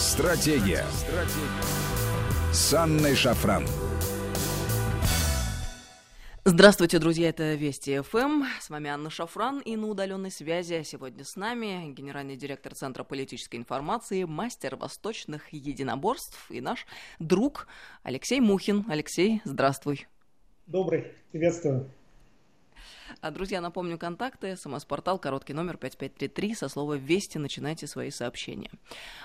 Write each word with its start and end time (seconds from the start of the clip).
Стратегия. 0.00 0.86
Стратегия. 0.92 2.52
С 2.54 2.72
Анной 2.72 3.14
Шафран. 3.14 3.66
Здравствуйте, 6.42 6.98
друзья, 6.98 7.28
это 7.28 7.52
Вести 7.52 8.00
ФМ. 8.00 8.44
С 8.62 8.70
вами 8.70 8.88
Анна 8.88 9.10
Шафран 9.10 9.58
и 9.58 9.76
на 9.76 9.88
удаленной 9.88 10.30
связи 10.30 10.82
сегодня 10.84 11.22
с 11.22 11.36
нами 11.36 11.92
генеральный 11.92 12.36
директор 12.36 12.74
Центра 12.74 13.04
политической 13.04 13.56
информации, 13.56 14.24
мастер 14.24 14.76
восточных 14.76 15.52
единоборств 15.52 16.50
и 16.50 16.62
наш 16.62 16.86
друг 17.18 17.66
Алексей 18.02 18.40
Мухин. 18.40 18.86
Алексей, 18.88 19.42
здравствуй. 19.44 20.08
Добрый, 20.66 21.12
приветствую. 21.30 21.90
А, 23.22 23.30
друзья, 23.30 23.60
напомню 23.60 23.98
контакты. 23.98 24.56
СМС-портал, 24.56 25.18
короткий 25.18 25.52
номер 25.52 25.76
5533. 25.76 26.54
Со 26.54 26.68
слова 26.70 26.94
«Вести» 26.94 27.36
начинайте 27.36 27.86
свои 27.86 28.10
сообщения. 28.10 28.70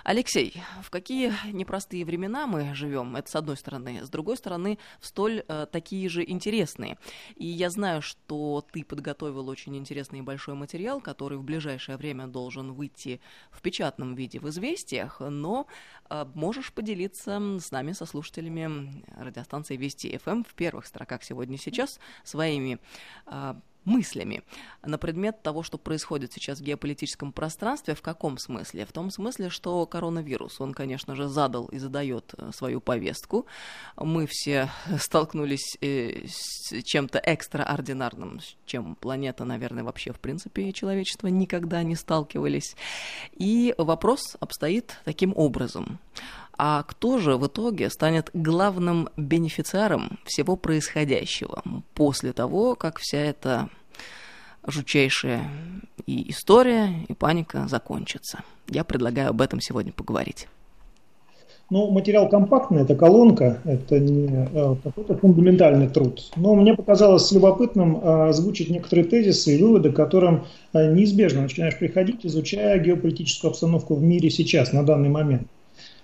Алексей, 0.03 0.61
в 0.83 0.89
какие 0.89 1.31
непростые 1.53 2.03
времена 2.03 2.45
мы 2.45 2.75
живем? 2.75 3.15
Это 3.15 3.31
с 3.31 3.35
одной 3.37 3.55
стороны. 3.55 4.03
С 4.03 4.09
другой 4.09 4.35
стороны, 4.35 4.79
в 4.99 5.05
столь 5.05 5.45
э, 5.47 5.65
такие 5.71 6.09
же 6.09 6.29
интересные. 6.29 6.97
И 7.37 7.45
я 7.45 7.69
знаю, 7.69 8.01
что 8.01 8.65
ты 8.69 8.83
подготовил 8.83 9.47
очень 9.47 9.77
интересный 9.77 10.19
и 10.19 10.23
большой 10.23 10.55
материал, 10.55 10.99
который 10.99 11.37
в 11.37 11.43
ближайшее 11.43 11.95
время 11.95 12.27
должен 12.27 12.73
выйти 12.73 13.21
в 13.49 13.61
печатном 13.61 14.15
виде 14.15 14.41
в 14.41 14.49
«Известиях», 14.49 15.21
но 15.21 15.67
э, 16.09 16.25
можешь 16.33 16.73
поделиться 16.73 17.39
с 17.61 17.71
нами, 17.71 17.93
со 17.93 18.05
слушателями 18.05 19.05
радиостанции 19.17 19.77
«Вести 19.77 20.17
ФМ» 20.17 20.43
в 20.43 20.53
первых 20.53 20.85
строках 20.85 21.23
сегодня 21.23 21.57
сейчас 21.57 22.01
своими 22.25 22.77
э, 23.27 23.55
мыслями 23.85 24.43
на 24.83 24.97
предмет 24.97 25.41
того, 25.41 25.63
что 25.63 25.77
происходит 25.77 26.33
сейчас 26.33 26.59
в 26.59 26.63
геополитическом 26.63 27.31
пространстве. 27.31 27.95
В 27.95 28.01
каком 28.01 28.37
смысле? 28.37 28.85
В 28.85 28.91
том 28.91 29.11
смысле, 29.11 29.49
что 29.49 29.85
коронавирус, 29.85 30.59
он, 30.59 30.73
конечно 30.73 31.15
же, 31.15 31.27
задал 31.27 31.65
и 31.67 31.77
задает 31.77 32.33
э, 32.37 32.51
свою 32.53 32.81
повестку. 32.81 33.45
Мы 33.97 34.27
все 34.27 34.69
столкнулись 34.99 35.77
э, 35.81 36.27
с 36.27 36.81
чем-то 36.83 37.19
экстраординарным, 37.19 38.39
с 38.39 38.55
чем 38.65 38.95
планета, 38.95 39.45
наверное, 39.45 39.83
вообще, 39.83 40.11
в 40.11 40.19
принципе, 40.19 40.71
человечество 40.73 41.27
никогда 41.27 41.83
не 41.83 41.95
сталкивались. 41.95 42.75
И 43.33 43.73
вопрос 43.77 44.35
обстоит 44.39 44.99
таким 45.05 45.33
образом. 45.35 45.99
А 46.57 46.83
кто 46.83 47.17
же 47.17 47.35
в 47.35 47.47
итоге 47.47 47.89
станет 47.89 48.29
главным 48.33 49.09
бенефициаром 49.17 50.19
всего 50.25 50.55
происходящего 50.55 51.61
после 51.93 52.31
того, 52.31 52.75
как 52.75 52.99
вся 52.99 53.17
эта 53.17 53.69
жутчайшая 54.65 55.51
и 56.05 56.31
история, 56.31 57.03
и 57.07 57.13
паника 57.13 57.67
закончится? 57.67 58.43
Я 58.67 58.83
предлагаю 58.83 59.29
об 59.31 59.41
этом 59.41 59.59
сегодня 59.59 59.91
поговорить. 59.91 60.47
Ну, 61.71 61.89
материал 61.89 62.29
компактный, 62.29 62.83
это 62.83 62.95
колонка, 62.95 63.59
это 63.65 63.99
не 63.99 64.27
а, 64.53 64.77
какой-то 64.83 65.17
фундаментальный 65.17 65.89
труд. 65.89 66.21
Но 66.35 66.53
мне 66.53 66.75
показалось 66.75 67.31
любопытным 67.31 67.99
а, 68.03 68.29
озвучить 68.29 68.69
некоторые 68.69 69.05
тезисы 69.05 69.57
и 69.57 69.61
выводы, 69.61 69.91
к 69.91 69.95
которым 69.95 70.45
а, 70.73 70.85
неизбежно 70.85 71.41
начинаешь 71.41 71.77
приходить, 71.79 72.23
изучая 72.23 72.77
геополитическую 72.77 73.49
обстановку 73.49 73.95
в 73.95 74.03
мире 74.03 74.29
сейчас, 74.29 74.73
на 74.73 74.85
данный 74.85 75.09
момент. 75.09 75.47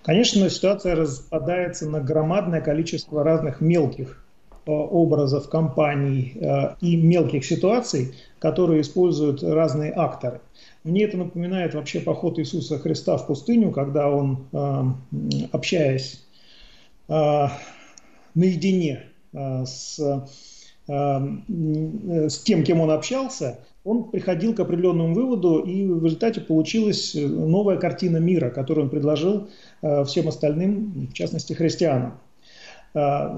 Конечно, 0.03 0.49
ситуация 0.49 0.95
распадается 0.95 1.87
на 1.87 1.99
громадное 1.99 2.61
количество 2.61 3.23
разных 3.23 3.61
мелких 3.61 4.25
э, 4.65 4.71
образов 4.71 5.47
компаний 5.47 6.33
э, 6.35 6.75
и 6.81 6.95
мелких 6.95 7.45
ситуаций, 7.45 8.15
которые 8.39 8.81
используют 8.81 9.43
разные 9.43 9.93
акторы. 9.93 10.41
Мне 10.83 11.03
это 11.03 11.17
напоминает 11.17 11.75
вообще 11.75 11.99
поход 11.99 12.39
Иисуса 12.39 12.79
Христа 12.79 13.17
в 13.17 13.27
пустыню, 13.27 13.71
когда 13.71 14.09
он, 14.09 14.47
э, 14.51 14.83
общаясь 15.51 16.25
наедине 18.35 19.03
с, 19.33 19.99
с 20.87 22.37
тем, 22.43 22.63
кем 22.63 22.79
он 22.79 22.91
общался, 22.91 23.59
он 23.83 24.11
приходил 24.11 24.53
к 24.53 24.59
определенному 24.59 25.13
выводу, 25.13 25.59
и 25.59 25.85
в 25.85 26.03
результате 26.03 26.41
получилась 26.41 27.15
новая 27.15 27.77
картина 27.77 28.17
мира, 28.17 28.49
которую 28.49 28.85
он 28.85 28.89
предложил 28.91 29.49
э, 29.81 30.03
всем 30.03 30.27
остальным, 30.27 31.07
в 31.11 31.13
частности 31.13 31.53
христианам. 31.53 32.19
Э, 32.93 33.29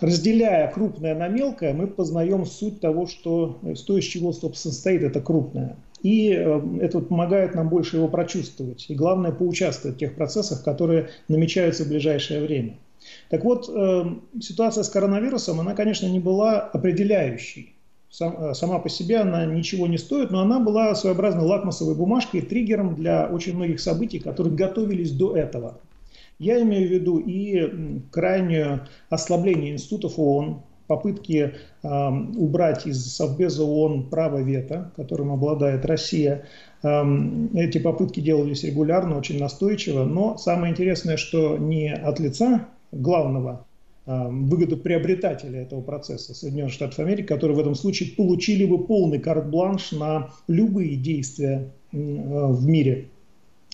разделяя 0.00 0.70
крупное 0.72 1.14
на 1.14 1.28
мелкое, 1.28 1.74
мы 1.74 1.88
познаем 1.88 2.46
суть 2.46 2.80
того, 2.80 3.06
что, 3.06 3.58
то, 3.86 3.98
из 3.98 4.04
чего, 4.04 4.32
собственно, 4.32 4.72
состоит 4.72 5.02
это 5.02 5.20
крупное. 5.20 5.76
И 6.02 6.32
э, 6.32 6.60
это 6.80 7.00
помогает 7.00 7.54
нам 7.54 7.68
больше 7.68 7.96
его 7.96 8.08
прочувствовать. 8.08 8.86
И 8.88 8.94
главное, 8.94 9.30
поучаствовать 9.30 9.96
в 9.96 10.00
тех 10.00 10.14
процессах, 10.14 10.64
которые 10.64 11.10
намечаются 11.28 11.84
в 11.84 11.88
ближайшее 11.88 12.40
время. 12.40 12.78
Так 13.28 13.44
вот, 13.44 13.66
ситуация 14.40 14.82
с 14.82 14.88
коронавирусом, 14.88 15.60
она, 15.60 15.74
конечно, 15.74 16.06
не 16.06 16.18
была 16.18 16.58
определяющей. 16.60 17.75
Э, 18.20 18.54
сама 18.54 18.78
по 18.78 18.88
себе 18.88 19.18
она 19.18 19.44
ничего 19.46 19.86
не 19.86 19.98
стоит, 19.98 20.30
но 20.30 20.40
она 20.40 20.60
была 20.60 20.94
своеобразной 20.94 21.44
лакмусовой 21.44 21.94
бумажкой, 21.94 22.42
триггером 22.42 22.94
для 22.94 23.26
очень 23.26 23.54
многих 23.56 23.80
событий, 23.80 24.18
которые 24.18 24.54
готовились 24.54 25.12
до 25.12 25.36
этого. 25.36 25.80
Я 26.38 26.60
имею 26.62 26.88
в 26.88 26.92
виду 26.92 27.18
и 27.18 28.00
крайнее 28.10 28.86
ослабление 29.08 29.72
институтов 29.72 30.18
ООН, 30.18 30.62
попытки 30.86 31.54
э, 31.82 32.08
убрать 32.36 32.86
из 32.86 33.14
Совбеза 33.14 33.64
ООН 33.64 34.08
право 34.08 34.38
вето, 34.38 34.92
которым 34.96 35.32
обладает 35.32 35.84
Россия. 35.84 36.44
Э, 36.82 37.02
эти 37.54 37.78
попытки 37.78 38.20
делались 38.20 38.64
регулярно, 38.64 39.18
очень 39.18 39.38
настойчиво, 39.38 40.04
но 40.04 40.36
самое 40.36 40.72
интересное, 40.72 41.16
что 41.16 41.56
не 41.56 41.92
от 41.92 42.20
лица 42.20 42.68
главного 42.92 43.65
выгодоприобретателя 44.06 45.62
этого 45.62 45.80
процесса 45.80 46.32
Соединенных 46.32 46.72
Штатов 46.72 47.00
Америки, 47.00 47.26
которые 47.26 47.56
в 47.56 47.60
этом 47.60 47.74
случае 47.74 48.10
получили 48.12 48.64
бы 48.64 48.84
полный 48.86 49.18
карт-бланш 49.18 49.92
на 49.92 50.30
любые 50.46 50.96
действия 50.96 51.72
э, 51.92 51.96
в 51.96 52.64
мире. 52.64 53.08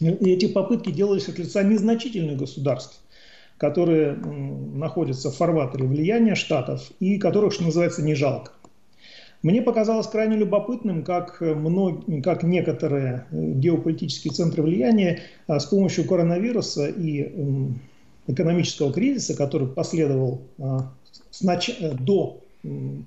И 0.00 0.30
эти 0.30 0.48
попытки 0.48 0.90
делались 0.90 1.28
от 1.28 1.38
лица 1.38 1.62
незначительных 1.62 2.38
государств, 2.38 3.02
которые 3.58 4.14
находятся 4.14 5.30
в 5.30 5.36
фарватере 5.36 5.86
влияния 5.86 6.34
Штатов 6.34 6.90
и 6.98 7.18
которых, 7.18 7.52
что 7.52 7.64
называется, 7.64 8.02
не 8.02 8.14
жалко. 8.14 8.52
Мне 9.42 9.60
показалось 9.60 10.06
крайне 10.06 10.36
любопытным, 10.36 11.04
как, 11.04 11.40
мног... 11.40 12.04
как 12.24 12.42
некоторые 12.42 13.26
э, 13.30 13.52
геополитические 13.52 14.32
центры 14.32 14.62
влияния 14.62 15.20
с 15.46 15.66
помощью 15.66 16.06
коронавируса 16.06 16.86
и 16.88 17.20
экономического 18.26 18.92
кризиса, 18.92 19.34
который 19.34 19.68
последовал 19.68 20.42
а, 20.58 20.92
э, 21.42 21.92
до, 21.94 22.40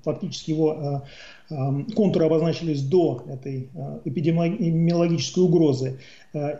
фактически 0.04 0.50
его 0.50 0.70
а, 0.72 1.04
а, 1.48 1.82
контуры 1.94 2.26
обозначились 2.26 2.82
до 2.82 3.24
этой 3.28 3.70
эпидемиологической 4.04 5.42
угрозы 5.42 5.98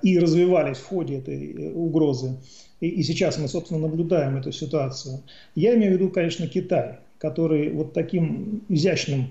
и 0.02 0.18
развивались 0.18 0.78
в 0.78 0.86
ходе 0.86 1.18
этой 1.18 1.52
э, 1.52 1.72
угрозы. 1.72 2.36
И, 2.80 2.88
и 2.88 3.02
сейчас 3.02 3.38
мы, 3.38 3.48
собственно, 3.48 3.80
наблюдаем 3.80 4.36
эту 4.36 4.52
ситуацию. 4.52 5.20
Я 5.54 5.74
имею 5.74 5.92
в 5.92 5.94
виду, 6.00 6.10
конечно, 6.10 6.46
Китай, 6.46 6.98
который 7.18 7.70
вот 7.70 7.92
таким 7.92 8.62
изящным 8.68 9.26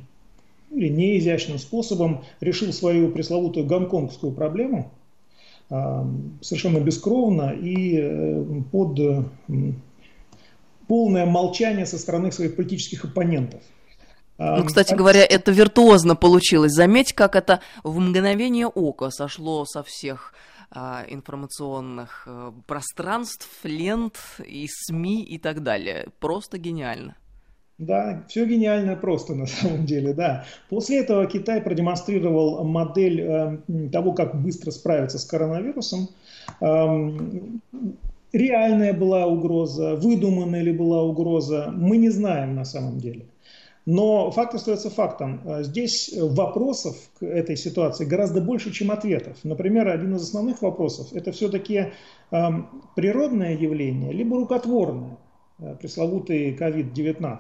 или 0.72 0.90
неизящным 0.90 1.58
способом 1.58 2.24
решил 2.42 2.74
свою 2.74 3.10
пресловутую 3.12 3.66
гонконгскую 3.66 4.32
проблему– 4.34 4.92
совершенно 5.68 6.80
бескровно 6.80 7.52
и 7.52 7.98
э, 7.98 8.62
под 8.72 9.00
полное 10.88 11.26
молчание 11.26 11.86
со 11.86 11.98
стороны 11.98 12.32
своих 12.32 12.56
политических 12.56 13.06
оппонентов. 13.06 13.62
Ну, 14.38 14.66
кстати 14.66 14.94
говоря, 14.94 15.26
это 15.26 15.52
виртуозно 15.52 16.16
получилось. 16.16 16.74
Заметь, 16.74 17.14
как 17.14 17.36
это 17.36 17.62
в 17.84 18.00
мгновение 18.00 18.68
ока 18.68 19.10
сошло 19.10 19.66
со 19.66 19.82
всех 19.82 20.34
а, 20.72 21.06
информационных 21.08 22.24
а, 22.28 22.54
пространств, 22.68 23.48
лент 23.64 24.18
и 24.46 24.68
СМИ 24.70 25.24
и 25.24 25.38
так 25.38 25.64
далее. 25.64 26.10
Просто 26.20 26.58
гениально. 26.58 27.16
Да, 27.78 28.24
все 28.30 28.46
гениально 28.46 28.96
просто 28.96 29.36
на 29.36 29.48
самом 29.48 29.86
деле, 29.86 30.14
да. 30.14 30.46
После 30.70 31.00
этого 31.00 31.26
Китай 31.26 31.60
продемонстрировал 31.60 32.64
модель 32.64 33.22
э, 33.22 33.90
того, 33.92 34.14
как 34.14 34.42
быстро 34.42 34.72
справиться 34.72 35.20
с 35.20 35.26
коронавирусом. 35.26 36.08
Эм, 36.62 37.62
реальная 38.32 38.94
была 38.94 39.28
угроза, 39.28 39.96
выдуманная 39.96 40.62
ли 40.62 40.72
была 40.72 41.04
угроза, 41.04 41.70
мы 41.76 41.98
не 41.98 42.10
знаем 42.10 42.56
на 42.56 42.64
самом 42.64 43.00
деле. 43.00 43.26
Но 43.86 44.32
факт 44.32 44.56
остается 44.56 44.90
фактом. 44.90 45.42
Э, 45.44 45.64
здесь 45.64 46.14
вопросов 46.18 46.96
к 47.20 47.26
этой 47.26 47.58
ситуации 47.58 48.06
гораздо 48.06 48.40
больше, 48.40 48.72
чем 48.72 48.90
ответов. 48.90 49.36
Например, 49.44 49.90
один 49.90 50.16
из 50.16 50.24
основных 50.24 50.62
вопросов– 50.62 51.08
это 51.12 51.34
все-таки 51.34 51.88
э, 52.32 52.48
природное 52.96 53.54
явление, 53.54 54.14
либо 54.14 54.38
рукотворное. 54.38 55.18
Э, 55.60 55.76
пресловутый 55.80 56.54
COVID-19. 56.54 57.40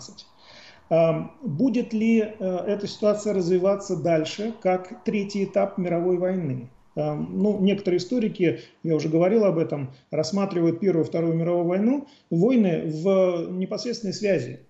Эм, 0.89 1.31
будет 1.41 1.91
ли 1.91 2.19
э, 2.19 2.57
эта 2.67 2.87
ситуация 2.87 3.33
развиваться 3.33 3.97
дальше, 3.97 4.53
как 4.61 5.03
третий 5.03 5.43
этап 5.43 5.77
мировой 5.77 6.17
войны? 6.17 6.69
ну, 6.97 7.59
некоторые 7.59 7.97
историки, 7.97 8.61
я 8.83 8.95
уже 8.95 9.09
говорил 9.09 9.43
об 9.43 9.57
этом, 9.57 9.91
рассматривают 10.11 10.79
Первую 10.79 11.03
и 11.03 11.07
Вторую 11.09 11.35
мировую 11.35 11.65
войну, 11.65 12.07
войны 12.29 12.83
в 12.85 13.49
непосредственной 13.51 14.13
связи. 14.13 14.61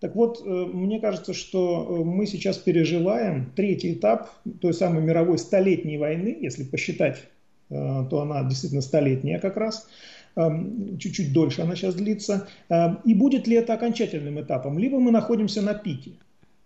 Так 0.00 0.14
вот, 0.16 0.40
э, 0.42 0.48
мне 0.48 1.00
кажется, 1.00 1.34
что 1.34 1.86
э, 1.86 2.04
мы 2.04 2.24
сейчас 2.26 2.56
переживаем 2.56 3.52
третий 3.54 3.92
этап 3.92 4.30
той 4.62 4.72
самой 4.72 5.02
мировой 5.02 5.36
столетней 5.36 5.98
войны, 5.98 6.34
если 6.40 6.64
посчитать, 6.64 7.24
то 7.68 8.20
она 8.20 8.44
действительно 8.44 8.80
столетняя 8.80 9.40
как 9.40 9.56
раз, 9.56 9.86
эм, 9.86 10.15
чуть-чуть 10.36 11.32
дольше 11.32 11.62
она 11.62 11.74
сейчас 11.76 11.94
длится. 11.94 12.46
И 13.04 13.14
будет 13.14 13.46
ли 13.46 13.56
это 13.56 13.74
окончательным 13.74 14.40
этапом? 14.40 14.78
Либо 14.78 14.98
мы 14.98 15.10
находимся 15.10 15.62
на 15.62 15.74
пике, 15.74 16.12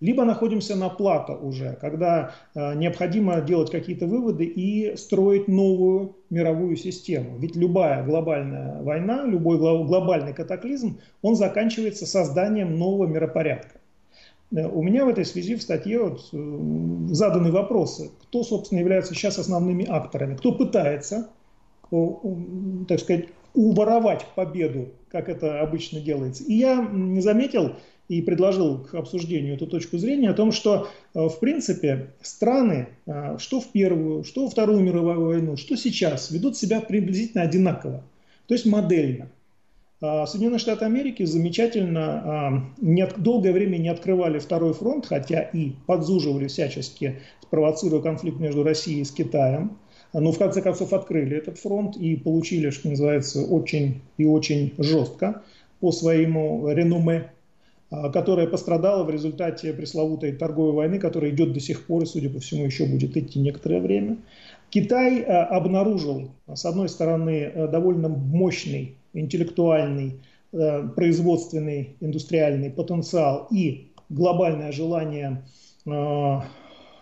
либо 0.01 0.25
находимся 0.25 0.77
на 0.77 0.89
плато 0.89 1.35
уже, 1.35 1.77
когда 1.81 2.33
э, 2.55 2.75
необходимо 2.75 3.41
делать 3.43 3.71
какие-то 3.71 4.07
выводы 4.07 4.45
и 4.45 4.97
строить 4.97 5.47
новую 5.47 6.17
мировую 6.31 6.77
систему. 6.77 7.37
Ведь 7.39 7.55
любая 7.55 8.03
глобальная 8.05 8.83
война, 8.83 9.25
любой 9.27 9.59
глобальный 9.59 10.33
катаклизм, 10.33 10.99
он 11.21 11.37
заканчивается 11.37 12.07
созданием 12.07 12.79
нового 12.79 13.07
миропорядка. 13.07 13.79
Э, 14.53 14.67
у 14.67 14.83
меня 14.83 15.05
в 15.05 15.09
этой 15.09 15.27
связи 15.27 15.55
в 15.55 15.63
статье 15.63 16.03
вот, 16.03 16.31
э, 16.33 17.09
заданы 17.13 17.53
вопросы, 17.53 18.11
кто, 18.23 18.43
собственно, 18.43 18.79
является 18.79 19.15
сейчас 19.15 19.39
основными 19.39 19.85
акторами, 19.87 20.35
кто 20.35 20.53
пытается, 20.53 21.29
так 21.91 23.01
сказать, 23.01 23.27
уворовать 23.55 24.27
победу, 24.35 24.89
как 25.09 25.29
это 25.29 25.61
обычно 25.61 26.01
делается. 26.01 26.45
И 26.45 26.55
я 26.55 26.89
заметил 27.19 27.73
и 28.09 28.23
предложил 28.23 28.79
к 28.79 28.95
обсуждению 28.95 29.55
эту 29.55 29.67
точку 29.67 29.97
зрения 29.97 30.31
о 30.31 30.35
том, 30.35 30.51
что, 30.51 30.89
э, 31.15 31.29
в 31.29 31.39
принципе, 31.39 32.09
страны, 32.23 32.89
э, 33.07 33.37
что 33.39 33.61
в 33.61 33.69
Первую, 33.69 34.25
что 34.25 34.45
во 34.45 34.51
Вторую 34.51 34.81
мировую 34.81 35.27
войну, 35.27 35.57
что 35.57 35.77
сейчас, 35.77 36.31
ведут 36.33 36.57
себя 36.57 36.81
приблизительно 36.81 37.45
одинаково, 37.45 38.03
то 38.49 38.55
есть 38.55 38.67
модельно. 38.67 39.29
А 40.03 40.27
Соединенные 40.27 40.59
Штаты 40.59 40.87
Америки 40.87 41.25
замечательно 41.25 42.01
а, 42.03 42.65
не, 42.81 43.07
долгое 43.07 43.53
время 43.53 43.77
не 43.77 43.91
открывали 43.91 44.39
второй 44.39 44.73
фронт, 44.73 45.05
хотя 45.07 45.43
и 45.43 45.73
подзуживали 45.87 46.47
всячески, 46.47 47.21
спровоцируя 47.43 48.01
конфликт 48.01 48.41
между 48.41 48.63
Россией 48.63 49.03
и 49.03 49.05
Китаем. 49.05 49.77
Но 50.13 50.33
в 50.33 50.39
конце 50.39 50.61
концов 50.61 50.93
открыли 50.93 51.37
этот 51.37 51.59
фронт 51.59 51.97
и 51.97 52.17
получили, 52.17 52.71
что 52.71 52.89
называется, 52.89 53.45
очень 53.45 54.01
и 54.19 54.25
очень 54.25 54.75
жестко 54.79 55.43
по 55.81 55.93
своему 55.93 56.69
реноме 56.69 57.31
а, 57.91 58.09
которая 58.09 58.47
пострадала 58.47 59.03
в 59.03 59.11
результате 59.11 59.73
пресловутой 59.73 60.33
торговой 60.33 60.73
войны, 60.73 60.99
которая 61.01 61.33
идет 61.33 61.53
до 61.53 61.61
сих 61.61 61.87
пор 61.87 62.05
и, 62.05 62.07
судя 62.07 62.31
по 62.31 62.39
всему, 62.39 62.65
еще 62.65 62.87
будет 62.87 63.17
идти 63.17 63.41
некоторое 63.41 63.81
время. 63.81 64.17
Китай 64.71 65.23
а, 65.23 65.47
обнаружил, 65.47 66.31
с 66.53 66.65
одной 66.65 66.89
стороны, 66.89 67.51
а, 67.53 67.67
довольно 67.67 68.09
мощный 68.09 68.97
интеллектуальный, 69.13 70.21
производственный, 70.53 71.97
индустриальный 72.01 72.71
потенциал 72.71 73.47
и 73.53 73.93
глобальное 74.09 74.73
желание 74.73 75.45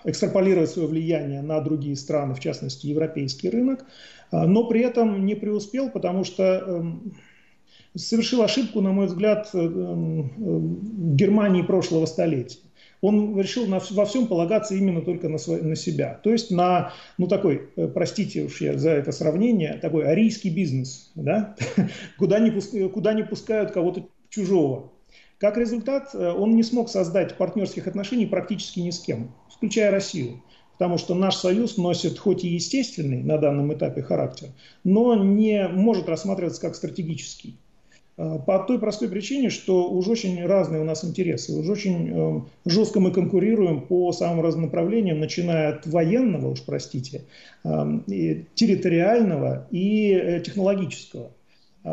экстраполировать 0.04 0.70
свое 0.70 0.88
влияние 0.88 1.42
на 1.42 1.60
другие 1.60 1.96
страны, 1.96 2.34
в 2.34 2.40
частности, 2.40 2.86
европейский 2.86 3.50
рынок, 3.50 3.84
но 4.30 4.64
при 4.64 4.82
этом 4.82 5.24
не 5.24 5.34
преуспел, 5.34 5.90
потому 5.90 6.24
что 6.24 6.42
эм, 6.44 7.14
совершил 7.98 8.42
ошибку, 8.42 8.80
на 8.80 8.92
мой 8.92 9.06
взгляд, 9.06 9.50
э, 9.52 9.58
э, 9.58 9.68
Германии 10.36 11.62
прошлого 11.62 12.06
столетия. 12.06 12.60
Он 13.00 13.38
решил 13.40 13.66
на, 13.66 13.78
во 13.90 14.04
всем 14.06 14.26
полагаться 14.26 14.74
именно 14.74 15.02
только 15.02 15.28
на, 15.28 15.38
свой, 15.38 15.62
на 15.62 15.76
себя. 15.76 16.20
То 16.24 16.30
есть 16.30 16.50
на, 16.50 16.92
ну 17.16 17.28
такой, 17.28 17.68
э, 17.76 17.88
простите 17.88 18.44
уж 18.44 18.60
я 18.60 18.76
за 18.76 18.90
это 18.90 19.12
сравнение, 19.12 19.78
такой 19.80 20.04
арийский 20.04 20.50
бизнес, 20.50 21.10
да? 21.14 21.54
куда, 22.18 22.38
не 22.40 22.50
пускают, 22.50 22.92
куда 22.92 23.12
не 23.12 23.22
пускают 23.22 23.70
кого-то 23.70 24.08
чужого. 24.30 24.92
Как 25.38 25.56
результат, 25.56 26.14
он 26.14 26.56
не 26.56 26.62
смог 26.62 26.90
создать 26.90 27.36
партнерских 27.36 27.86
отношений 27.86 28.26
практически 28.26 28.80
ни 28.80 28.90
с 28.90 28.98
кем, 28.98 29.32
включая 29.48 29.90
Россию. 29.90 30.42
Потому 30.72 30.98
что 30.98 31.14
наш 31.14 31.36
союз 31.36 31.76
носит 31.76 32.18
хоть 32.18 32.44
и 32.44 32.48
естественный 32.48 33.22
на 33.22 33.38
данном 33.38 33.72
этапе 33.72 34.02
характер, 34.02 34.48
но 34.84 35.16
не 35.16 35.66
может 35.68 36.08
рассматриваться 36.08 36.60
как 36.60 36.76
стратегический. 36.76 37.56
Э, 38.18 38.38
по 38.44 38.58
той 38.58 38.78
простой 38.78 39.08
причине, 39.08 39.48
что 39.48 39.88
уже 39.90 40.10
очень 40.10 40.44
разные 40.44 40.80
у 40.80 40.84
нас 40.84 41.04
интересы, 41.04 41.52
уже 41.52 41.72
очень 41.72 42.10
э, 42.10 42.40
жестко 42.66 43.00
мы 43.00 43.12
конкурируем 43.12 43.82
по 43.82 44.12
самым 44.12 44.42
разным 44.42 44.64
направлениям, 44.64 45.20
начиная 45.20 45.74
от 45.74 45.86
военного, 45.86 46.50
уж 46.50 46.62
простите, 46.62 47.24
э, 47.64 47.68
территориального 48.54 49.66
и 49.70 50.42
технологического. 50.44 51.30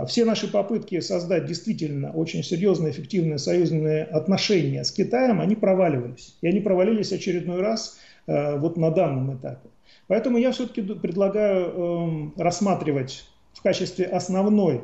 Все 0.07 0.25
наши 0.25 0.51
попытки 0.51 0.99
создать 0.99 1.45
действительно 1.45 2.11
очень 2.11 2.43
серьезные, 2.43 2.91
эффективные 2.91 3.37
союзные 3.37 4.03
отношения 4.03 4.83
с 4.83 4.91
Китаем, 4.91 5.39
они 5.39 5.55
проваливались. 5.55 6.35
И 6.41 6.47
они 6.47 6.59
провалились 6.59 7.11
очередной 7.11 7.61
раз 7.61 7.97
вот 8.27 8.77
на 8.77 8.89
данном 8.91 9.37
этапе. 9.37 9.69
Поэтому 10.07 10.37
я 10.37 10.51
все-таки 10.51 10.81
предлагаю 10.81 12.33
рассматривать 12.35 13.25
в 13.53 13.61
качестве 13.61 14.05
основной 14.05 14.83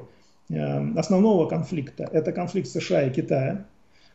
Э, 0.51 0.93
основного 0.97 1.47
конфликта. 1.47 2.09
Это 2.11 2.33
конфликт 2.33 2.67
США 2.67 3.03
и 3.03 3.13
Китая. 3.13 3.65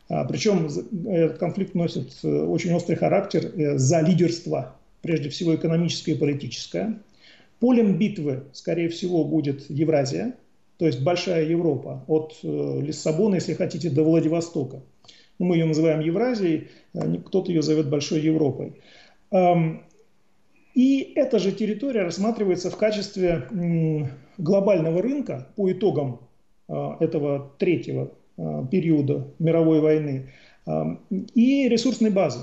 А, 0.07 0.23
Причем 0.25 0.67
этот 1.07 1.39
конфликт 1.39 1.73
носит 1.73 2.13
э, 2.23 2.27
очень 2.27 2.73
острый 2.73 2.95
характер 2.95 3.51
э, 3.55 3.77
за 3.77 4.01
лидерство, 4.01 4.75
прежде 5.01 5.29
всего 5.29 5.55
экономическое 5.55 6.11
и 6.11 6.17
политическое. 6.17 6.99
Полем 7.59 7.97
битвы, 7.97 8.43
скорее 8.53 8.89
всего, 8.89 9.23
будет 9.23 9.67
Евразия, 9.69 10.35
то 10.77 10.85
есть 10.85 11.01
Большая 11.03 11.45
Европа, 11.45 12.03
от 12.07 12.37
Лиссабона, 12.43 13.35
если 13.35 13.53
хотите, 13.53 13.89
до 13.89 14.03
Владивостока. 14.03 14.83
Ну, 15.39 15.45
мы 15.45 15.55
ее 15.55 15.65
называем 15.65 15.99
Евразией, 15.99 16.69
кто-то 17.25 17.51
ее 17.51 17.61
зовет 17.61 17.89
Большой 17.89 18.21
Европой. 18.21 18.73
И 20.73 21.13
эта 21.15 21.39
же 21.39 21.51
территория 21.51 22.03
рассматривается 22.03 22.69
в 22.69 22.77
качестве 22.77 23.47
глобального 24.37 25.01
рынка 25.01 25.47
по 25.55 25.71
итогам 25.71 26.21
а, 26.67 26.97
этого 26.99 27.51
третьего 27.57 28.11
периода 28.69 29.27
мировой 29.39 29.79
войны 29.79 30.29
и 31.33 31.67
ресурсной 31.67 32.11
базы. 32.11 32.41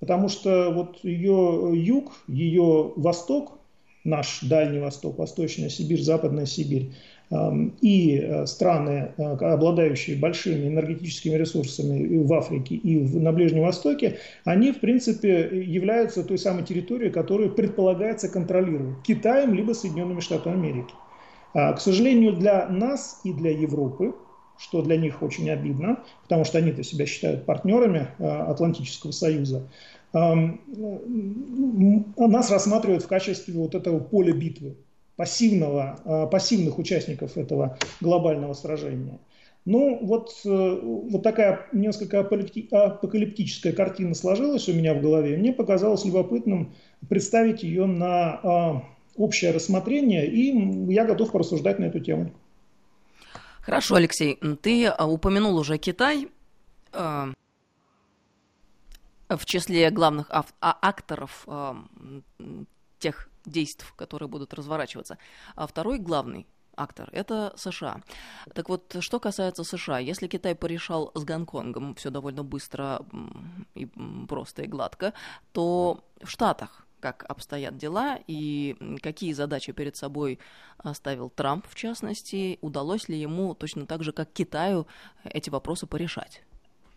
Потому 0.00 0.28
что 0.28 0.72
вот 0.72 0.98
ее 1.04 1.72
юг, 1.74 2.12
ее 2.26 2.92
восток, 2.96 3.58
наш 4.04 4.40
Дальний 4.42 4.80
Восток, 4.80 5.18
Восточная 5.18 5.68
Сибирь, 5.68 6.02
Западная 6.02 6.46
Сибирь 6.46 6.92
и 7.30 8.42
страны, 8.46 9.12
обладающие 9.18 10.16
большими 10.16 10.68
энергетическими 10.68 11.34
ресурсами 11.34 12.24
в 12.24 12.32
Африке 12.32 12.74
и 12.76 12.96
на 13.18 13.32
Ближнем 13.32 13.64
Востоке, 13.64 14.18
они, 14.44 14.72
в 14.72 14.80
принципе, 14.80 15.50
являются 15.62 16.24
той 16.24 16.38
самой 16.38 16.64
территорией, 16.64 17.10
которую 17.10 17.52
предполагается 17.52 18.30
контролировать 18.30 19.02
Китаем 19.02 19.52
либо 19.52 19.72
Соединенными 19.72 20.20
Штатами 20.20 20.56
Америки. 20.56 20.94
А, 21.54 21.72
к 21.74 21.80
сожалению, 21.80 22.34
для 22.34 22.66
нас 22.68 23.20
и 23.24 23.32
для 23.32 23.50
Европы, 23.50 24.14
что 24.58 24.82
для 24.82 24.96
них 24.96 25.22
очень 25.22 25.50
обидно, 25.50 25.98
потому 26.22 26.44
что 26.44 26.58
они-то 26.58 26.82
себя 26.82 27.06
считают 27.06 27.44
партнерами 27.44 28.08
а, 28.18 28.50
Атлантического 28.50 29.12
Союза, 29.12 29.68
нас 30.14 30.56
рассматривают 32.50 33.02
в 33.02 33.08
качестве 33.08 33.52
вот 33.52 33.74
этого 33.74 33.98
поля 33.98 34.32
битвы, 34.32 34.74
пассивного, 35.18 35.98
а, 36.04 36.26
пассивных 36.26 36.78
участников 36.78 37.36
этого 37.36 37.76
глобального 38.00 38.54
сражения. 38.54 39.18
Ну, 39.64 39.98
вот, 40.00 40.30
э, 40.44 40.48
вот 40.48 41.22
такая 41.22 41.66
несколько 41.72 42.20
апокалиптическая 42.20 43.72
картина 43.72 44.14
сложилась 44.14 44.68
у 44.68 44.72
меня 44.72 44.94
в 44.94 45.02
голове. 45.02 45.36
Мне 45.36 45.52
показалось 45.52 46.04
любопытным 46.06 46.72
представить 47.08 47.64
ее 47.64 47.84
на 47.84 48.84
общее 49.16 49.50
рассмотрение, 49.50 50.26
и 50.26 50.56
я 50.90 51.04
готов 51.04 51.32
порассуждать 51.32 51.78
на 51.80 51.86
эту 51.86 52.00
тему. 52.00 52.30
Хорошо, 53.60 53.96
Алексей, 53.96 54.38
ты 54.62 54.90
упомянул 54.90 55.58
уже 55.58 55.76
Китай 55.76 56.28
э, 56.92 57.32
в 59.28 59.44
числе 59.44 59.90
главных 59.90 60.30
ав- 60.30 60.54
а, 60.60 60.78
э, 61.46 61.74
тех 63.00 63.28
действий, 63.48 63.88
которые 63.96 64.28
будут 64.28 64.54
разворачиваться. 64.54 65.18
А 65.56 65.66
второй 65.66 65.98
главный 65.98 66.46
актор, 66.76 67.08
это 67.12 67.52
США. 67.56 68.02
Так 68.54 68.68
вот, 68.68 68.96
что 69.00 69.18
касается 69.18 69.64
США, 69.64 69.98
если 69.98 70.28
Китай 70.28 70.54
порешал 70.54 71.10
с 71.14 71.24
Гонконгом 71.24 71.94
все 71.96 72.10
довольно 72.10 72.44
быстро 72.44 73.04
и 73.74 73.86
просто 74.28 74.62
и 74.62 74.66
гладко, 74.66 75.12
то 75.52 76.04
в 76.22 76.28
Штатах 76.28 76.86
как 77.00 77.24
обстоят 77.28 77.76
дела 77.76 78.18
и 78.26 78.76
какие 79.02 79.32
задачи 79.32 79.72
перед 79.72 79.96
собой 79.96 80.40
ставил 80.94 81.30
Трамп, 81.30 81.66
в 81.68 81.74
частности, 81.76 82.58
удалось 82.60 83.08
ли 83.08 83.16
ему 83.16 83.54
точно 83.54 83.86
так 83.86 84.02
же, 84.02 84.12
как 84.12 84.32
Китаю, 84.32 84.86
эти 85.24 85.48
вопросы 85.50 85.86
порешать? 85.86 86.42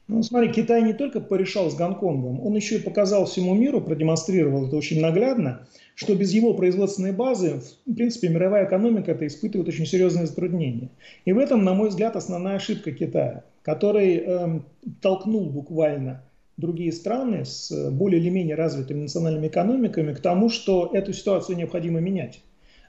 Ну, 0.08 0.22
смотри, 0.24 0.51
Китай 0.51 0.81
не 0.84 0.93
только 0.93 1.22
порешал 1.22 1.70
с 1.70 1.75
Гонконгом, 1.75 2.46
он 2.46 2.55
еще 2.55 2.75
и 2.75 2.81
показал 2.81 3.25
всему 3.25 3.55
миру, 3.55 3.79
продемонстрировал 3.79 4.67
это 4.67 4.75
очень 4.75 5.00
наглядно, 5.00 5.67
что 5.96 6.15
без 6.15 6.34
его 6.34 6.53
производственной 6.53 7.13
базы, 7.13 7.62
в 7.86 7.93
принципе, 7.93 8.27
мировая 8.27 8.65
экономика 8.65 9.12
это 9.12 9.25
испытывает 9.25 9.70
очень 9.70 9.86
серьезные 9.86 10.25
затруднения. 10.25 10.89
И 11.24 11.31
в 11.31 11.38
этом, 11.38 11.63
на 11.63 11.74
мой 11.74 11.89
взгляд, 11.89 12.15
основная 12.15 12.55
ошибка 12.55 12.91
Китая, 12.91 13.46
который 13.62 14.17
эм, 14.17 14.65
толкнул 15.01 15.46
буквально 15.46 16.24
другие 16.58 16.91
страны 16.91 17.46
с 17.46 17.72
более 17.91 18.22
или 18.22 18.29
менее 18.29 18.55
развитыми 18.55 19.03
национальными 19.03 19.48
экономиками 19.48 20.13
к 20.13 20.20
тому, 20.20 20.50
что 20.50 20.89
эту 20.93 21.13
ситуацию 21.13 21.58
необходимо 21.58 22.00
менять. 22.00 22.41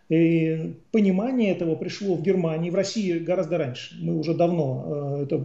И 0.09 0.75
понимание 0.90 1.52
этого 1.52 1.75
пришло 1.75 2.16
в 2.16 2.23
Германии, 2.23 2.71
в 2.71 2.75
России 2.75 3.19
гораздо 3.19 3.59
раньше. 3.59 3.97
Мы 4.00 4.19
уже 4.19 4.35
давно 4.35 4.85
э, 4.87 5.23
это 5.23 5.45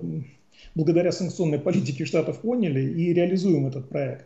благодаря 0.78 1.12
санкционной 1.12 1.58
политике 1.60 2.06
Штатов 2.06 2.40
поняли 2.42 2.82
и 2.82 3.12
реализуем 3.12 3.66
этот 3.66 3.90
проект. 3.90 4.26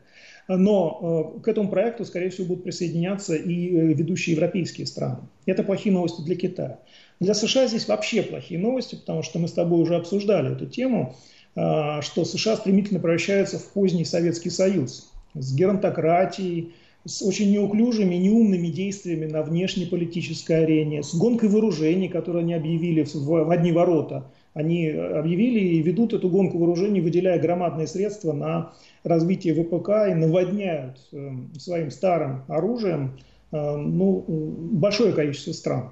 Но 0.50 1.34
э, 1.38 1.42
к 1.42 1.48
этому 1.48 1.70
проекту, 1.70 2.04
скорее 2.04 2.30
всего, 2.30 2.48
будут 2.48 2.66
присоединяться 2.66 3.36
и 3.36 3.70
э, 3.70 3.94
ведущие 3.94 4.36
европейские 4.36 4.86
страны. 4.86 5.20
Это 5.46 5.64
плохие 5.64 5.94
новости 5.94 6.22
для 6.22 6.36
Китая. 6.36 6.80
Для 7.22 7.34
США 7.34 7.68
здесь 7.68 7.88
вообще 7.88 8.22
плохие 8.22 8.60
новости, 8.60 8.96
потому 8.96 9.24
что 9.24 9.40
мы 9.40 9.48
с 9.48 9.54
тобой 9.54 9.82
уже 9.82 9.96
обсуждали 9.96 10.52
эту 10.52 10.66
тему, 10.66 11.16
э, 11.56 12.02
что 12.02 12.26
США 12.26 12.58
стремительно 12.58 13.00
превращаются 13.00 13.58
в 13.58 13.72
поздний 13.72 14.04
Советский 14.04 14.50
Союз 14.50 15.10
с 15.34 15.56
геронтократией, 15.56 16.74
с 17.06 17.22
очень 17.22 17.50
неуклюжими, 17.52 18.16
неумными 18.16 18.68
действиями 18.68 19.26
на 19.26 19.42
внешнеполитической 19.42 20.64
арене, 20.64 21.02
с 21.02 21.16
гонкой 21.16 21.48
вооружений, 21.48 22.10
которые 22.10 22.44
они 22.44 22.54
объявили 22.54 23.08
в 23.14 23.50
одни 23.50 23.72
ворота– 23.72 24.26
они 24.54 24.90
объявили 24.90 25.60
и 25.60 25.82
ведут 25.82 26.14
эту 26.14 26.30
гонку 26.30 26.58
вооружений, 26.58 27.02
выделяя 27.02 27.40
громадные 27.40 27.88
средства 27.88 28.34
на 28.34 28.74
развитие 29.04 29.54
ВПК 29.54 30.10
и 30.10 30.14
наводняют 30.14 30.98
эм, 31.14 31.52
своим 31.58 31.90
старым 31.90 32.44
оружием 32.48 33.18
э, 33.52 33.76
ну, 33.78 34.24
большое 34.28 35.14
количество 35.14 35.54
стран 35.54 35.92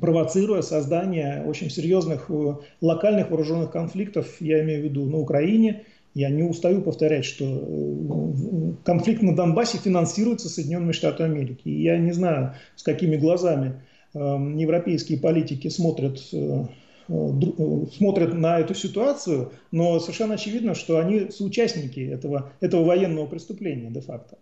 провоцируя 0.00 0.62
создание 0.62 1.42
очень 1.46 1.70
серьезных 1.70 2.26
э, 2.28 2.54
локальных 2.80 3.30
вооруженных 3.30 3.70
конфликтов, 3.70 4.40
я 4.40 4.62
имею 4.62 4.82
в 4.82 4.84
виду 4.84 5.06
на 5.06 5.18
Украине. 5.18 5.84
Я 6.14 6.30
не 6.30 6.42
устаю 6.42 6.82
повторять, 6.82 7.24
что 7.24 7.44
э, 7.44 8.72
конфликт 8.84 9.22
на 9.22 9.34
Донбассе 9.34 9.78
финансируется 9.78 10.48
Соединенными 10.48 10.92
Штатами 10.92 11.36
Америки. 11.36 11.68
И 11.68 11.82
я 11.82 11.96
не 11.96 12.12
знаю, 12.12 12.54
с 12.76 12.82
какими 12.82 13.16
глазами 13.16 13.80
эм, 14.14 14.56
европейские 14.56 15.18
политики 15.20 15.68
смотрят 15.68 16.18
Э, 16.32 16.36
э, 16.36 16.64
смотрят 17.08 18.34
на 18.34 18.58
эту 18.60 18.74
ситуацию, 18.74 19.52
но 19.72 19.98
совершенно 19.98 20.34
очевидно, 20.34 20.74
что 20.74 20.98
они 20.98 21.30
соучастники 21.30 22.00
этого, 22.00 22.52
этого 22.60 22.84
военного 22.84 23.26
преступления 23.26 23.90
де-факто. 23.90 24.38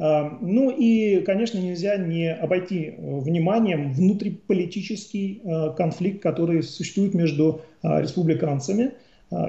А, 0.00 0.36
ну 0.40 0.70
и, 0.70 1.20
конечно, 1.20 1.58
нельзя 1.58 1.96
не 1.96 2.32
обойти 2.32 2.94
вниманием 2.98 3.92
внутриполитический 3.92 5.40
э, 5.42 5.74
конфликт, 5.76 6.22
который 6.22 6.62
существует 6.62 7.14
между 7.14 7.62
республиканцами 7.82 8.92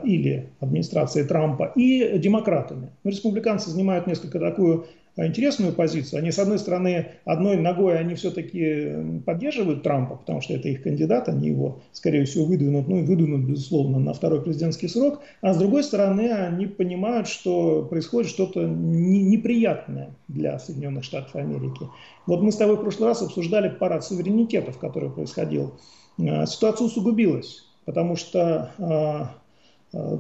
или 0.04 0.50
администрацией 0.60 1.26
Трампа 1.26 1.72
и 1.76 2.20
демократами. 2.20 2.90
Республиканцы 3.04 3.72
занимают 3.72 4.06
несколько 4.08 4.38
такую 4.38 4.86
интересную 5.18 5.74
позицию. 5.74 6.20
Они, 6.20 6.32
с 6.32 6.40
одной 6.40 6.60
стороны, 6.60 7.14
одной 7.26 7.58
ногой 7.58 8.00
они 8.00 8.16
все-таки 8.16 9.22
поддерживают 9.26 9.84
Трампа, 9.84 10.16
потому 10.16 10.42
что 10.42 10.54
это 10.54 10.70
их 10.70 10.84
кандидат, 10.84 11.30
они 11.30 11.50
его, 11.50 11.82
скорее 11.92 12.26
всего, 12.26 12.46
выдвинут, 12.46 12.88
ну 12.88 13.00
и 13.00 13.04
выдвинут, 13.04 13.42
безусловно, 13.42 14.00
на 14.00 14.14
второй 14.14 14.42
президентский 14.42 14.88
срок. 14.88 15.22
А 15.42 15.54
с 15.54 15.58
другой 15.58 15.84
стороны, 15.84 16.32
они 16.32 16.66
понимают, 16.68 17.28
что 17.28 17.84
происходит 17.84 18.30
что-то 18.30 18.66
неприятное 18.66 20.12
для 20.28 20.60
Соединенных 20.60 21.04
Штатов 21.04 21.36
Америки. 21.36 21.88
Вот 22.26 22.42
мы 22.42 22.52
с 22.52 22.58
тобой 22.58 22.78
в 22.78 22.82
прошлый 22.82 23.10
раз 23.10 23.22
обсуждали 23.22 23.70
парад 23.70 24.04
суверенитетов, 24.04 24.78
который 24.78 25.10
происходил. 25.10 25.74
А, 26.20 26.46
ситуация 26.46 26.86
усугубилась, 26.86 27.66
потому 27.86 28.16
что 28.16 28.72
Э, 28.78 29.26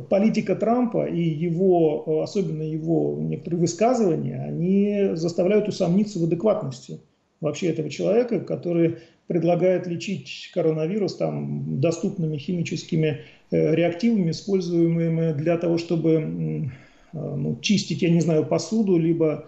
политика 0.09 0.55
Трампа 0.55 1.05
и 1.05 1.21
его, 1.21 2.03
э, 2.05 2.23
особенно 2.23 2.63
его 2.63 3.17
некоторые 3.19 3.59
высказывания, 3.59 4.43
они 4.43 5.15
заставляют 5.15 5.67
усомниться 5.67 6.19
в 6.19 6.23
адекватности 6.23 6.99
вообще 7.39 7.67
этого 7.67 7.89
человека, 7.89 8.39
который 8.39 8.97
предлагает 9.27 9.85
лечить 9.85 10.49
коронавирус 10.53 11.15
там, 11.15 11.79
доступными 11.79 12.37
химическими 12.37 13.21
э, 13.51 13.75
реактивами, 13.75 14.31
используемыми 14.31 15.33
для 15.33 15.57
того, 15.57 15.77
чтобы 15.77 16.71
ну, 17.11 17.57
чистить, 17.61 18.03
я 18.03 18.09
не 18.11 18.21
знаю, 18.21 18.45
посуду, 18.45 18.97
либо 18.97 19.47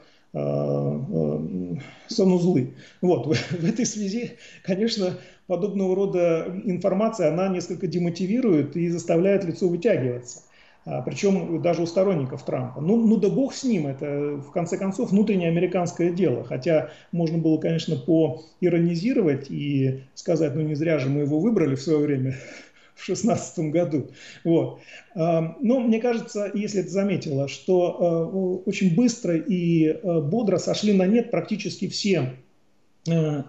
санузлы. 2.08 2.74
Вот. 3.02 3.28
В 3.52 3.66
этой 3.66 3.86
связи, 3.86 4.38
конечно, 4.64 5.18
подобного 5.48 5.96
рода 5.96 6.62
информация, 6.64 7.32
она 7.32 7.50
несколько 7.50 7.88
демотивирует 7.88 8.76
и 8.78 8.90
заставляет 8.90 9.44
лицо 9.44 9.68
вытягиваться. 9.68 10.44
А, 10.84 11.02
причем 11.02 11.62
даже 11.62 11.84
у 11.84 11.86
сторонников 11.86 12.44
Трампа. 12.44 12.82
Ну, 12.82 12.96
ну 13.06 13.18
да 13.18 13.30
бог 13.30 13.54
с 13.54 13.64
ним, 13.64 13.88
это 13.88 14.38
в 14.38 14.52
конце 14.52 14.78
концов 14.78 15.12
внутреннее 15.12 15.50
американское 15.50 16.12
дело. 16.12 16.44
Хотя 16.44 16.90
можно 17.12 17.38
было, 17.38 17.58
конечно, 17.60 17.98
поиронизировать 17.98 19.52
и 19.52 20.04
сказать, 20.16 20.56
ну 20.56 20.62
не 20.62 20.74
зря 20.74 20.98
же 20.98 21.10
мы 21.10 21.22
его 21.22 21.40
выбрали 21.40 21.76
в 21.76 21.82
свое 21.82 22.00
время, 22.00 22.36
в 23.02 23.06
2016 23.06 23.72
году. 23.72 24.12
Вот. 24.44 24.80
А, 25.16 25.56
но 25.60 25.80
мне 25.80 26.00
кажется, 26.00 26.52
если 26.54 26.82
ты 26.82 26.90
заметила, 26.90 27.48
что 27.48 27.98
а, 28.00 28.26
очень 28.66 28.96
быстро 28.96 29.36
и 29.36 30.00
бодро 30.04 30.58
сошли 30.58 30.94
на 30.94 31.06
нет 31.06 31.32
практически 31.32 31.88
все 31.88 32.34
Э, 33.08 33.44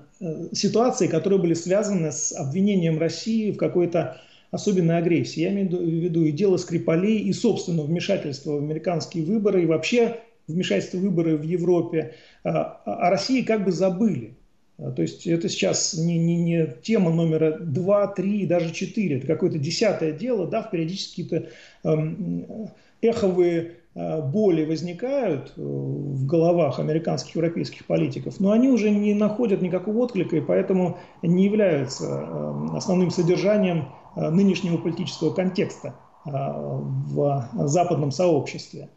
ситуации, 0.52 1.08
которые 1.08 1.40
были 1.40 1.54
связаны 1.54 2.12
с 2.12 2.32
обвинением 2.32 2.98
России 2.98 3.50
в 3.50 3.56
какой-то 3.56 4.20
особенной 4.52 4.98
агрессии. 4.98 5.40
Я 5.40 5.50
имею 5.50 5.68
в 5.68 5.82
виду 5.82 6.24
и 6.24 6.30
дело 6.30 6.56
Скрипалей, 6.58 7.18
и 7.18 7.32
собственного 7.32 7.86
вмешательства 7.86 8.52
в 8.52 8.58
американские 8.58 9.24
выборы, 9.24 9.62
и 9.62 9.66
вообще 9.66 10.20
вмешательство 10.46 10.98
в 10.98 11.00
выборы 11.00 11.36
в 11.36 11.42
Европе. 11.42 12.14
А, 12.44 12.80
а 12.84 13.08
о 13.08 13.10
России 13.10 13.42
как 13.42 13.64
бы 13.64 13.72
забыли. 13.72 14.36
А, 14.78 14.90
то 14.90 15.02
есть 15.02 15.26
это 15.26 15.48
сейчас 15.48 15.94
не, 15.94 16.18
не, 16.18 16.36
не 16.36 16.66
тема 16.82 17.10
номера 17.10 17.58
2, 17.58 18.06
3, 18.08 18.46
даже 18.46 18.72
4. 18.72 19.18
Это 19.18 19.26
какое-то 19.26 19.58
десятое 19.58 20.12
дело, 20.12 20.46
да, 20.46 20.62
периодически 20.62 21.22
какие-то 21.22 21.48
эм, 21.84 22.68
эховые 23.00 23.76
Э, 23.94 24.22
боли 24.22 24.64
возникают 24.64 25.52
э, 25.56 25.60
в 25.60 26.24
головах 26.24 26.78
американских 26.78 27.36
европейских 27.36 27.84
политиков, 27.86 28.40
но 28.40 28.52
они 28.52 28.68
уже 28.68 28.90
не 28.90 29.12
находят 29.12 29.60
никакого 29.60 29.98
отклика 29.98 30.36
и 30.36 30.40
поэтому 30.40 30.98
не 31.20 31.44
являются 31.44 32.06
э, 32.06 32.76
основным 32.76 33.10
содержанием 33.10 33.88
нынешнего 34.14 34.76
политического 34.76 35.32
контекста 35.32 35.94
в 36.24 37.48
западном 37.64 38.10
сообществе. 38.10 38.90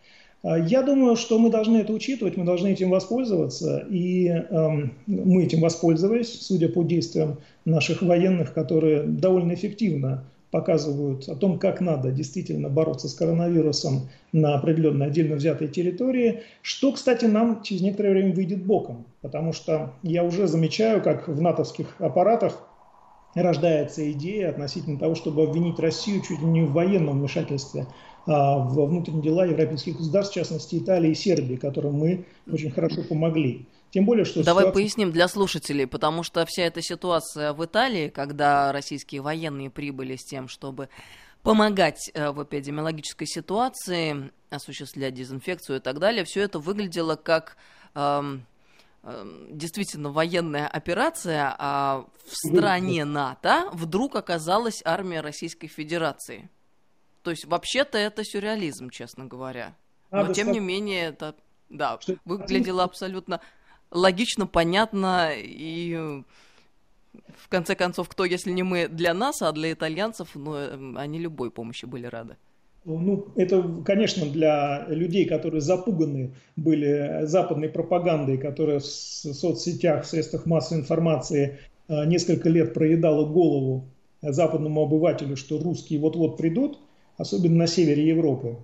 Я 0.46 0.84
думаю, 0.84 1.16
что 1.16 1.40
мы 1.40 1.50
должны 1.50 1.78
это 1.78 1.92
учитывать, 1.92 2.38
мы 2.38 2.46
должны 2.46 2.68
этим 2.68 2.92
воспользоваться, 2.92 3.84
и 3.90 4.28
э, 4.28 4.70
мы 5.08 5.44
этим 5.44 5.62
воспользовались, 5.62 6.40
судя 6.40 6.70
по 6.70 6.84
действиям 6.84 7.40
наших 7.66 8.04
военных, 8.04 8.54
которые 8.54 9.02
довольно 9.02 9.56
эффективно 9.56 10.26
показывают 10.52 11.28
о 11.28 11.36
том, 11.36 11.58
как 11.58 11.82
надо 11.82 12.12
действительно 12.12 12.70
бороться 12.70 13.10
с 13.10 13.16
коронавирусом 13.16 14.08
на 14.34 14.54
определенной 14.54 15.08
отдельно 15.08 15.36
взятой 15.36 15.68
территории, 15.68 16.42
что, 16.62 16.92
кстати, 16.92 17.26
нам 17.26 17.64
через 17.64 17.82
некоторое 17.82 18.12
время 18.12 18.36
выйдет 18.36 18.64
боком, 18.64 19.08
потому 19.22 19.52
что 19.52 19.94
я 20.04 20.24
уже 20.24 20.46
замечаю, 20.46 21.02
как 21.02 21.28
в 21.28 21.42
натовских 21.42 21.96
аппаратах 21.98 22.62
рождается 23.34 24.10
идея 24.12 24.52
относительно 24.52 25.00
того, 25.00 25.16
чтобы 25.16 25.44
обвинить 25.44 25.80
Россию 25.80 26.22
чуть 26.22 26.40
ли 26.40 26.46
не 26.46 26.62
в 26.62 26.72
военном 26.72 27.20
вмешательстве 27.20 27.82
а 27.82 27.88
во 28.26 28.86
внутренние 28.86 29.24
дела 29.24 29.46
европейских 29.46 29.98
государств, 29.98 30.34
в 30.34 30.36
частности 30.36 30.78
Италии 30.78 31.12
и 31.12 31.16
Сербии, 31.16 31.56
которым 31.56 31.94
мы 31.94 32.26
очень 32.52 32.72
хорошо 32.72 33.04
помогли. 33.04 33.66
Тем 33.92 34.06
более, 34.06 34.26
что 34.26 34.44
Давай 34.44 34.64
ситуация... 34.64 34.74
поясним 34.74 35.12
для 35.12 35.28
слушателей, 35.28 35.88
потому 35.88 36.24
что 36.24 36.46
вся 36.46 36.64
эта 36.64 36.82
ситуация 36.82 37.54
в 37.54 37.64
Италии, 37.64 38.10
когда 38.10 38.74
российские 38.74 39.22
военные 39.22 39.70
прибыли 39.70 40.18
с 40.18 40.24
тем, 40.26 40.50
чтобы 40.50 40.90
помогать 41.44 42.12
э, 42.14 42.32
в 42.32 42.44
эпидемиологической 42.44 43.26
ситуации, 43.26 44.32
осуществлять 44.50 45.14
дезинфекцию 45.14 45.78
и 45.78 45.80
так 45.80 46.00
далее, 46.00 46.26
все 46.26 46.42
это 46.42 46.60
выглядело 46.60 47.16
как 47.16 47.56
эм, 47.94 48.46
эм, 49.04 49.48
действительно 49.58 50.12
военная 50.12 50.68
операция, 50.68 51.56
а 51.58 52.06
в 52.26 52.36
стране 52.36 53.06
НАТО 53.06 53.70
вдруг 53.72 54.16
оказалась 54.16 54.82
армия 54.84 55.22
Российской 55.22 55.68
Федерации. 55.68 56.50
То 57.26 57.32
есть 57.32 57.46
вообще-то 57.46 57.98
это 57.98 58.24
сюрреализм, 58.24 58.92
честно 58.92 59.26
говоря. 59.26 59.76
Но 60.12 60.32
тем 60.32 60.52
не 60.52 60.60
менее 60.60 61.06
это 61.06 61.36
да, 61.70 62.00
выглядело 62.24 62.84
абсолютно 62.84 63.42
логично, 63.90 64.46
понятно 64.46 65.32
и 65.36 66.22
в 67.36 67.50
конце 67.50 67.74
концов, 67.74 68.10
кто, 68.10 68.26
если 68.26 68.52
не 68.52 68.62
мы 68.62 68.88
для 68.88 69.16
нас, 69.16 69.42
а 69.42 69.52
для 69.52 69.74
итальянцев, 69.74 70.36
ну, 70.36 70.54
эм, 70.54 70.98
они 71.00 71.18
любой 71.18 71.50
помощи 71.50 71.86
были 71.86 72.06
рады. 72.06 72.36
Ну, 72.84 73.30
это, 73.36 73.64
конечно, 73.84 74.28
для 74.28 74.86
людей, 74.90 75.26
которые 75.26 75.62
запуганы 75.62 76.36
были 76.56 77.22
западной 77.24 77.70
пропагандой, 77.70 78.38
которая 78.38 78.80
в 78.80 78.84
соцсетях, 78.84 80.04
в 80.04 80.08
средствах 80.08 80.46
массовой 80.46 80.82
информации 80.82 81.58
э, 81.88 82.06
несколько 82.06 82.50
лет 82.50 82.76
проедала 82.76 83.26
голову 83.26 83.88
западному 84.22 84.84
обывателю, 84.84 85.36
что 85.36 85.58
русские 85.58 86.00
вот-вот 86.00 86.38
придут, 86.38 86.78
особенно 87.18 87.56
на 87.56 87.68
севере 87.68 88.08
Европы. 88.08 88.58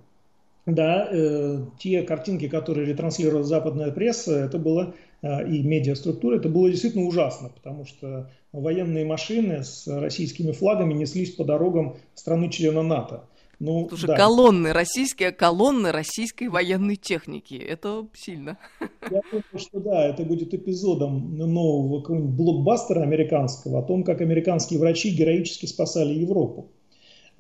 Да, 0.68 1.08
э, 1.12 1.66
те 1.80 2.04
картинки, 2.04 2.48
которые 2.48 2.86
ретранслировала 2.86 3.44
западная 3.44 3.92
пресса, 3.92 4.38
это 4.46 4.60
было 4.60 4.94
э, 5.24 5.50
и 5.50 5.64
медиаструктура, 5.64 6.38
это 6.38 6.50
было 6.50 6.70
действительно 6.70 7.06
ужасно, 7.06 7.50
потому 7.50 7.86
что 7.86 8.30
военные 8.54 9.04
машины 9.04 9.64
с 9.64 9.88
российскими 9.88 10.52
флагами 10.52 10.94
неслись 10.94 11.32
по 11.32 11.44
дорогам 11.44 11.98
страны-члена 12.14 12.84
НАТО. 12.84 13.24
Ну, 13.62 13.88
Слушай, 13.90 14.08
да. 14.08 14.16
колонны, 14.18 14.74
российские 14.74 15.32
колонны 15.32 15.92
российской 15.92 16.48
военной 16.48 16.96
техники. 16.96 17.54
Это 17.54 18.08
сильно. 18.16 18.58
Я 18.80 19.22
думаю, 19.30 19.44
что 19.58 19.80
да, 19.80 20.08
это 20.08 20.24
будет 20.24 20.56
эпизодом 20.56 21.38
нового 21.38 22.02
блокбастера 22.02 23.02
американского 23.02 23.80
о 23.80 23.84
том, 23.84 24.04
как 24.04 24.22
американские 24.22 24.80
врачи 24.80 25.12
героически 25.12 25.68
спасали 25.68 26.14
Европу. 26.14 26.72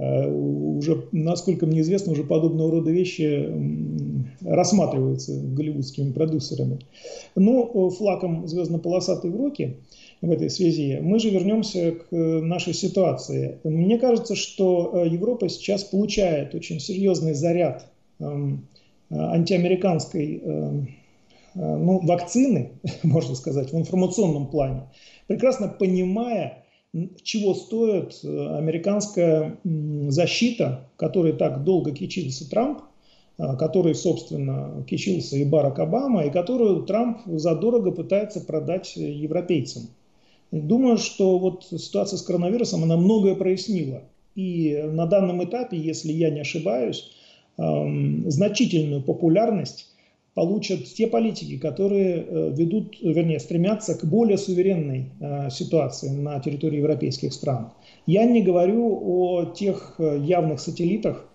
Э, 0.02 0.28
уже, 0.28 1.06
насколько 1.12 1.66
мне 1.66 1.82
известно, 1.82 2.14
уже 2.14 2.24
подобного 2.24 2.72
рода 2.72 2.92
вещи 2.92 3.50
рассматриваются 4.42 5.40
голливудскими 5.40 6.12
продюсерами. 6.12 6.80
Но 7.36 7.72
э, 7.74 7.96
флаком 7.96 8.48
звездно-полосатой 8.48 9.32
в 9.32 9.36
руки– 9.36 9.78
в 10.22 10.30
этой 10.30 10.50
связи. 10.50 11.00
Мы 11.02 11.20
же 11.20 11.30
вернемся 11.30 11.92
к 11.92 12.06
э, 12.12 12.16
нашей 12.16 12.74
ситуации. 12.74 13.58
Мне 13.64 13.98
кажется, 13.98 14.36
что 14.36 14.92
э, 14.94 15.08
Европа 15.08 15.50
сейчас 15.50 15.84
получает 15.84 16.54
очень 16.54 16.80
серьезный 16.80 17.34
заряд 17.34 17.88
эм, 18.20 18.68
э, 19.10 19.16
антиамериканской 19.16 20.38
эм, 20.38 20.90
ну, 21.56 22.00
вакцины, 22.06 22.72
можно 23.04 23.36
сказать, 23.36 23.74
в 23.74 23.78
информационном 23.78 24.48
плане, 24.48 24.84
прекрасно 25.28 25.68
понимая, 25.68 26.64
чего 27.24 27.54
стоит 27.54 28.20
американская 28.24 29.58
защита, 29.64 30.90
которой 30.98 31.34
так 31.34 31.64
долго 31.64 31.92
кичился 31.92 32.50
Трамп, 32.50 32.82
который, 33.38 33.96
собственно, 33.96 34.84
кичился 34.88 35.38
и 35.38 35.46
Барак 35.46 35.80
Обама, 35.80 36.26
и 36.26 36.30
которую 36.30 36.84
Трамп 36.84 37.20
задорого 37.26 37.92
пытается 37.92 38.42
продать 38.42 38.96
европейцам. 38.96 39.84
Думаю, 40.52 40.98
что 40.98 41.40
вот 41.40 41.64
ситуация 41.64 42.18
с 42.18 42.24
коронавирусом, 42.24 42.84
она 42.84 42.98
многое 42.98 43.36
прояснила. 43.36 44.04
И 44.36 44.82
на 44.92 45.06
данном 45.06 45.44
этапе, 45.44 45.78
если 45.78 46.12
я 46.12 46.30
не 46.30 46.42
ошибаюсь, 46.42 47.10
эм, 47.58 48.30
значительную 48.30 49.02
популярность 49.02 49.88
получат 50.34 50.86
те 50.86 51.08
политики, 51.08 51.58
которые 51.58 52.26
э, 52.26 52.54
ведут, 52.56 52.96
вернее, 53.02 53.40
стремятся 53.40 53.96
к 53.96 54.06
более 54.06 54.38
суверенной 54.38 55.12
э, 55.20 55.50
ситуации 55.50 56.10
на 56.10 56.40
территории 56.40 56.78
европейских 56.78 57.34
стран. 57.34 57.72
Я 58.06 58.26
не 58.26 58.42
говорю 58.42 59.00
о 59.02 59.46
тех 59.54 59.96
э, 59.98 60.20
явных 60.24 60.60
сателлитах, 60.60 61.28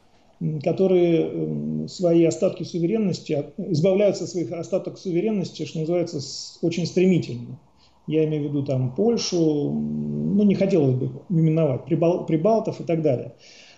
которые 0.62 1.88
свои 1.88 2.22
остатки 2.24 2.62
суверенности, 2.62 3.46
избавляются 3.56 4.24
от 4.24 4.30
своих 4.30 4.52
остаток 4.52 4.98
суверенности, 4.98 5.64
что 5.64 5.80
называется, 5.80 6.20
очень 6.60 6.84
стремительно 6.84 7.58
я 8.06 8.24
имею 8.24 8.44
в 8.44 8.46
виду 8.48 8.64
там 8.64 8.94
Польшу, 8.94 9.36
ну 9.36 10.42
не 10.44 10.54
хотелось 10.54 10.94
бы 10.94 11.10
именовать, 11.28 11.84
Прибал, 11.84 12.24
Прибалтов 12.26 12.80
и 12.80 12.84
так 12.84 13.02
далее. 13.02 13.34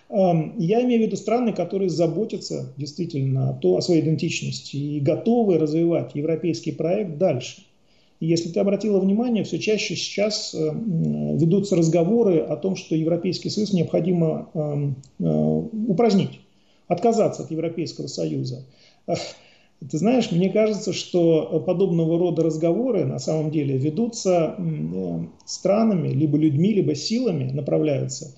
Я 0.09 0.83
имею 0.83 1.03
в 1.03 1.05
виду 1.05 1.15
страны, 1.15 1.53
которые 1.53 1.89
заботятся 1.89 2.73
действительно 2.77 3.59
о 3.61 3.81
своей 3.81 4.01
идентичности 4.01 4.75
и 4.75 4.99
готовы 4.99 5.59
развивать 5.59 6.15
европейский 6.15 6.71
проект 6.71 7.17
дальше. 7.17 7.61
И 8.19 8.25
если 8.25 8.49
ты 8.49 8.59
обратила 8.59 8.99
внимание, 8.99 9.43
все 9.43 9.59
чаще 9.59 9.95
сейчас 9.95 10.53
ведутся 10.53 11.75
разговоры 11.75 12.39
о 12.39 12.55
том, 12.57 12.75
что 12.75 12.95
Европейский 12.95 13.49
Союз 13.49 13.71
необходимо 13.71 14.49
э, 14.53 15.23
упразднить, 15.87 16.39
отказаться 16.87 17.43
от 17.43 17.51
Европейского 17.51 18.07
Союза. 18.07 18.65
Ты 19.05 19.97
знаешь, 19.97 20.31
мне 20.31 20.49
кажется, 20.49 20.91
что 20.91 21.63
подобного 21.65 22.19
рода 22.19 22.43
разговоры 22.43 23.05
на 23.05 23.19
самом 23.19 23.51
деле 23.51 23.77
ведутся 23.77 24.55
э, 24.57 25.19
странами, 25.45 26.09
либо 26.09 26.37
людьми, 26.37 26.73
либо 26.73 26.95
силами 26.95 27.49
направляются, 27.51 28.35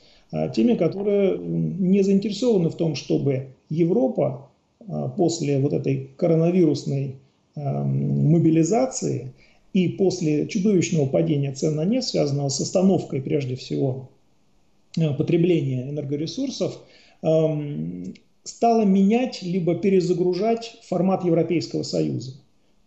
теми, 0.54 0.76
которые 0.76 1.38
не 1.38 2.04
заинтересованы 2.04 2.70
в 2.70 2.76
том, 2.76 2.96
чтобы 2.96 3.48
Европа 3.70 4.50
а, 4.88 5.10
после 5.10 5.60
вот 5.60 5.74
этой 5.74 6.10
коронавирусной 6.18 7.16
а, 7.56 7.84
мобилизации 7.84 9.34
и 9.74 9.88
после 9.90 10.48
чудовищного 10.48 11.08
падения 11.08 11.54
цен 11.54 11.76
на 11.76 11.86
нефть, 11.86 12.10
связанного 12.10 12.50
с 12.50 12.60
остановкой 12.60 13.22
прежде 13.22 13.56
всего 13.56 14.10
потребления 15.18 15.90
энергоресурсов, 15.90 16.78
стала 17.22 18.84
менять 18.84 19.42
либо 19.42 19.76
перезагружать 19.76 20.78
формат 20.84 21.24
Европейского 21.24 21.84
Союза. 21.84 22.34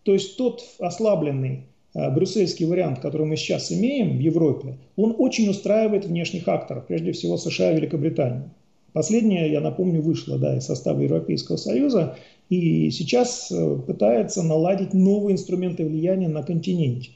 То 0.03 0.13
есть 0.13 0.37
тот 0.37 0.63
ослабленный 0.77 1.63
брюссельский 1.95 2.65
вариант, 2.65 2.99
который 2.99 3.25
мы 3.25 3.37
сейчас 3.37 3.71
имеем 3.71 4.17
в 4.17 4.19
Европе, 4.19 4.77
он 4.97 5.15
очень 5.17 5.49
устраивает 5.49 6.05
внешних 6.05 6.47
акторов, 6.47 6.87
прежде 6.87 7.13
всего 7.13 7.37
США 7.37 7.71
и 7.71 7.75
Великобританию. 7.77 8.51
Последняя, 8.95 9.51
я 9.51 9.59
напомню, 9.59 10.01
вышла 10.01 10.37
да, 10.37 10.57
из 10.57 10.65
состава 10.65 11.01
Европейского 11.01 11.57
Союза 11.57 12.17
и 12.49 12.89
сейчас 12.91 13.51
э, 13.51 13.77
пытается 13.85 14.41
наладить 14.41 14.93
новые 14.93 15.33
инструменты 15.33 15.85
влияния 15.85 16.29
на 16.29 16.43
континенте. 16.43 17.11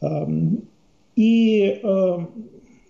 Эм, 0.00 0.64
и 1.14 1.80
э, 1.82 2.16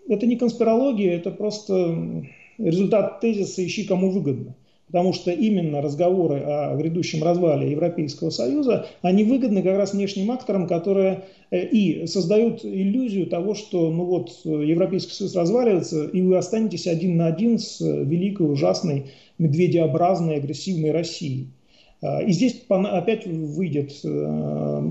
это 0.09 0.27
не 0.27 0.37
конспирология, 0.37 1.17
это 1.17 1.31
просто 1.31 2.25
результат 2.57 3.21
тезиса 3.21 3.65
«ищи 3.65 3.85
кому 3.85 4.11
выгодно» 4.11 4.55
потому 4.87 5.13
что 5.13 5.31
именно 5.31 5.81
разговоры 5.81 6.41
о 6.41 6.77
грядущем 6.77 7.23
развале 7.23 7.71
Европейского 7.71 8.31
Союза, 8.31 8.87
они 9.03 9.25
выгодны 9.25 9.63
как 9.63 9.77
раз 9.77 9.93
внешним 9.93 10.31
акторам, 10.31 10.67
которые 10.67 11.25
э, 11.51 11.67
и 11.67 12.07
создают 12.07 12.65
иллюзию 12.65 13.27
того, 13.27 13.55
что 13.55 13.91
ну 13.91 14.05
вот, 14.05 14.31
Европейский 14.45 15.13
Союз 15.13 15.35
разваливается, 15.35 16.05
и 16.05 16.21
вы 16.23 16.37
останетесь 16.37 16.87
один 16.87 17.17
на 17.17 17.27
один 17.27 17.59
с 17.59 17.81
великой, 17.81 18.53
ужасной, 18.53 19.07
медведеобразной, 19.39 20.37
агрессивной 20.37 20.93
Россией. 20.93 21.49
А, 22.03 22.23
и 22.23 22.33
здесь 22.33 22.63
опять 22.69 23.27
выйдет 23.27 23.93
э, 24.05 24.83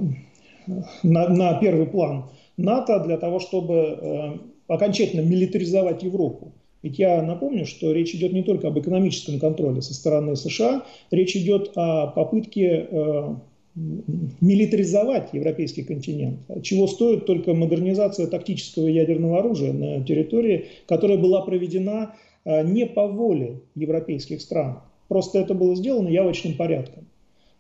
на, 1.03 1.59
первый 1.59 1.85
план 1.85 2.25
НАТО 2.57 2.99
для 2.99 3.17
того, 3.17 3.39
чтобы 3.39 3.73
э, 3.75 4.37
окончательно 4.67 5.21
милитаризовать 5.21 6.03
Европу. 6.03 6.53
Ведь 6.83 6.99
я 6.99 7.21
напомню, 7.21 7.65
что 7.65 7.93
речь 7.93 8.13
идет 8.13 8.33
не 8.33 8.43
только 8.43 8.67
об 8.67 8.77
экономическом 8.77 9.39
контроле 9.39 9.81
со 9.81 9.93
стороны 9.93 10.35
США, 10.35 10.85
речь 11.11 11.35
идет 11.35 11.71
о 11.75 12.07
попытке 12.07 12.87
э, 12.91 13.35
милитаризовать 13.75 15.29
европейский 15.33 15.83
континент, 15.83 16.39
чего 16.61 16.87
стоит 16.87 17.25
только 17.25 17.53
модернизация 17.53 18.27
тактического 18.27 18.87
ядерного 18.87 19.39
оружия 19.39 19.71
на 19.71 20.03
территории, 20.03 20.65
которая 20.85 21.17
была 21.17 21.41
проведена 21.41 22.15
э, 22.43 22.63
не 22.67 22.85
по 22.85 23.07
воле 23.07 23.61
европейских 23.75 24.41
стран. 24.41 24.79
Просто 25.07 25.39
это 25.39 25.53
было 25.53 25.75
сделано 25.75 26.09
явочным 26.09 26.55
порядком. 26.55 27.07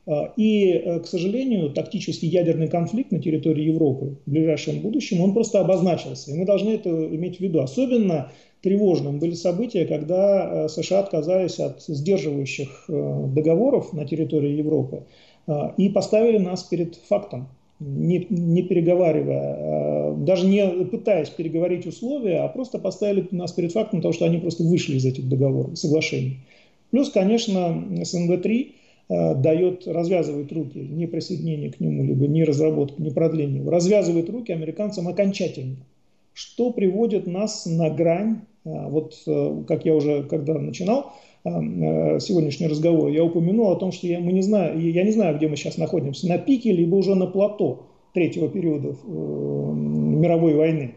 Э, 0.05 0.29
и, 0.35 0.71
э, 0.71 0.99
к 0.99 1.07
сожалению, 1.07 1.71
тактический 1.71 2.27
ядерный 2.27 2.67
конфликт 2.67 3.11
на 3.11 3.19
территории 3.19 3.65
Европы 3.65 4.17
в 4.25 4.31
ближайшем 4.31 4.79
будущем, 4.81 5.21
он 5.21 5.33
просто 5.33 5.59
обозначился. 5.59 6.31
И 6.31 6.37
мы 6.37 6.45
должны 6.45 6.71
это 6.71 6.89
иметь 6.89 7.37
в 7.37 7.39
виду. 7.39 7.61
Особенно 7.61 8.31
тревожным 8.63 9.19
были 9.19 9.33
события, 9.33 9.85
когда 9.85 10.65
э, 10.65 10.69
США 10.69 11.01
отказались 11.01 11.59
от 11.59 11.83
сдерживающих 11.83 12.85
э, 12.87 13.27
договоров 13.35 13.93
на 13.93 14.05
территории 14.05 14.51
Европы 14.51 15.03
э, 15.47 15.53
и 15.77 15.89
поставили 15.89 16.37
нас 16.37 16.63
перед 16.63 16.95
фактом, 16.95 17.49
не, 17.79 18.25
не 18.29 18.63
переговаривая, 18.63 20.13
даже 20.15 20.47
не 20.47 20.85
пытаясь 20.85 21.29
переговорить 21.29 21.85
условия, 21.85 22.39
а 22.39 22.47
просто 22.47 22.79
поставили 22.79 23.27
нас 23.31 23.51
перед 23.51 23.73
фактом 23.73 24.01
того, 24.01 24.13
что 24.13 24.23
они 24.23 24.37
просто 24.37 24.63
вышли 24.63 24.95
из 24.95 25.05
этих 25.05 25.27
договоров, 25.27 25.77
соглашений. 25.77 26.37
Плюс, 26.91 27.09
конечно, 27.09 27.83
СНГ-3 27.89 28.67
дает, 29.09 29.85
развязывает 29.85 30.51
руки, 30.51 30.79
не 30.79 31.07
присоединение 31.07 31.71
к 31.71 31.79
нему, 31.79 32.03
либо 32.03 32.27
не 32.27 32.43
разработка, 32.43 33.01
не 33.01 33.11
продление, 33.11 33.67
развязывает 33.69 34.29
руки 34.29 34.51
американцам 34.51 35.07
окончательно, 35.07 35.75
что 36.33 36.71
приводит 36.71 37.27
нас 37.27 37.65
на 37.65 37.89
грань 37.89 38.41
а, 38.65 38.87
вот, 38.89 39.21
э, 39.27 39.63
как 39.67 39.85
я 39.85 39.93
уже 39.93 40.23
когда 40.23 40.53
начинал 40.53 41.11
э, 41.43 42.19
сегодняшний 42.19 42.67
разговор, 42.67 43.09
я 43.09 43.23
упомянул 43.23 43.71
о 43.71 43.75
том, 43.75 43.91
что 43.91 44.07
я, 44.07 44.19
мы 44.19 44.31
не 44.31 44.41
знаю, 44.41 44.79
я 44.79 45.03
не 45.03 45.11
знаю, 45.11 45.35
где 45.37 45.47
мы 45.47 45.57
сейчас 45.57 45.77
находимся, 45.77 46.27
на 46.29 46.37
пике, 46.37 46.71
либо 46.71 46.95
уже 46.95 47.15
на 47.15 47.27
плато 47.27 47.87
третьего 48.13 48.47
периода 48.47 48.89
э, 48.89 48.93
мировой 49.05 50.53
войны. 50.53 50.95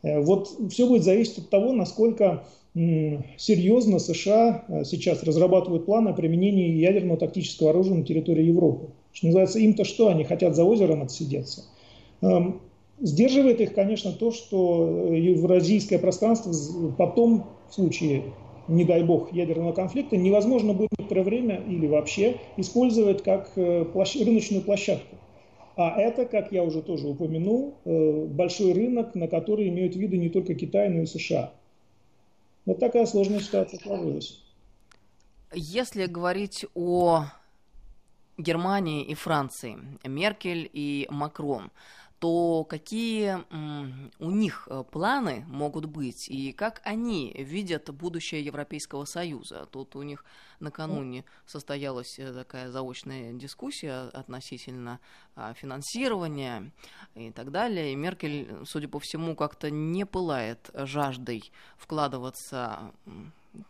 Вот 0.00 0.48
все 0.70 0.86
будет 0.86 1.02
зависеть 1.02 1.38
от 1.38 1.50
того, 1.50 1.72
насколько 1.72 2.44
серьезно 3.36 3.98
США 3.98 4.64
сейчас 4.84 5.22
разрабатывают 5.22 5.86
планы 5.86 6.10
о 6.10 6.12
применении 6.12 6.76
ядерного 6.76 7.18
тактического 7.18 7.70
оружия 7.70 7.94
на 7.94 8.04
территории 8.04 8.44
Европы. 8.44 8.90
Что 9.12 9.26
называется, 9.26 9.58
им-то 9.58 9.84
что, 9.84 10.08
они 10.08 10.24
хотят 10.24 10.54
за 10.54 10.64
озером 10.64 11.02
отсидеться. 11.02 11.64
Эм, 12.20 12.60
сдерживает 13.00 13.60
их, 13.60 13.74
конечно, 13.74 14.12
то, 14.12 14.30
что 14.30 15.12
евразийское 15.12 15.98
пространство 15.98 16.52
потом, 16.96 17.46
в 17.68 17.74
случае, 17.74 18.24
не 18.68 18.84
дай 18.84 19.02
бог, 19.02 19.32
ядерного 19.32 19.72
конфликта, 19.72 20.16
невозможно 20.16 20.74
будет 20.74 20.90
некоторое 20.98 21.22
время 21.22 21.62
или 21.66 21.86
вообще 21.86 22.36
использовать 22.56 23.22
как 23.22 23.50
э, 23.56 23.86
рыночную 23.94 24.62
площадку. 24.62 25.16
А 25.76 25.98
это, 26.00 26.26
как 26.26 26.52
я 26.52 26.64
уже 26.64 26.82
тоже 26.82 27.08
упомянул, 27.08 27.74
э, 27.84 28.26
большой 28.26 28.72
рынок, 28.72 29.14
на 29.14 29.28
который 29.28 29.68
имеют 29.68 29.96
виды 29.96 30.18
не 30.18 30.28
только 30.28 30.54
Китай, 30.54 30.88
но 30.90 31.02
и 31.02 31.06
США. 31.06 31.52
Вот 32.68 32.80
такая 32.80 33.06
сложная 33.06 33.40
ситуация 33.40 33.80
сложилась. 33.80 34.42
Если 35.54 36.04
говорить 36.04 36.66
о 36.74 37.24
Германии 38.36 39.04
и 39.04 39.14
Франции, 39.14 39.78
Меркель 40.04 40.68
и 40.74 41.06
Макрон, 41.08 41.70
то 42.18 42.64
какие 42.64 43.44
у 44.18 44.30
них 44.30 44.66
э, 44.70 44.82
планы 44.90 45.44
могут 45.46 45.86
быть 45.86 46.28
и 46.28 46.52
как 46.52 46.80
они 46.84 47.32
видят 47.38 47.90
будущее 47.90 48.44
Европейского 48.44 49.04
Союза? 49.04 49.68
Тут 49.70 49.94
у 49.94 50.02
них 50.02 50.24
накануне 50.58 51.24
состоялась 51.46 52.18
э, 52.18 52.32
такая 52.32 52.70
заочная 52.70 53.32
дискуссия 53.32 54.08
относительно 54.12 54.98
а, 55.36 55.54
финансирования 55.54 56.72
и 57.14 57.30
так 57.30 57.52
далее. 57.52 57.92
И 57.92 57.96
Меркель, 57.96 58.48
судя 58.64 58.88
по 58.88 58.98
всему, 58.98 59.36
как-то 59.36 59.70
не 59.70 60.04
пылает 60.04 60.70
жаждой 60.74 61.52
вкладываться 61.76 62.92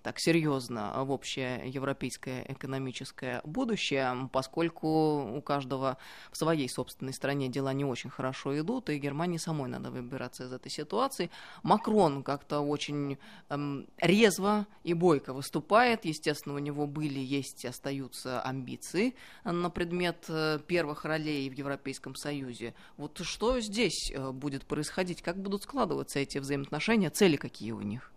так 0.03 0.19
серьезно 0.19 0.93
в 1.05 1.11
общее 1.11 1.63
европейское 1.69 2.45
экономическое 2.49 3.41
будущее, 3.45 4.29
поскольку 4.33 5.37
у 5.37 5.41
каждого 5.43 5.99
в 6.31 6.37
своей 6.37 6.69
собственной 6.69 7.13
стране 7.13 7.49
дела 7.49 7.73
не 7.73 7.85
очень 7.85 8.11
хорошо 8.11 8.59
идут, 8.59 8.91
и 8.91 8.99
Германии 8.99 9.39
самой 9.39 9.69
надо 9.69 9.91
выбираться 9.91 10.45
из 10.45 10.53
этой 10.53 10.71
ситуации. 10.71 11.31
Макрон 11.63 12.23
как-то 12.23 12.61
очень 12.61 13.19
эм, 13.49 13.87
резво 13.99 14.67
и 14.85 14.95
бойко 14.95 15.33
выступает. 15.33 16.05
Естественно, 16.05 16.55
у 16.55 16.59
него 16.59 16.87
были, 16.87 17.19
есть 17.19 17.65
и 17.65 17.69
остаются 17.69 18.41
амбиции 18.41 19.15
на 19.45 19.71
предмет 19.71 20.25
э, 20.29 20.59
первых 20.67 21.05
ролей 21.05 21.49
в 21.49 21.53
Европейском 21.53 22.15
Союзе. 22.15 22.75
Вот 22.97 23.19
что 23.23 23.61
здесь 23.61 24.11
э, 24.11 24.31
будет 24.33 24.67
происходить? 24.67 25.23
Как 25.23 25.41
будут 25.41 25.63
складываться 25.63 26.19
эти 26.19 26.39
взаимоотношения? 26.39 27.11
Цели 27.11 27.37
какие 27.37 27.73
у 27.73 27.81
них? 27.81 28.13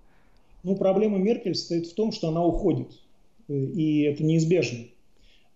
Ну, 0.63 0.75
проблема 0.75 1.17
Меркель 1.17 1.55
состоит 1.55 1.87
в 1.87 1.95
том, 1.95 2.11
что 2.11 2.29
она 2.29 2.45
уходит, 2.45 2.91
э, 3.47 3.53
и 3.53 4.03
это 4.03 4.23
неизбежно. 4.23 4.79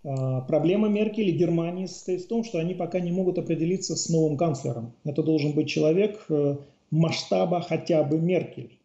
А, 0.04 0.42
проблема 0.42 0.88
Меркель 0.88 1.30
и 1.30 1.38
Германии 1.38 1.86
состоит 1.86 2.22
в 2.24 2.28
том, 2.28 2.44
что 2.44 2.60
они 2.60 2.74
пока 2.74 3.00
не 3.00 3.12
могут 3.12 3.38
определиться 3.38 3.96
с 3.96 4.10
новым 4.10 4.38
канцлером. 4.38 4.94
Это 5.04 5.22
должен 5.22 5.54
быть 5.54 5.68
человек 5.68 6.26
э, 6.30 6.58
масштаба 6.90 7.62
хотя 7.62 8.04
бы 8.04 8.20
Меркель. 8.20 8.80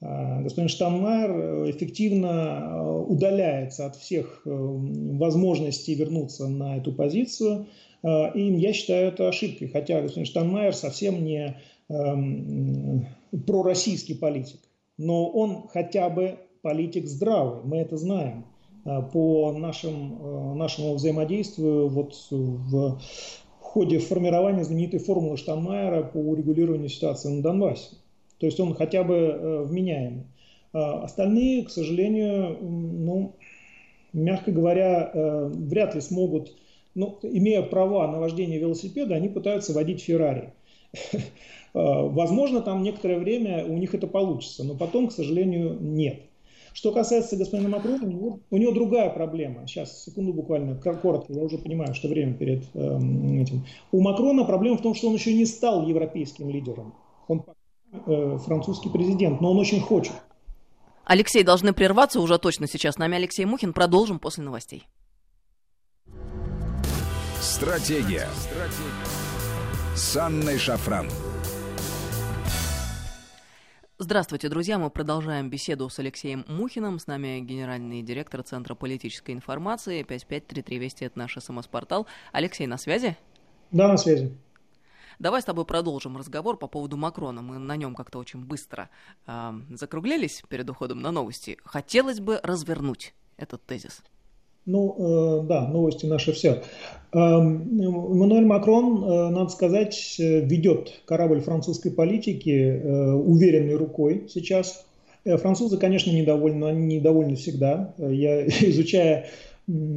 А, 0.00 0.42
господин 0.42 0.68
Штанмайер 0.68 1.30
э, 1.30 1.70
эффективно 1.70 3.02
удаляется 3.02 3.86
от 3.86 3.96
всех 3.96 4.42
возможностей 4.44 5.94
вернуться 5.94 6.48
на 6.48 6.78
эту 6.78 6.92
позицию. 6.92 7.66
И 8.34 8.42
я 8.42 8.74
считаю 8.74 9.08
это 9.08 9.28
ошибкой, 9.28 9.68
хотя 9.68 10.02
господин 10.02 10.26
Штанмайер 10.26 10.74
совсем 10.74 11.24
не 11.24 11.56
эм, 11.88 13.06
пророссийский 13.46 14.14
политик 14.14 14.60
но 14.96 15.28
он 15.28 15.68
хотя 15.68 16.08
бы 16.08 16.38
политик 16.62 17.06
здравый, 17.06 17.62
мы 17.64 17.78
это 17.78 17.96
знаем 17.96 18.46
а, 18.84 19.02
по 19.02 19.52
нашим, 19.52 20.18
а, 20.20 20.54
нашему 20.54 20.94
взаимодействию 20.94 21.88
вот 21.88 22.14
в 22.30 23.00
ходе 23.60 23.98
формирования 23.98 24.64
знаменитой 24.64 25.00
формулы 25.00 25.36
Штанмайера 25.36 26.02
по 26.02 26.18
урегулированию 26.18 26.88
ситуации 26.88 27.28
на 27.28 27.42
Донбассе. 27.42 27.96
То 28.38 28.46
есть 28.46 28.58
он 28.60 28.74
хотя 28.74 29.04
бы 29.04 29.14
э, 29.14 29.62
вменяемый. 29.64 30.26
А 30.72 31.04
остальные, 31.04 31.64
к 31.64 31.70
сожалению, 31.70 32.58
ну, 32.60 33.36
мягко 34.12 34.50
говоря, 34.50 35.10
вряд 35.14 35.94
ли 35.94 36.00
смогут, 36.00 36.52
ну, 36.94 37.18
имея 37.22 37.62
права 37.62 38.08
на 38.08 38.18
вождение 38.18 38.58
велосипеда, 38.58 39.14
они 39.14 39.28
пытаются 39.28 39.72
водить 39.72 40.02
Феррари. 40.02 40.52
Э, 41.74 42.08
возможно, 42.08 42.60
там 42.60 42.82
некоторое 42.82 43.18
время 43.18 43.66
у 43.66 43.76
них 43.76 43.94
это 43.94 44.06
получится, 44.06 44.64
но 44.64 44.74
потом, 44.74 45.08
к 45.08 45.12
сожалению, 45.12 45.76
нет. 45.80 46.22
Что 46.72 46.90
касается 46.90 47.36
господина 47.36 47.68
Макрона, 47.68 48.04
у 48.04 48.10
него, 48.10 48.40
у 48.50 48.56
него 48.56 48.72
другая 48.72 49.10
проблема. 49.10 49.66
Сейчас, 49.66 50.04
секунду 50.04 50.32
буквально, 50.32 50.76
коротко, 50.76 51.32
я 51.32 51.42
уже 51.42 51.58
понимаю, 51.58 51.94
что 51.94 52.08
время 52.08 52.34
перед 52.34 52.64
э, 52.74 52.96
этим. 53.40 53.64
У 53.92 54.00
Макрона 54.00 54.44
проблема 54.44 54.76
в 54.76 54.82
том, 54.82 54.94
что 54.94 55.08
он 55.08 55.14
еще 55.14 55.34
не 55.34 55.46
стал 55.46 55.86
европейским 55.86 56.50
лидером. 56.50 56.94
Он 57.28 57.44
э, 57.92 58.38
французский 58.38 58.88
президент, 58.88 59.40
но 59.40 59.52
он 59.52 59.58
очень 59.58 59.80
хочет. 59.80 60.12
Алексей, 61.04 61.42
должны 61.42 61.72
прерваться 61.72 62.20
уже 62.20 62.38
точно 62.38 62.66
сейчас. 62.66 62.94
С 62.94 62.98
нами 62.98 63.16
Алексей 63.16 63.44
Мухин. 63.44 63.72
Продолжим 63.72 64.18
после 64.18 64.42
новостей. 64.42 64.86
Стратегия. 67.40 68.26
Стратегия. 68.36 69.34
С 69.94 70.16
Анной 70.16 70.58
Шафран. 70.58 71.06
Здравствуйте, 73.96 74.48
друзья. 74.48 74.76
Мы 74.76 74.90
продолжаем 74.90 75.48
беседу 75.50 75.88
с 75.88 76.00
Алексеем 76.00 76.44
Мухиным. 76.48 76.98
С 76.98 77.06
нами 77.06 77.38
генеральный 77.38 78.02
директор 78.02 78.42
Центра 78.42 78.74
политической 78.74 79.30
информации. 79.30 80.02
553320– 80.02 81.02
это 81.02 81.16
наш 81.16 81.36
СМС-портал. 81.38 82.08
Алексей, 82.32 82.66
на 82.66 82.76
связи? 82.76 83.16
Да, 83.70 83.86
на 83.86 83.96
связи. 83.96 84.36
Давай 85.20 85.42
с 85.42 85.44
тобой 85.44 85.64
продолжим 85.64 86.16
разговор 86.16 86.56
по 86.56 86.66
поводу 86.66 86.96
Макрона. 86.96 87.40
Мы 87.40 87.58
на 87.58 87.76
нем 87.76 87.94
как-то 87.94 88.18
очень 88.18 88.44
быстро 88.44 88.90
э, 89.28 89.52
закруглились 89.70 90.42
перед 90.48 90.68
уходом 90.68 91.00
на 91.00 91.12
новости. 91.12 91.56
Хотелось 91.64 92.18
бы 92.18 92.40
развернуть 92.42 93.14
этот 93.36 93.64
тезис. 93.64 94.02
Ну, 94.66 95.42
э, 95.42 95.46
да, 95.46 95.68
новости 95.68 96.06
наши 96.06 96.32
все. 96.32 96.62
Э, 97.12 97.18
Эммануэль 97.18 98.46
Макрон, 98.46 99.04
э, 99.04 99.30
надо 99.30 99.50
сказать, 99.50 100.16
ведет 100.18 101.02
корабль 101.04 101.40
французской 101.40 101.90
политики 101.90 102.50
э, 102.50 103.12
уверенной 103.12 103.74
рукой 103.74 104.26
сейчас. 104.30 104.86
Э, 105.24 105.36
французы, 105.36 105.76
конечно, 105.76 106.10
недовольны, 106.10 106.64
они 106.64 106.96
недовольны 106.96 107.36
всегда. 107.36 107.94
Я, 107.98 108.46
изучая 108.46 109.26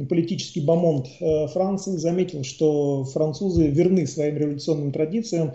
политический 0.08 0.60
бомонд 0.60 1.06
э, 1.20 1.46
Франции, 1.48 1.96
заметил, 1.96 2.44
что 2.44 3.04
французы 3.04 3.68
верны 3.68 4.06
своим 4.06 4.36
революционным 4.36 4.92
традициям. 4.92 5.52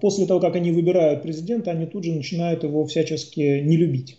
После 0.00 0.26
того, 0.26 0.40
как 0.40 0.56
они 0.56 0.70
выбирают 0.70 1.22
президента, 1.22 1.70
они 1.70 1.86
тут 1.86 2.04
же 2.04 2.12
начинают 2.12 2.62
его 2.62 2.86
всячески 2.86 3.60
не 3.60 3.76
любить. 3.76 4.18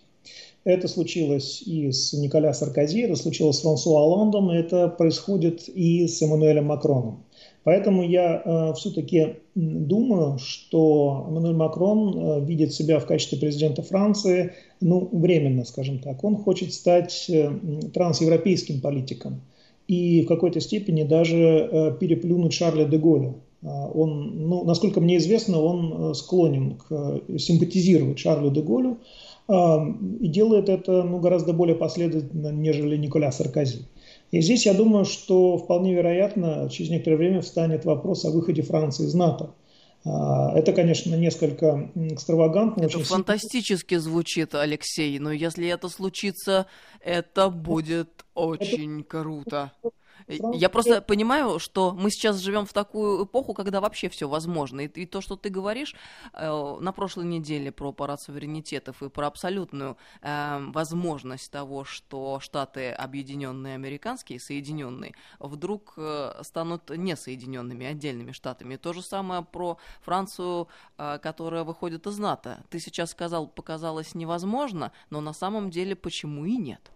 Это 0.65 0.88
случилось 0.88 1.62
и 1.62 1.91
с 1.91 2.12
Николя 2.13 2.51
Саркози, 2.51 3.01
это 3.01 3.15
случилось 3.15 3.58
с 3.58 3.62
Франсуа 3.62 4.01
Оландом, 4.01 4.49
это 4.49 4.88
происходит 4.88 5.69
и 5.69 6.08
с 6.08 6.19
Эммануэлем 6.23 6.65
Макроном. 6.65 7.23
Поэтому 7.63 8.04
я 8.04 8.41
э, 8.43 8.73
все-таки 8.73 9.36
думаю, 9.54 10.39
что 10.39 11.25
Эммануэль 11.28 11.56
Макрон 11.56 12.17
э, 12.17 12.45
видит 12.45 12.73
себя 12.73 12.99
в 12.99 13.06
качестве 13.06 13.38
президента 13.38 13.84
Франции, 13.84 14.54
ну, 14.82 15.08
временно, 15.12 15.65
скажем 15.65 15.99
так. 15.99 16.23
Он 16.23 16.36
хочет 16.36 16.73
стать 16.73 17.30
э, 17.30 17.51
трансевропейским 17.93 18.82
политиком 18.82 19.41
и 19.88 20.23
в 20.23 20.28
какой-то 20.28 20.60
степени 20.62 21.04
даже 21.04 21.38
э, 21.38 21.97
переплюнуть 21.99 22.54
Шарля 22.54 22.86
де 22.86 22.97
Голля. 22.97 23.36
А, 23.65 23.88
он, 23.88 24.47
ну, 24.47 24.63
насколько 24.63 25.01
мне 25.01 25.17
известно, 25.17 25.60
он 25.60 26.12
э, 26.12 26.13
склонен 26.13 26.75
к 26.75 26.86
э, 26.91 27.38
симпатизировать 27.38 28.19
Шарлю 28.19 28.51
де 28.51 28.62
Голлю, 28.62 28.97
и 29.47 30.27
делает 30.27 30.69
это 30.69 31.03
ну, 31.03 31.19
гораздо 31.19 31.53
более 31.53 31.75
последовательно, 31.75 32.51
нежели 32.51 32.97
Николя 32.97 33.31
Саркози. 33.31 33.86
И 34.31 34.41
здесь 34.41 34.65
я 34.65 34.73
думаю, 34.73 35.05
что 35.05 35.58
вполне 35.58 35.93
вероятно 35.93 36.67
через 36.69 36.89
некоторое 36.89 37.17
время 37.17 37.41
встанет 37.41 37.86
вопрос 37.86 38.25
о 38.25 38.31
выходе 38.31 38.63
Франции 38.63 39.05
из 39.05 39.13
НАТО. 39.13 39.51
А, 40.03 40.51
это, 40.58 40.73
конечно, 40.73 41.15
несколько 41.15 41.91
экстравагантно. 41.95 42.84
Это 42.84 42.97
очень 42.97 43.08
фантастически 43.08 43.95
сильно. 43.95 44.03
звучит, 44.03 44.55
Алексей, 44.55 45.17
но 45.19 45.31
если 45.31 45.67
это 45.67 45.89
случится, 45.89 46.67
это 46.99 47.49
будет 47.49 48.25
очень 48.34 49.01
это... 49.01 49.10
круто. 49.10 49.71
Франция... 50.28 50.60
Я 50.60 50.70
просто 50.70 51.02
понимаю, 51.02 51.60
что 51.60 51.92
мы 51.92 52.10
сейчас 52.10 52.38
живем 52.38 52.66
в 52.66 52.74
такую 52.74 53.26
эпоху, 53.26 53.54
когда 53.54 53.80
вообще 53.82 54.10
все 54.10 54.28
возможно. 54.28 54.82
И, 54.82 54.88
и 54.88 55.06
то, 55.06 55.22
что 55.22 55.36
ты 55.36 55.50
говоришь 55.50 55.96
э, 56.34 56.78
на 56.80 56.92
прошлой 56.92 57.26
неделе 57.26 57.72
про 57.72 57.92
парад 57.92 58.22
суверенитетов 58.22 59.04
и 59.04 59.10
про 59.10 59.28
абсолютную 59.28 59.98
э, 60.22 60.66
возможность 60.72 61.52
того, 61.52 61.84
что 61.84 62.40
Штаты 62.40 62.92
объединенные 62.92 63.76
американские, 63.76 64.40
соединенные, 64.40 65.14
вдруг 65.40 65.94
э, 65.98 66.42
станут 66.42 66.90
несоединенными 66.90 67.86
отдельными 67.86 68.32
штатами. 68.32 68.78
То 68.78 68.94
же 68.94 69.02
самое 69.02 69.44
про 69.44 69.78
Францию, 70.02 70.68
э, 70.98 71.20
которая 71.22 71.64
выходит 71.64 72.08
из 72.08 72.18
НАТО. 72.18 72.64
Ты 72.70 72.80
сейчас 72.80 73.12
сказал, 73.12 73.48
показалось 73.48 74.16
невозможно, 74.16 74.92
но 75.10 75.22
на 75.22 75.34
самом 75.34 75.70
деле 75.70 75.96
почему 75.96 76.46
и 76.46 76.58
нет? 76.58 76.92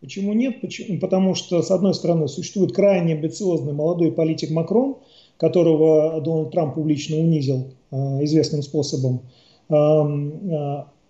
Почему 0.00 0.32
нет? 0.32 0.60
Почему? 0.60 1.00
Потому 1.00 1.34
что, 1.34 1.60
с 1.60 1.72
одной 1.72 1.92
стороны, 1.92 2.28
существует 2.28 2.72
крайне 2.72 3.14
амбициозный 3.14 3.72
молодой 3.72 4.12
политик 4.12 4.50
Макрон, 4.50 4.98
которого 5.38 6.20
Дональд 6.20 6.52
Трамп 6.52 6.74
публично 6.74 7.16
унизил 7.16 7.72
э, 7.90 7.96
известным 8.24 8.62
способом. 8.62 9.22
Э, 9.68 9.74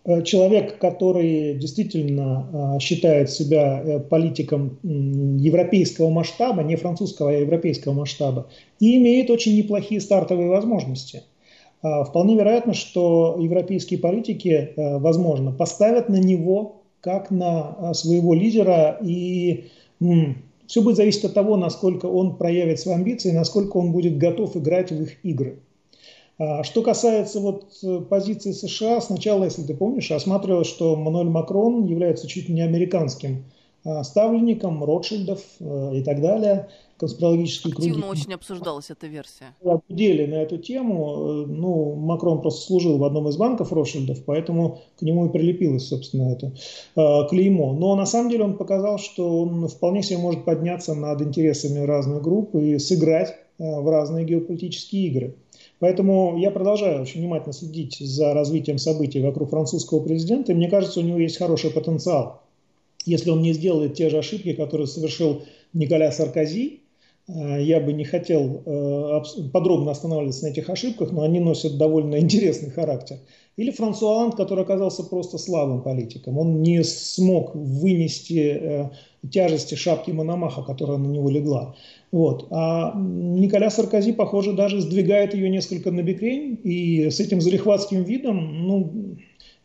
э, 0.07 0.23
человек, 0.23 0.79
который 0.79 1.55
действительно 1.57 2.77
э, 2.77 2.81
считает 2.81 3.31
себя 3.31 3.83
э, 3.85 4.01
политиком 4.01 4.79
э, 4.83 4.89
европейского 4.89 6.09
масштаба, 6.09 6.63
не 6.63 6.77
французского, 6.77 7.29
а 7.29 7.35
европейского 7.35 7.93
масштаба, 7.93 8.49
и 8.81 8.97
имеет 8.97 9.29
очень 9.29 9.55
неплохие 9.55 10.01
стартовые 10.01 10.49
возможности. 10.49 11.25
Э, 11.83 12.05
вполне 12.05 12.37
вероятно, 12.37 12.73
что 12.73 13.37
европейские 13.39 14.01
политики, 14.01 14.73
э, 14.75 14.99
возможно, 14.99 15.53
поставят 15.53 16.09
на 16.09 16.17
него 16.17 16.78
как 17.01 17.31
на 17.31 17.77
а, 17.79 17.95
своего 17.95 18.35
лидера. 18.35 18.99
И 19.03 19.71
все 20.67 20.83
будет 20.83 20.97
зависеть 20.97 21.25
от 21.25 21.35
того, 21.35 21.57
насколько 21.57 22.07
он 22.07 22.37
проявит 22.37 22.81
свои 22.81 22.95
амбиции, 22.95 23.31
насколько 23.31 23.77
он 23.77 23.93
будет 23.93 24.19
готов 24.19 24.57
играть 24.57 24.91
в 24.91 25.03
их 25.03 25.25
игры. 25.25 25.59
А, 26.39 26.63
что 26.63 26.83
касается 26.83 27.41
вот 27.41 27.67
э, 27.83 28.01
позиции 28.09 28.53
США, 28.53 29.01
сначала, 29.01 29.45
если 29.45 29.63
ты 29.63 29.75
помнишь, 29.75 30.11
осматривалось, 30.11 30.69
что 30.69 30.95
Мануэль 30.95 31.29
Макрон 31.29 31.87
является 31.87 32.29
чуть 32.29 32.49
не 32.49 32.61
американским 32.61 33.45
ставленником 34.03 34.83
Ротшильдов 34.85 35.41
э, 35.61 35.97
и 35.97 36.03
так 36.03 36.21
далее 36.21 36.69
конспирологические 36.99 37.73
Активно 37.73 38.03
круги. 38.03 38.21
очень 38.21 38.35
обсуждалась 38.35 38.91
эта 38.91 39.07
версия. 39.07 39.55
Обдели 39.65 40.27
на 40.27 40.35
эту 40.35 40.59
тему. 40.59 41.45
Ну, 41.47 41.95
Макрон 41.95 42.41
просто 42.41 42.67
служил 42.67 42.99
в 42.99 43.05
одном 43.05 43.29
из 43.29 43.37
банков 43.37 43.73
Ротшильдов, 43.73 44.25
поэтому 44.25 44.81
к 44.99 45.03
нему 45.03 45.27
и 45.27 45.29
прилепилось, 45.31 45.89
собственно, 45.89 46.33
это 46.33 46.53
э, 46.97 47.29
клеймо. 47.29 47.73
Но 47.73 47.95
на 47.95 48.07
самом 48.07 48.31
деле 48.31 48.45
он 48.45 48.57
показал, 48.57 48.99
что 48.99 49.43
он 49.43 49.69
вполне 49.69 50.03
себе 50.03 50.19
может 50.19 50.45
подняться 50.45 50.95
над 50.95 51.23
интересами 51.23 51.85
разных 51.85 52.23
групп 52.23 52.55
и 52.57 52.79
сыграть 52.79 53.31
э, 53.59 53.81
в 53.81 53.89
разные 53.89 54.25
геополитические 54.25 55.07
игры. 55.07 55.37
Поэтому 55.79 56.37
я 56.39 56.51
продолжаю 56.51 57.03
очень 57.03 57.21
внимательно 57.21 57.53
следить 57.53 57.99
за 58.01 58.35
развитием 58.35 58.79
событий 58.79 59.21
вокруг 59.21 59.51
французского 59.51 60.01
президента, 60.01 60.53
и 60.53 60.55
мне 60.57 60.69
кажется, 60.69 60.99
у 60.99 61.05
него 61.05 61.19
есть 61.19 61.39
хороший 61.39 61.71
потенциал. 61.71 62.43
Если 63.09 63.31
он 63.31 63.43
не 63.43 63.53
сделает 63.53 63.95
те 63.95 64.11
же 64.11 64.19
ошибки, 64.19 64.53
которые 64.53 64.87
совершил 64.87 65.43
Николя 65.73 66.13
Саркози, 66.13 66.81
Э, 67.29 67.63
я 67.63 67.81
бы 67.81 67.93
не 67.93 68.05
хотел 68.05 68.63
э, 68.65 69.23
подробно 69.53 69.91
останавливаться 69.91 70.47
на 70.47 70.51
этих 70.51 70.71
ошибках, 70.71 71.13
но 71.13 71.23
они 71.23 71.41
носят 71.41 71.77
довольно 71.77 72.19
интересный 72.19 72.71
характер. 72.71 73.19
Или 73.57 73.71
Франсуа 73.71 74.13
Оланд, 74.13 74.37
который 74.37 74.63
оказался 74.65 75.03
просто 75.03 75.37
слабым 75.37 75.83
политиком. 75.83 76.39
Он 76.39 76.63
не 76.63 76.83
смог 76.85 77.55
вынести 77.55 78.59
э, 78.61 78.91
тяжести 79.31 79.75
шапки 79.75 80.11
Мономаха, 80.11 80.63
которая 80.63 80.99
на 80.99 81.09
него 81.09 81.29
легла. 81.29 81.75
Вот. 82.13 82.47
А 82.51 82.95
Николя 82.97 83.69
Саркози, 83.71 84.13
похоже, 84.13 84.55
даже 84.55 84.81
сдвигает 84.81 85.35
ее 85.35 85.51
несколько 85.51 85.91
на 85.91 86.03
бекрень, 86.03 86.59
и 86.63 87.11
с 87.11 87.21
этим 87.21 87.41
залихватским 87.41 88.05
видом 88.05 88.67
ну, 88.67 89.19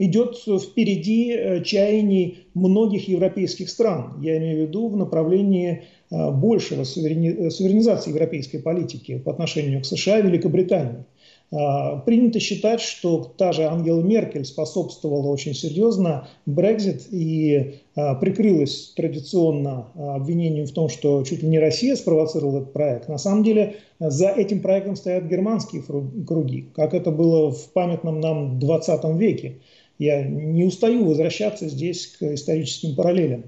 идет 0.05 0.37
впереди 0.37 1.61
чаяний 1.63 2.45
многих 2.53 3.07
европейских 3.07 3.69
стран. 3.69 4.15
Я 4.21 4.37
имею 4.37 4.65
в 4.65 4.67
виду 4.67 4.87
в 4.89 4.97
направлении 4.97 5.83
Э, 6.13 6.29
большего 6.29 6.83
суверени... 6.83 7.29
Э, 7.29 7.49
суверенизации 7.49 8.11
европейской 8.11 8.59
политики 8.59 9.17
по 9.17 9.31
отношению 9.31 9.81
к 9.81 9.85
США 9.85 10.19
и 10.19 10.21
Великобритании. 10.21 11.05
Э, 11.51 12.01
принято 12.05 12.39
считать, 12.39 12.81
что 12.81 13.33
та 13.35 13.51
же 13.51 13.63
Ангела 13.63 13.99
Меркель 13.99 14.45
способствовала 14.45 15.29
очень 15.29 15.55
серьезно 15.55 16.27
Брекзит 16.45 17.07
и 17.11 17.79
прикрылась 17.95 18.91
традиционно 18.95 19.87
обвинением 19.93 20.65
в 20.65 20.71
том, 20.71 20.89
что 20.89 21.23
чуть 21.23 21.43
ли 21.43 21.47
не 21.47 21.59
Россия 21.59 21.95
спровоцировала 21.95 22.61
этот 22.61 22.73
проект. 22.73 23.07
На 23.07 23.19
самом 23.19 23.43
деле 23.43 23.75
за 23.99 24.29
этим 24.29 24.61
проектом 24.61 24.95
стоят 24.95 25.25
германские 25.25 25.83
круги, 25.83 26.69
как 26.75 26.95
это 26.95 27.11
было 27.11 27.51
в 27.51 27.71
памятном 27.71 28.19
нам 28.19 28.57
20 28.57 29.03
веке. 29.19 29.59
Я 29.99 30.23
не 30.23 30.63
устаю 30.65 31.05
возвращаться 31.05 31.67
здесь 31.67 32.07
к 32.07 32.33
историческим 32.33 32.95
параллелям 32.95 33.45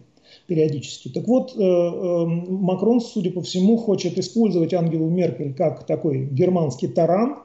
периодически. 0.48 1.10
Так 1.10 1.28
вот, 1.28 1.56
э, 1.56 1.62
э, 1.62 2.26
Макрон, 2.26 3.02
судя 3.02 3.32
по 3.32 3.42
всему, 3.42 3.78
хочет 3.78 4.18
использовать 4.18 4.74
Ангелу 4.74 5.10
Меркель 5.10 5.54
как 5.54 5.86
такой 5.86 6.26
германский 6.26 6.88
таран 6.88 7.38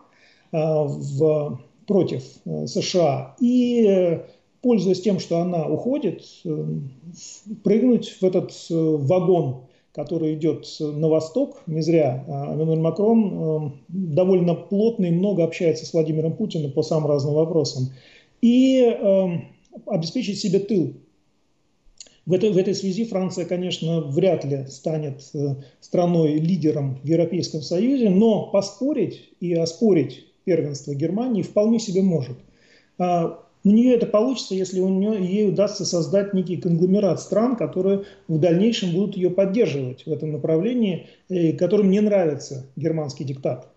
э, 0.53 0.57
в, 0.57 1.61
против 1.87 2.23
США 2.67 3.37
и, 3.41 4.21
пользуясь 4.63 5.01
тем, 5.01 5.19
что 5.19 5.39
она 5.39 5.67
уходит, 5.67 6.23
прыгнуть 7.65 8.17
в 8.21 8.23
этот 8.23 8.53
вагон 8.71 9.63
который 9.93 10.35
идет 10.35 10.69
на 10.79 11.09
восток. 11.09 11.63
Не 11.67 11.83
зря 11.83 12.25
Эммануэль 12.29 12.79
Макрон 12.79 13.81
довольно 13.89 14.55
плотно 14.55 15.07
и 15.07 15.11
много 15.11 15.43
общается 15.43 15.85
с 15.85 15.93
Владимиром 15.93 16.35
Путиным 16.35 16.71
по 16.71 16.85
самым 16.85 17.11
разным 17.11 17.35
вопросам. 17.35 17.89
И 18.41 18.83
обеспечить 19.87 20.39
себе 20.39 20.61
тыл 20.61 20.95
в 22.27 22.33
этой, 22.33 22.51
в 22.51 22.57
этой 22.59 22.75
связи 22.75 23.05
Франция, 23.05 23.45
конечно, 23.45 24.03
вряд 24.03 24.45
ли 24.45 24.67
станет 24.69 25.23
э, 25.35 25.57
страной-лидером 25.81 27.01
в 27.03 27.07
Европейском 27.07 27.63
Союзе, 27.63 28.11
но 28.11 28.51
поспорить 28.51 29.31
и 29.41 29.55
оспорить 29.55 30.27
первенство 30.45 30.95
Германии 30.95 31.43
вполне 31.43 31.81
себе 31.81 32.03
может. 32.03 32.37
А 32.99 33.43
у 33.65 33.69
нее 33.69 33.95
это 33.95 34.07
получится, 34.07 34.55
если 34.55 34.81
у 34.81 34.89
нее, 34.89 35.25
ей 35.25 35.49
удастся 35.49 35.85
создать 35.85 36.33
некий 36.33 36.57
конгломерат 36.57 37.21
стран, 37.21 37.57
которые 37.57 38.05
в 38.29 38.39
дальнейшем 38.39 38.93
будут 38.93 39.17
ее 39.17 39.31
поддерживать 39.31 40.07
в 40.07 40.13
этом 40.13 40.33
направлении, 40.33 41.09
которым 41.59 41.91
не 41.91 42.01
нравится 42.01 42.67
германский 42.77 43.25
диктат. 43.25 43.69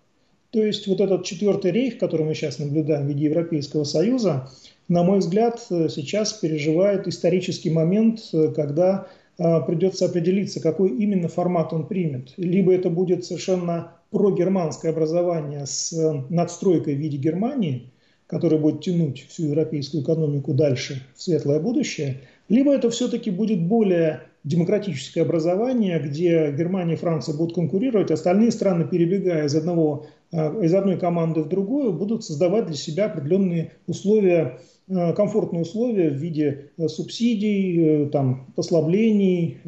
То 0.53 0.63
есть 0.63 0.85
вот 0.85 1.01
этот 1.01 1.25
четвертый 1.25 1.71
рейх, 1.71 1.97
который 1.97 2.27
мы 2.27 2.35
сейчас 2.35 2.59
наблюдаем 2.59 3.07
в 3.07 3.09
виде 3.09 3.25
Европейского 3.25 3.85
Союза, 3.85 4.51
на 4.87 5.01
мой 5.01 5.17
взгляд, 5.17 5.65
э, 5.71 5.89
сейчас 5.89 6.31
переживает 6.33 7.07
исторический 7.07 7.71
момент, 7.71 8.19
э, 8.33 8.53
когда 8.55 9.07
э, 9.39 9.61
придется 9.65 10.05
определиться, 10.05 10.61
какой 10.61 10.89
именно 10.89 11.27
формат 11.27 11.73
он 11.73 11.87
примет. 11.87 12.35
Либо 12.37 12.71
это 12.71 12.91
будет 12.91 13.25
совершенно 13.25 13.93
прогерманское 14.11 14.91
образование 14.91 15.65
с 15.65 15.91
надстройкой 16.29 16.93
в 16.93 16.99
виде 16.99 17.17
Германии, 17.17 17.91
которое 18.27 18.57
будет 18.57 18.81
тянуть 18.81 19.25
всю 19.29 19.45
европейскую 19.45 20.03
экономику 20.03 20.53
дальше 20.53 21.01
в 21.15 21.23
светлое 21.23 21.59
будущее, 21.59 22.21
либо 22.47 22.71
это 22.75 22.91
все-таки 22.91 23.31
будет 23.31 23.59
более 23.59 24.21
демократическое 24.43 25.21
образование, 25.21 25.99
где 25.99 26.51
Германия 26.51 26.93
и 26.93 26.97
Франция 26.97 27.35
будут 27.35 27.55
конкурировать, 27.55 28.11
остальные 28.11 28.51
страны, 28.51 28.85
перебегая 28.85 29.45
из, 29.45 29.55
одного, 29.55 30.07
из 30.31 30.73
одной 30.73 30.97
команды 30.97 31.41
в 31.41 31.49
другую, 31.49 31.93
будут 31.93 32.25
создавать 32.25 32.65
для 32.65 32.75
себя 32.75 33.05
определенные 33.05 33.71
условия 33.87 34.59
Э, 34.89 35.13
комфортные 35.13 35.61
условия 35.61 36.09
в 36.09 36.15
виде 36.15 36.71
э, 36.77 36.87
субсидий, 36.87 38.05
э, 38.05 38.09
там, 38.09 38.47
послаблений, 38.55 39.59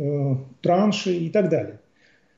траншей 0.61 1.17
и 1.17 1.29
так 1.29 1.49
далее. 1.49 1.79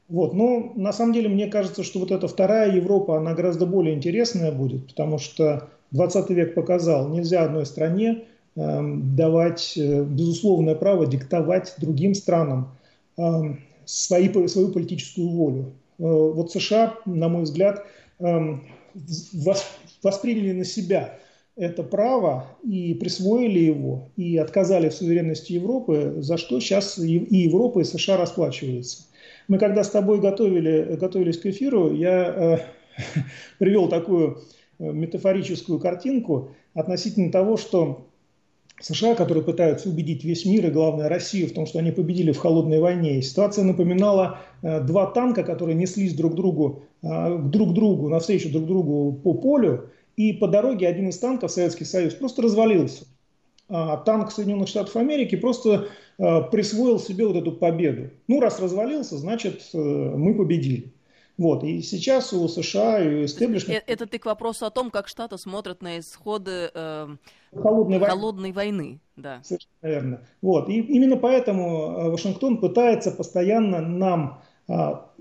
Вот. 0.09 0.33
Но 0.33 0.73
на 0.75 0.93
самом 0.93 1.13
деле 1.13 1.27
мне 1.27 1.47
кажется, 1.47 1.83
что 1.83 1.99
вот 1.99 2.11
эта 2.11 2.27
вторая 2.27 2.71
Европа, 2.71 3.17
она 3.17 3.33
гораздо 3.33 3.65
более 3.65 3.95
интересная 3.95 4.51
будет, 4.51 4.87
потому 4.87 5.17
что 5.17 5.69
20 5.91 6.29
век 6.29 6.53
показал, 6.53 7.09
нельзя 7.09 7.43
одной 7.43 7.65
стране 7.65 8.23
давать 8.57 9.73
безусловное 9.77 10.73
право 10.75 11.05
диктовать 11.05 11.75
другим 11.77 12.15
странам 12.15 12.71
свои, 13.85 14.47
свою 14.47 14.69
политическую 14.69 15.29
волю. 15.29 15.73
Вот 15.99 16.51
США, 16.51 16.95
на 17.05 17.29
мой 17.29 17.43
взгляд, 17.43 17.85
восприняли 20.01 20.53
на 20.53 20.65
себя 20.65 21.19
это 21.57 21.83
право 21.83 22.45
и 22.63 22.93
присвоили 22.93 23.59
его, 23.59 24.09
и 24.15 24.37
отказали 24.37 24.89
в 24.89 24.93
суверенности 24.93 25.53
Европы, 25.53 26.17
за 26.19 26.37
что 26.37 26.59
сейчас 26.59 26.99
и 26.99 27.25
Европа, 27.31 27.79
и 27.79 27.83
США 27.83 28.17
расплачиваются. 28.17 29.05
Мы 29.47 29.57
когда 29.57 29.83
с 29.83 29.89
тобой 29.89 30.19
готовили, 30.19 30.95
готовились 30.99 31.39
к 31.39 31.47
эфиру, 31.47 31.91
я 31.93 32.59
э, 32.97 33.21
привел 33.59 33.87
такую 33.87 34.43
э, 34.77 34.91
метафорическую 34.91 35.79
картинку 35.79 36.51
относительно 36.75 37.31
того, 37.31 37.57
что 37.57 38.06
США, 38.79 39.15
которые 39.15 39.43
пытаются 39.43 39.89
убедить 39.89 40.23
весь 40.23 40.45
мир 40.45 40.67
и, 40.67 40.71
главное, 40.71 41.09
Россию 41.09 41.47
в 41.47 41.53
том, 41.53 41.65
что 41.65 41.79
они 41.79 41.91
победили 41.91 42.31
в 42.31 42.37
холодной 42.37 42.79
войне. 42.79 43.17
И 43.17 43.21
ситуация 43.21 43.63
напоминала 43.63 44.39
э, 44.61 44.81
два 44.81 45.07
танка, 45.07 45.43
которые 45.43 45.75
неслись 45.75 46.13
друг, 46.13 46.35
другу, 46.35 46.83
э, 47.01 47.37
друг 47.39 47.73
другу, 47.73 48.09
навстречу 48.09 48.51
друг 48.51 48.65
другу 48.65 49.13
по 49.13 49.33
полю, 49.33 49.89
и 50.15 50.33
по 50.33 50.47
дороге 50.47 50.87
один 50.87 51.09
из 51.09 51.17
танков, 51.17 51.51
Советский 51.51 51.85
Союз, 51.85 52.13
просто 52.13 52.41
развалился. 52.41 53.05
А 53.69 53.97
танк 53.97 54.31
Соединенных 54.31 54.67
Штатов 54.67 54.95
Америки 54.95 55.35
просто 55.35 55.87
э, 56.17 56.41
присвоил 56.51 56.99
себе 56.99 57.25
вот 57.25 57.35
эту 57.35 57.53
победу. 57.53 58.11
Ну, 58.27 58.39
раз 58.39 58.59
развалился, 58.59 59.17
значит, 59.17 59.61
мы 59.73 60.35
победили. 60.35 60.93
Вот, 61.37 61.63
и 61.63 61.81
сейчас 61.83 62.33
у 62.33 62.47
США 62.47 62.99
и 62.99 63.07
у 63.21 63.25
истеблишмента... 63.25 63.83
Это, 63.83 63.91
это 63.91 64.07
ты 64.07 64.17
к 64.17 64.25
вопросу 64.25 64.65
о 64.65 64.71
том, 64.71 64.89
как 64.89 65.07
Штаты 65.07 65.37
смотрят 65.37 65.83
на 65.83 65.99
исходы 65.99 66.71
э, 66.73 67.07
холодной, 67.53 67.99
холодной 67.99 68.51
войны. 68.51 68.99
Да. 69.15 69.41
Совершенно 69.43 69.69
верно. 69.83 70.21
Вот, 70.41 70.67
и 70.67 70.79
именно 70.79 71.15
поэтому 71.15 71.67
э, 71.67 72.09
Вашингтон 72.09 72.57
пытается 72.57 73.11
постоянно 73.11 73.81
нам 73.81 74.41
а, 74.67 75.11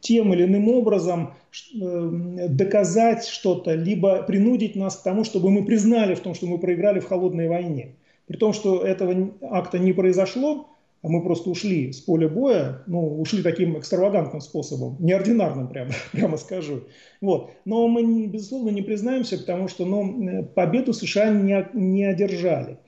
тем 0.00 0.32
или 0.32 0.44
иным 0.44 0.68
образом 0.68 1.34
э, 1.74 2.48
доказать 2.48 3.26
что-то, 3.26 3.74
либо 3.74 4.22
принудить 4.22 4.76
нас 4.76 4.96
к 4.96 5.02
тому, 5.02 5.24
чтобы 5.24 5.50
мы 5.50 5.64
признали 5.64 6.14
в 6.14 6.20
том, 6.20 6.34
что 6.34 6.46
мы 6.46 6.58
проиграли 6.58 7.00
в 7.00 7.06
холодной 7.06 7.48
войне. 7.48 7.96
При 8.26 8.36
том, 8.36 8.52
что 8.52 8.82
этого 8.82 9.30
акта 9.42 9.78
не 9.78 9.92
произошло, 9.92 10.70
мы 11.08 11.22
просто 11.22 11.48
ушли 11.48 11.92
с 11.92 12.00
поля 12.00 12.28
боя, 12.28 12.82
ну, 12.86 13.20
ушли 13.20 13.42
таким 13.42 13.78
экстравагантным 13.78 14.40
способом, 14.40 14.96
неординарным, 15.00 15.68
прямо, 15.68 15.92
прямо 16.12 16.36
скажу. 16.36 16.84
Вот. 17.20 17.50
Но 17.64 17.88
мы, 17.88 18.26
безусловно, 18.26 18.70
не 18.70 18.82
признаемся, 18.82 19.38
потому 19.38 19.68
что 19.68 19.86
ну, 19.86 20.44
победу 20.54 20.92
США 20.92 21.30
не, 21.30 21.66
не 21.72 22.04
одержали. 22.04 22.78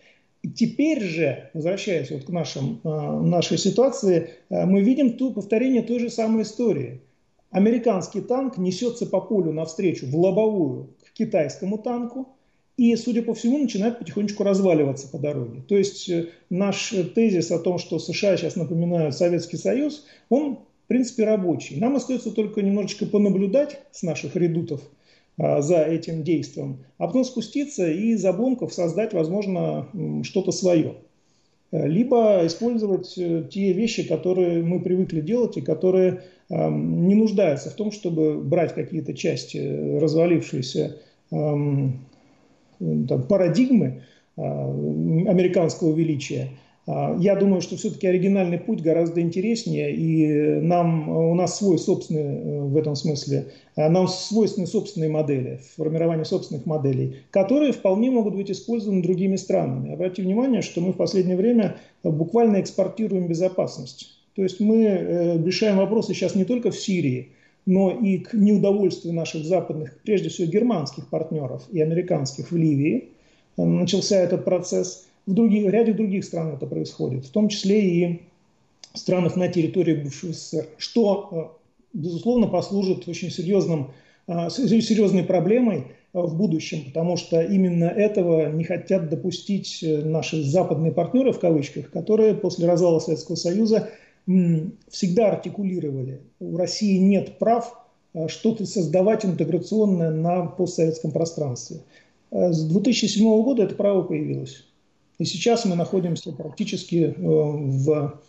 Теперь 0.55 1.01
же, 1.01 1.51
возвращаясь 1.55 2.11
вот 2.11 2.25
к 2.25 2.29
нашим, 2.29 2.81
а, 2.85 3.21
нашей 3.21 3.57
ситуации, 3.57 4.31
а, 4.51 4.67
мы 4.67 4.83
видим 4.83 5.17
ту, 5.17 5.33
повторение 5.33 5.83
той 5.83 6.01
же 6.01 6.11
самой 6.11 6.43
истории. 6.43 7.01
Американский 7.51 8.21
танк 8.21 8.59
несется 8.59 9.07
по 9.07 9.21
полю 9.21 9.53
навстречу 9.53 10.07
в 10.07 10.17
лобовую 10.17 10.95
к 11.05 11.13
китайскому 11.13 11.79
танку– 11.79 12.29
и, 12.77 12.97
судя 12.97 13.23
по 13.23 13.35
всему, 13.35 13.59
начинает 13.59 13.99
потихонечку 13.99 14.45
разваливаться 14.45 15.09
по 15.09 15.19
дороге. 15.19 15.63
То 15.69 15.77
есть 15.77 16.09
э, 16.09 16.29
наш 16.49 16.95
тезис 17.15 17.51
о 17.51 17.59
том, 17.59 17.79
что 17.79 17.99
США 17.99 18.37
сейчас 18.37 18.57
напоминают 18.57 19.15
Советский 19.15 19.59
Союз, 19.59 20.07
он, 20.31 20.57
в 20.85 20.89
принципе, 20.89 21.25
рабочий. 21.25 21.77
Нам 21.77 21.97
остается 21.97 22.31
только 22.31 22.63
немножечко 22.63 23.07
понаблюдать 23.07 23.81
с 23.93 24.03
наших 24.03 24.37
редутов 24.37 24.81
а, 25.39 25.61
за 25.61 25.83
этим 25.83 26.23
действием, 26.25 26.85
а 26.99 27.07
потом 27.07 27.25
спуститься 27.25 27.91
и 27.91 28.13
из 28.13 28.25
обломков 28.25 28.73
создать, 28.73 29.13
возможно, 29.13 29.89
что-то 30.23 30.51
свое. 30.51 30.95
Э, 31.73 31.87
либо 31.87 32.47
использовать 32.47 33.19
э, 33.19 33.45
те 33.51 33.73
вещи, 33.75 34.09
которые 34.09 34.63
мы 34.63 34.81
привыкли 34.81 35.21
делать 35.21 35.57
и 35.59 35.63
которые 35.63 36.23
не 36.51 37.15
нуждаются 37.15 37.71
в 37.71 37.75
том, 37.75 37.91
чтобы 37.91 38.39
брать 38.39 38.75
какие-то 38.75 39.15
части 39.15 39.99
развалившиеся 39.99 40.99
там, 43.09 43.23
парадигмы 43.25 44.03
а, 44.37 44.69
американского 44.69 45.95
величия. 45.95 46.51
А, 46.87 47.17
я 47.19 47.37
думаю, 47.37 47.61
что 47.61 47.77
все-таки 47.77 48.07
оригинальный 48.07 48.59
путь 48.59 48.83
гораздо 48.83 49.21
интереснее, 49.21 49.95
и 49.95 50.61
нам, 50.61 51.09
у 51.09 51.35
нас 51.35 51.59
свой 51.59 51.79
собственный 51.79 52.23
э, 52.23 52.61
в 52.63 52.77
этом 52.77 52.97
смысле, 52.97 53.53
а, 53.77 53.89
нам 53.89 54.09
свойственны 54.09 54.67
собственные 54.67 55.11
модели, 55.11 55.61
формирование 55.77 56.25
собственных 56.25 56.67
моделей, 56.67 57.19
которые 57.31 57.73
вполне 57.73 58.11
могут 58.11 58.35
быть 58.35 58.51
использованы 58.51 59.03
другими 59.03 59.37
странами. 59.37 59.93
Обратите 59.93 60.23
внимание, 60.23 60.63
что 60.63 60.81
мы 60.81 60.93
в 60.93 60.97
последнее 60.97 61.37
время 61.37 61.77
буквально 62.03 62.61
экспортируем 62.61 63.29
безопасность. 63.29 64.19
То 64.35 64.43
есть 64.43 64.59
мы 64.59 64.85
э, 64.85 65.43
решаем 65.45 65.77
вопросы 65.77 66.15
сейчас 66.15 66.35
не 66.35 66.45
только 66.45 66.73
в 66.73 66.77
Сирии, 66.77 67.33
но 67.67 67.91
и 67.91 68.19
к 68.19 68.35
неудовольствию 68.35 69.15
наших 69.15 69.45
западных, 69.45 69.97
прежде 70.03 70.29
всего 70.29 70.49
германских 70.49 71.09
партнеров 71.09 71.63
и 71.71 71.81
американских 71.81 72.51
в 72.51 72.57
Ливии, 72.57 73.11
э, 73.57 73.65
начался 73.65 74.17
этот 74.17 74.45
процесс. 74.45 75.07
В, 75.27 75.35
других, 75.35 75.67
в 75.67 75.71
ряде 75.71 75.93
других 75.93 76.25
стран 76.25 76.55
это 76.55 76.67
происходит, 76.67 77.25
в 77.25 77.31
том 77.31 77.49
числе 77.49 77.81
и 77.81 78.23
в 78.93 78.99
странах 78.99 79.37
на 79.37 79.49
территории 79.49 79.95
бывшего 79.95 80.33
СССР, 80.33 80.67
что, 80.77 81.29
э, 81.31 81.99
безусловно, 81.99 82.49
послужит 82.49 83.07
очень 83.07 83.31
серьезным, 83.31 83.93
э, 84.27 84.51
серьезной 84.51 85.23
проблемой 85.23 85.85
в 86.13 86.37
будущем, 86.37 86.85
потому 86.87 87.17
что 87.17 87.41
именно 87.41 87.85
этого 87.85 88.51
не 88.53 88.65
хотят 88.65 89.09
допустить 89.09 89.83
наши 89.83 90.43
западные 90.43 90.93
партнеры, 90.93 91.33
в 91.33 91.41
кавычках, 91.41 91.91
которые 91.91 92.35
после 92.35 92.67
развала 92.67 92.99
Советского 92.99 93.37
Союза 93.37 93.89
всегда 94.27 95.31
артикулировали, 95.31 96.21
у 96.39 96.57
России 96.57 96.99
нет 96.99 97.39
прав 97.39 97.75
э, 98.15 98.29
что-то 98.29 98.67
создавать 98.67 99.25
интеграционное 99.25 100.11
на 100.11 100.47
постсоветском 100.47 101.11
пространстве. 101.11 101.81
Э, 102.31 102.53
с 102.53 102.65
2007 102.65 103.25
года 103.43 103.65
это 103.65 103.75
право 103.75 104.03
появилось. 104.03 104.65
И 105.19 105.25
сейчас 105.25 105.65
мы 105.65 105.77
находимся 105.77 106.33
практически 106.33 107.15
э, 107.15 107.15
в 107.19 108.21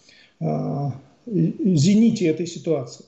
зените 1.26 2.28
этой 2.28 2.48
ситуации. 2.48 3.06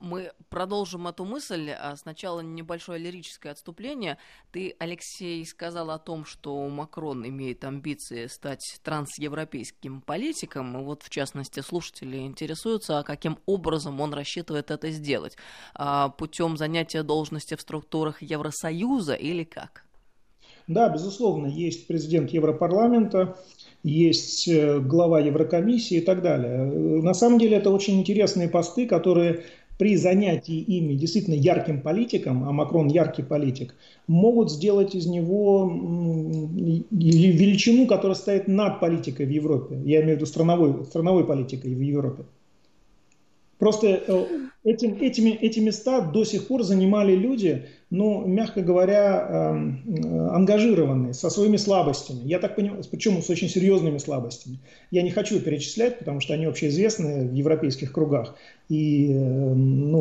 Мы 0.00 0.32
продолжим 0.48 1.08
эту 1.08 1.24
мысль. 1.24 1.70
А 1.70 1.96
сначала 1.96 2.40
небольшое 2.40 2.98
лирическое 2.98 3.52
отступление. 3.52 4.18
Ты, 4.52 4.76
Алексей, 4.78 5.44
сказал 5.44 5.90
о 5.90 5.98
том, 5.98 6.24
что 6.24 6.68
Макрон 6.68 7.26
имеет 7.26 7.64
амбиции 7.64 8.26
стать 8.26 8.80
трансевропейским 8.82 10.00
политиком. 10.00 10.78
И 10.80 10.84
вот, 10.84 11.02
в 11.02 11.10
частности, 11.10 11.60
слушатели 11.60 12.18
интересуются, 12.18 12.98
а 12.98 13.02
каким 13.02 13.38
образом 13.46 14.00
он 14.00 14.14
рассчитывает 14.14 14.70
это 14.70 14.90
сделать. 14.90 15.36
А 15.74 16.10
путем 16.10 16.56
занятия 16.56 17.02
должности 17.02 17.56
в 17.56 17.60
структурах 17.60 18.22
Евросоюза 18.22 19.14
или 19.14 19.44
как? 19.44 19.84
Да, 20.68 20.90
безусловно, 20.90 21.46
есть 21.46 21.86
президент 21.86 22.30
Европарламента, 22.30 23.38
есть 23.82 24.46
э, 24.48 24.78
глава 24.80 25.18
Еврокомиссии 25.20 25.96
и 25.96 26.00
так 26.02 26.20
далее. 26.20 26.58
На 27.02 27.14
самом 27.14 27.38
деле 27.38 27.56
это 27.56 27.70
очень 27.70 27.98
интересные 27.98 28.50
посты, 28.50 28.86
которые 28.86 29.44
при 29.78 29.96
занятии 29.96 30.58
ими 30.58 30.94
действительно 30.94 31.34
ярким 31.34 31.80
политиком, 31.80 32.44
а 32.44 32.52
Макрон 32.52 32.88
яркий 32.88 33.22
политик, 33.22 33.74
могут 34.08 34.50
сделать 34.50 34.94
из 34.94 35.06
него 35.06 35.72
величину, 36.90 37.86
которая 37.86 38.16
стоит 38.16 38.48
над 38.48 38.80
политикой 38.80 39.26
в 39.26 39.30
Европе. 39.30 39.80
Я 39.84 40.00
имею 40.00 40.14
в 40.14 40.16
виду 40.16 40.26
страновой, 40.26 40.84
страновой 40.84 41.24
политикой 41.24 41.74
в 41.74 41.80
Европе. 41.80 42.24
Просто 43.58 43.86
э, 44.06 44.26
этим, 44.62 44.98
этими, 45.00 45.30
эти 45.30 45.58
места 45.58 46.00
до 46.00 46.24
сих 46.24 46.46
пор 46.46 46.62
занимали 46.62 47.16
люди, 47.16 47.66
ну, 47.90 48.24
мягко 48.24 48.60
говоря, 48.60 49.26
эм, 49.28 49.82
э, 49.84 50.28
ангажированные, 50.30 51.12
со 51.12 51.28
своими 51.28 51.56
слабостями. 51.56 52.20
Я 52.24 52.38
так 52.38 52.54
понимаю, 52.54 52.84
причем 52.88 53.20
с 53.20 53.28
очень 53.28 53.48
серьезными 53.48 53.98
слабостями. 53.98 54.58
Я 54.92 55.02
не 55.02 55.10
хочу 55.10 55.40
перечислять, 55.40 55.98
потому 55.98 56.20
что 56.20 56.34
они 56.34 56.44
общеизвестны 56.44 57.28
в 57.28 57.34
европейских 57.34 57.92
кругах. 57.92 58.36
И, 58.68 59.12
эм, 59.12 59.37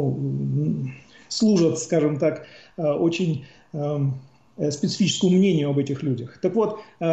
ну, 0.02 0.90
служат, 1.28 1.80
скажем 1.80 2.20
так, 2.20 2.46
э, 2.78 2.84
очень 2.84 3.46
эм, 3.74 4.20
Э, 4.60 4.72
специфическому 4.72 5.38
мнению 5.38 5.70
об 5.70 5.78
этих 5.78 6.02
людях. 6.02 6.40
Так 6.42 6.56
вот, 6.56 6.80
э, 7.00 7.06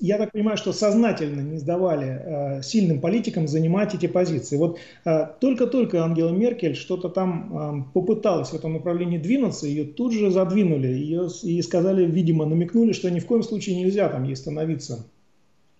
я 0.00 0.18
так 0.18 0.30
понимаю, 0.30 0.56
что 0.56 0.72
сознательно 0.72 1.40
не 1.40 1.58
сдавали 1.58 2.06
э, 2.06 2.62
сильным 2.62 3.00
политикам 3.00 3.48
занимать 3.48 3.92
эти 3.92 4.06
позиции. 4.06 4.56
Вот 4.56 4.78
только-только 5.40 6.04
Ангела 6.04 6.30
Меркель 6.30 6.76
что-то 6.76 7.08
там 7.08 7.90
попыталась 7.92 8.50
в 8.50 8.54
этом 8.54 8.74
направлении 8.74 9.18
двинуться, 9.18 9.66
ее 9.66 9.84
тут 9.84 10.12
же 10.12 10.30
задвинули 10.30 10.86
ее 10.86 11.28
и 11.42 11.60
сказали, 11.62 12.06
видимо, 12.06 12.44
намекнули, 12.44 12.92
что 12.92 13.10
ни 13.10 13.18
в 13.18 13.26
коем 13.26 13.42
случае 13.42 13.76
нельзя 13.76 14.08
там 14.08 14.24
ей 14.24 14.36
становиться 14.36 15.06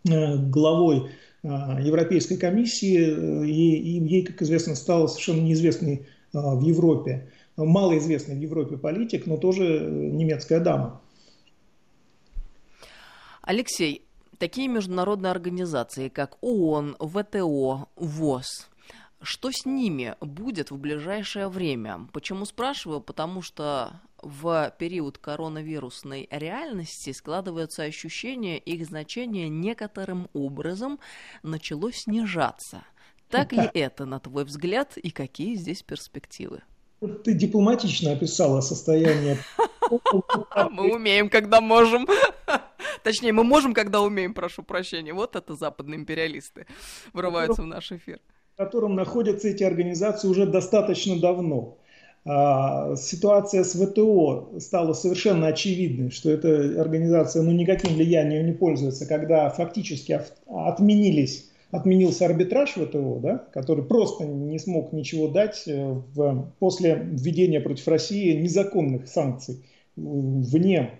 главой 0.05 1.11
Европейской 1.43 2.37
комиссии, 2.37 3.47
и 3.47 4.01
ей, 4.01 4.23
как 4.23 4.43
известно, 4.43 4.75
стало 4.75 5.07
совершенно 5.07 5.43
неизвестной 5.43 6.07
в 6.33 6.61
Европе 6.61 7.31
малоизвестный 7.57 8.37
в 8.37 8.41
Европе 8.41 8.77
политик, 8.77 9.27
но 9.27 9.37
тоже 9.37 9.63
немецкая 9.91 10.61
дама. 10.61 11.01
Алексей, 13.43 14.07
такие 14.39 14.69
международные 14.69 15.31
организации, 15.31 16.09
как 16.09 16.37
ООН, 16.41 16.97
ВТО, 17.01 17.89
ВОЗ, 17.97 18.69
что 19.23 19.51
с 19.51 19.67
ними 19.67 20.15
будет 20.21 20.71
в 20.71 20.79
ближайшее 20.79 21.49
время? 21.49 22.09
Почему 22.13 22.45
спрашиваю? 22.45 23.01
Потому 23.01 23.43
что 23.43 24.01
в 24.23 24.75
период 24.79 25.19
коронавирусной 25.19 26.29
реальности 26.31 27.13
складывается 27.13 27.83
ощущение, 27.83 28.59
их 28.59 28.87
значение 28.87 29.49
некоторым 29.49 30.29
образом 30.33 30.99
начало 31.43 31.93
снижаться. 31.93 32.85
Так 33.31 33.53
ли 33.53 33.69
это, 33.75 34.05
на 34.05 34.19
твой 34.19 34.45
взгляд, 34.45 34.97
и 34.97 35.11
какие 35.11 35.55
здесь 35.55 35.83
перспективы? 35.83 36.63
Ты 37.25 37.33
дипломатично 37.33 38.13
описала 38.13 38.61
состояние. 38.61 39.39
Мы 40.71 40.95
умеем, 40.95 41.31
когда 41.31 41.61
можем. 41.61 42.07
Точнее, 43.03 43.33
мы 43.33 43.45
можем, 43.45 43.73
когда 43.73 44.03
умеем, 44.03 44.35
прошу 44.35 44.63
прощения. 44.63 45.15
Вот 45.15 45.35
это 45.35 45.55
западные 45.55 45.99
империалисты 45.99 46.67
вырываются 47.13 47.63
в 47.63 47.67
наш 47.67 47.91
эфир. 47.93 48.21
В 48.55 48.59
котором 48.59 48.95
находятся 48.95 49.49
эти 49.49 49.65
организации 49.65 50.29
уже 50.29 50.47
достаточно 50.47 51.19
давно. 51.19 51.79
А, 52.27 52.95
ситуация 52.97 53.65
с 53.65 53.73
ВТО 53.75 54.53
стала 54.59 54.93
совершенно 54.93 55.47
очевидной, 55.47 56.11
что 56.11 56.31
эта 56.31 56.79
организация 56.81 57.43
ну, 57.43 57.53
никаким 57.53 57.95
влиянием 57.95 58.47
не 58.47 58.53
пользуется, 58.53 59.07
когда 59.07 59.49
фактически 59.49 60.21
отменились, 60.47 61.50
отменился 61.71 62.27
арбитраж 62.27 62.71
ВТО, 62.71 63.21
да, 63.23 63.39
который 63.53 63.85
просто 63.85 64.25
не 64.25 64.59
смог 64.59 64.93
ничего 64.93 65.29
дать 65.29 65.65
э, 65.67 65.93
в, 66.15 66.53
после 66.59 66.95
введения 66.95 67.61
против 67.61 67.87
России 67.89 68.41
незаконных 68.41 69.09
санкций 69.09 69.65
вне 69.97 70.91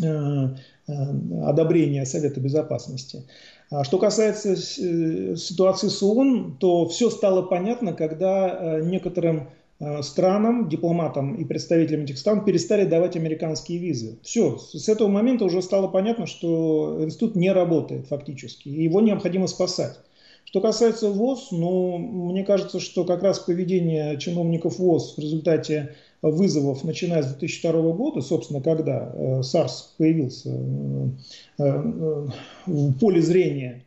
э, 0.00 0.04
э, 0.06 0.92
одобрения 1.44 2.04
Совета 2.04 2.40
Безопасности. 2.40 3.24
А 3.70 3.84
что 3.84 3.98
касается 3.98 4.56
ситуации 4.56 5.88
с 5.88 6.02
ООН, 6.02 6.56
то 6.58 6.88
все 6.88 7.08
стало 7.08 7.42
понятно, 7.42 7.92
когда 7.92 8.80
некоторым 8.80 9.48
Э, 9.48 9.59
странам, 10.02 10.68
дипломатам 10.68 11.34
и 11.36 11.44
представителям 11.44 12.02
этих 12.02 12.18
стран 12.18 12.44
перестали 12.44 12.84
давать 12.84 13.16
американские 13.16 13.78
визы. 13.78 14.18
Все, 14.22 14.58
с 14.58 14.88
этого 14.88 15.08
момента 15.08 15.44
уже 15.44 15.62
стало 15.62 15.88
понятно, 15.88 16.26
что 16.26 16.98
институт 17.02 17.34
не 17.34 17.50
работает 17.50 18.06
фактически, 18.06 18.68
и 18.68 18.82
его 18.82 19.00
необходимо 19.00 19.46
спасать. 19.46 19.98
Что 20.44 20.60
касается 20.60 21.10
ВОЗ, 21.10 21.48
ну, 21.52 21.96
мне 21.96 22.44
кажется, 22.44 22.80
что 22.80 23.04
как 23.04 23.22
раз 23.22 23.38
поведение 23.38 24.18
чиновников 24.18 24.78
ВОЗ 24.78 25.14
в 25.16 25.20
результате 25.20 25.94
вызовов, 26.22 26.82
начиная 26.84 27.22
с 27.22 27.28
2002 27.28 27.92
года, 27.92 28.20
собственно, 28.20 28.60
когда 28.60 29.12
э, 29.14 29.42
САРС 29.42 29.94
появился 29.96 30.50
э, 31.58 32.28
в 32.66 32.92
поле 32.98 33.22
зрения 33.22 33.84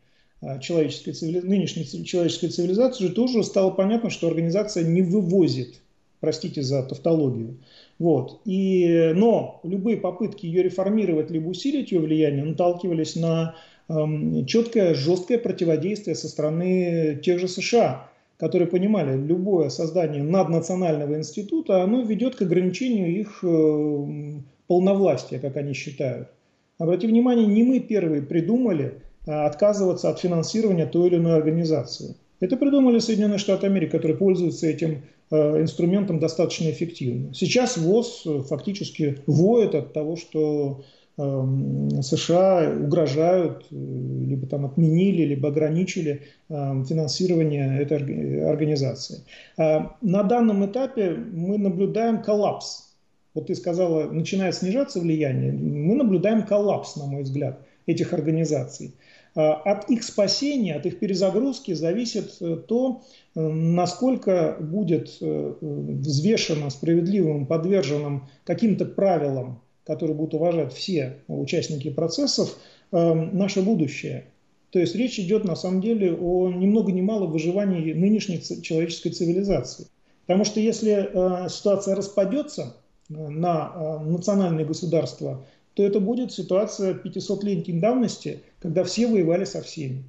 человеческой 0.62 1.12
цивили... 1.12 1.40
нынешней 1.40 1.86
человеческой 2.06 2.48
цивилизации, 2.48 3.08
же 3.08 3.14
тоже 3.14 3.44
стало 3.44 3.70
понятно, 3.70 4.10
что 4.10 4.28
организация 4.28 4.84
не 4.84 5.02
вывозит 5.02 5.76
простите 6.24 6.62
за 6.62 6.84
тавтологию. 6.84 7.58
Вот. 8.00 8.40
И, 8.46 9.12
но 9.14 9.60
любые 9.64 9.98
попытки 9.98 10.46
ее 10.46 10.64
реформировать 10.64 11.30
либо 11.30 11.50
усилить 11.50 11.92
ее 11.92 12.00
влияние 12.00 12.46
наталкивались 12.46 13.18
на 13.18 13.56
эм, 13.90 14.46
четкое, 14.46 14.94
жесткое 14.94 15.38
противодействие 15.38 16.16
со 16.16 16.30
стороны 16.30 17.20
тех 17.22 17.40
же 17.40 17.50
США, 17.50 18.08
которые 18.38 18.70
понимали, 18.70 19.18
любое 19.18 19.68
создание 19.68 20.24
наднационального 20.24 21.18
института, 21.18 21.84
оно 21.84 22.04
ведет 22.04 22.38
к 22.38 22.42
ограничению 22.44 23.10
их 23.20 23.44
э, 23.44 24.40
полновластия, 24.68 25.40
как 25.40 25.58
они 25.58 25.74
считают. 25.74 26.30
Обратите 26.78 27.08
внимание, 27.10 27.46
не 27.46 27.64
мы 27.64 27.82
первые 27.82 28.22
придумали 28.22 29.02
а, 29.28 29.46
отказываться 29.46 30.10
от 30.10 30.20
финансирования 30.20 30.86
той 30.86 31.10
или 31.10 31.18
иной 31.18 31.36
организации. 31.36 32.16
Это 32.40 32.56
придумали 32.56 33.00
Соединенные 33.00 33.38
Штаты 33.40 33.68
Америки, 33.68 33.92
которые 33.92 34.18
пользуются 34.18 34.68
этим 34.68 35.04
Э, 35.23 35.23
инструментом 35.34 36.20
достаточно 36.20 36.70
эффективно. 36.70 37.34
Сейчас 37.34 37.78
ВОЗ 37.78 38.24
э, 38.26 38.42
фактически 38.48 39.20
воет 39.26 39.74
от 39.76 39.94
того, 39.94 40.16
что 40.16 40.84
эм, 41.18 42.02
США 42.02 42.72
угрожают, 42.80 43.66
э, 43.72 43.76
либо 43.76 44.48
там 44.48 44.66
отменили, 44.66 45.24
либо 45.24 45.50
ограничили 45.50 46.22
эм, 46.50 46.86
финансирование 46.86 47.82
этой 47.82 48.48
организации. 48.48 49.22
На 49.58 50.24
данном 50.24 50.66
этапе 50.66 51.12
мы 51.12 51.58
наблюдаем 51.58 52.22
коллапс. 52.22 52.94
Вот 53.34 53.48
ты 53.48 53.56
сказала, 53.56 54.12
начинает 54.12 54.56
снижаться 54.56 55.00
влияние, 55.00 55.52
мы 55.52 55.96
наблюдаем 55.96 56.44
коллапс, 56.44 56.96
на 56.98 57.06
мой 57.06 57.24
взгляд, 57.24 57.60
этих 57.88 58.14
организаций. 58.14 58.94
От 59.36 59.90
их 59.90 60.04
спасения, 60.04 60.76
от 60.76 60.86
их 60.86 61.00
перезагрузки 61.00 61.74
зависит 61.74 62.38
то, 62.68 63.02
насколько 63.34 64.58
будет 64.60 65.18
э, 65.22 65.54
взвешено, 65.62 66.70
справедливым, 66.70 67.48
подверженным 67.48 68.30
каким-то 68.44 68.86
правилам, 68.86 69.62
которые 69.86 70.16
будут 70.16 70.36
уважать 70.36 70.74
все 70.74 71.18
участники 71.28 71.90
процессов, 71.90 72.56
э, 72.92 73.14
наше 73.14 73.64
будущее. 73.64 74.26
То 74.70 74.80
есть 74.80 74.96
речь 74.96 75.20
идет 75.20 75.46
на 75.46 75.56
самом 75.56 75.82
деле 75.82 76.14
о 76.14 76.50
ни 76.52 76.68
много 76.68 76.92
ни 76.92 77.02
мало 77.02 77.26
выживании 77.26 77.94
нынешней 77.94 78.40
человеческой 78.62 79.12
цивилизации. 79.12 79.88
Потому 80.28 80.46
что 80.46 80.60
если 80.60 81.10
э, 81.12 81.50
ситуация 81.50 81.96
распадется 81.96 82.78
на 83.10 84.00
национальные 84.00 84.66
государства, 84.66 85.46
то 85.74 85.84
это 85.84 86.00
будет 86.00 86.32
ситуация 86.32 86.94
500-летней 86.94 87.80
давности, 87.80 88.42
когда 88.60 88.84
все 88.84 89.08
воевали 89.08 89.46
со 89.46 89.62
всеми. 89.62 90.04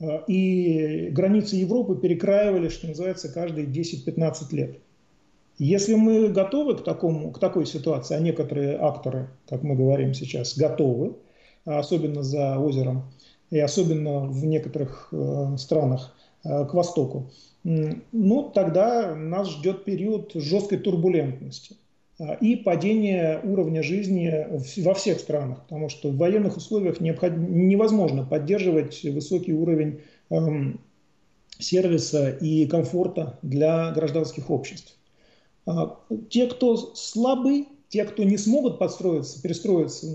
Э, 0.00 0.24
и 0.26 1.08
границы 1.10 1.56
Европы 1.56 1.96
перекраивали, 1.96 2.68
что 2.68 2.88
называется, 2.88 3.28
каждые 3.28 3.66
10-15 3.66 4.54
лет. 4.54 4.78
Если 5.58 5.94
мы 5.94 6.28
готовы 6.28 6.76
к, 6.76 6.84
такому, 6.84 7.30
к 7.32 7.38
такой 7.38 7.66
ситуации, 7.66 8.16
а 8.16 8.20
некоторые 8.20 8.78
акторы, 8.78 9.28
как 9.48 9.62
мы 9.62 9.76
говорим 9.76 10.14
сейчас, 10.14 10.56
готовы, 10.56 11.16
особенно 11.66 12.22
за 12.22 12.58
озером, 12.58 13.04
и 13.50 13.58
особенно 13.58 14.20
в 14.20 14.44
некоторых 14.46 15.08
э, 15.12 15.56
странах 15.58 16.16
э, 16.44 16.64
к 16.64 16.72
востоку, 16.72 17.30
ну, 17.62 18.50
тогда 18.54 19.14
нас 19.14 19.50
ждет 19.50 19.84
период 19.84 20.32
жесткой 20.34 20.78
турбулентности. 20.78 21.76
А, 22.20 22.34
и 22.34 22.54
падение 22.54 23.40
уровня 23.42 23.82
жизни 23.82 24.46
во 24.82 24.94
всех 24.94 25.20
странах, 25.20 25.62
потому 25.62 25.88
что 25.88 26.10
в 26.10 26.16
военных 26.18 26.56
условиях 26.56 27.00
невозможно 27.00 28.24
поддерживать 28.24 29.02
высокий 29.04 29.54
уровень 29.54 30.00
эм, 30.28 30.80
сервиса 31.58 32.28
и 32.30 32.66
комфорта 32.66 33.38
для 33.42 33.90
гражданских 33.92 34.50
обществ. 34.50 34.98
А, 35.66 35.98
те, 36.28 36.46
кто 36.46 36.76
слабы, 36.76 37.66
те, 37.88 38.04
кто 38.04 38.22
не 38.24 38.36
смогут 38.36 38.78
подстроиться, 38.78 39.40
перестроиться 39.40 40.06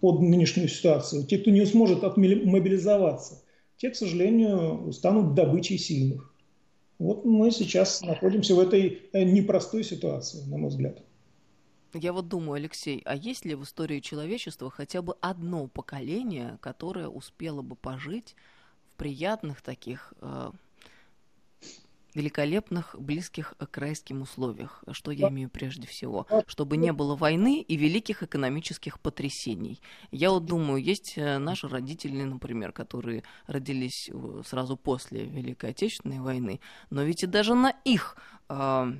под 0.00 0.20
нынешнюю 0.20 0.68
ситуацию, 0.68 1.24
те, 1.24 1.38
кто 1.38 1.50
не 1.50 1.66
сможет 1.66 2.04
отмобилизоваться, 2.04 3.42
те, 3.76 3.90
к 3.90 3.96
сожалению, 3.96 4.92
станут 4.92 5.34
добычей 5.34 5.78
сильных. 5.78 6.31
Вот 7.02 7.24
мы 7.24 7.50
сейчас 7.50 8.00
находимся 8.02 8.54
в 8.54 8.60
этой 8.60 9.02
э, 9.12 9.24
непростой 9.24 9.82
ситуации, 9.82 10.40
на 10.44 10.56
мой 10.56 10.70
взгляд. 10.70 11.02
Я 11.94 12.12
вот 12.12 12.28
думаю, 12.28 12.52
Алексей, 12.52 13.02
а 13.04 13.16
есть 13.16 13.44
ли 13.44 13.56
в 13.56 13.64
истории 13.64 13.98
человечества 13.98 14.70
хотя 14.70 15.02
бы 15.02 15.16
одно 15.20 15.66
поколение, 15.66 16.58
которое 16.60 17.08
успело 17.08 17.62
бы 17.62 17.74
пожить 17.74 18.36
в 18.86 18.98
приятных 18.98 19.62
таких 19.62 20.14
э, 20.20 20.52
великолепных, 22.14 22.94
близких 22.98 23.54
к 23.58 23.78
райским 23.78 24.22
условиях. 24.22 24.82
Что 24.90 25.10
я 25.10 25.28
имею 25.28 25.48
прежде 25.48 25.86
всего? 25.86 26.26
Чтобы 26.46 26.76
не 26.76 26.92
было 26.92 27.16
войны 27.16 27.60
и 27.60 27.76
великих 27.76 28.22
экономических 28.22 29.00
потрясений. 29.00 29.80
Я 30.10 30.30
вот 30.30 30.44
думаю, 30.44 30.82
есть 30.82 31.14
э, 31.16 31.38
наши 31.38 31.68
родители, 31.68 32.22
например, 32.22 32.72
которые 32.72 33.22
родились 33.46 34.10
э, 34.12 34.42
сразу 34.44 34.76
после 34.76 35.24
Великой 35.24 35.70
Отечественной 35.70 36.20
войны, 36.20 36.60
но 36.90 37.02
ведь 37.02 37.22
и 37.22 37.26
даже 37.26 37.54
на 37.54 37.70
их 37.84 38.16
э, 38.48 38.92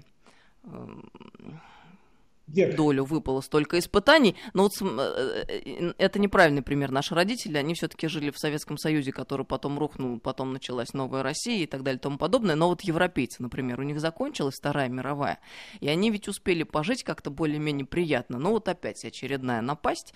Вверх. 2.46 2.76
долю 2.76 3.04
выпало 3.04 3.40
столько 3.40 3.78
испытаний. 3.78 4.36
Но 4.52 4.64
вот 4.64 4.72
э, 4.80 5.44
э, 5.48 5.92
это 5.98 6.18
неправильный 6.18 6.62
пример. 6.62 6.90
Наши 6.90 7.14
родители, 7.14 7.56
они 7.56 7.74
все-таки 7.74 8.08
жили 8.08 8.30
в 8.30 8.38
Советском 8.38 8.78
Союзе, 8.78 9.12
который 9.12 9.46
потом 9.46 9.78
рухнул, 9.78 10.18
потом 10.18 10.52
началась 10.52 10.92
новая 10.92 11.22
Россия 11.22 11.62
и 11.62 11.66
так 11.66 11.82
далее 11.82 11.98
и 11.98 12.02
тому 12.02 12.18
подобное. 12.18 12.54
Но 12.56 12.68
вот 12.68 12.82
европейцы, 12.82 13.42
например, 13.42 13.80
у 13.80 13.84
них 13.84 14.00
закончилась 14.00 14.56
Вторая 14.56 14.88
мировая, 14.88 15.38
и 15.80 15.88
они 15.88 16.10
ведь 16.10 16.28
успели 16.28 16.62
пожить 16.62 17.04
как-то 17.04 17.30
более-менее 17.30 17.86
приятно. 17.86 18.38
Но 18.38 18.50
вот 18.50 18.68
опять 18.68 19.04
очередная 19.04 19.60
напасть. 19.60 20.12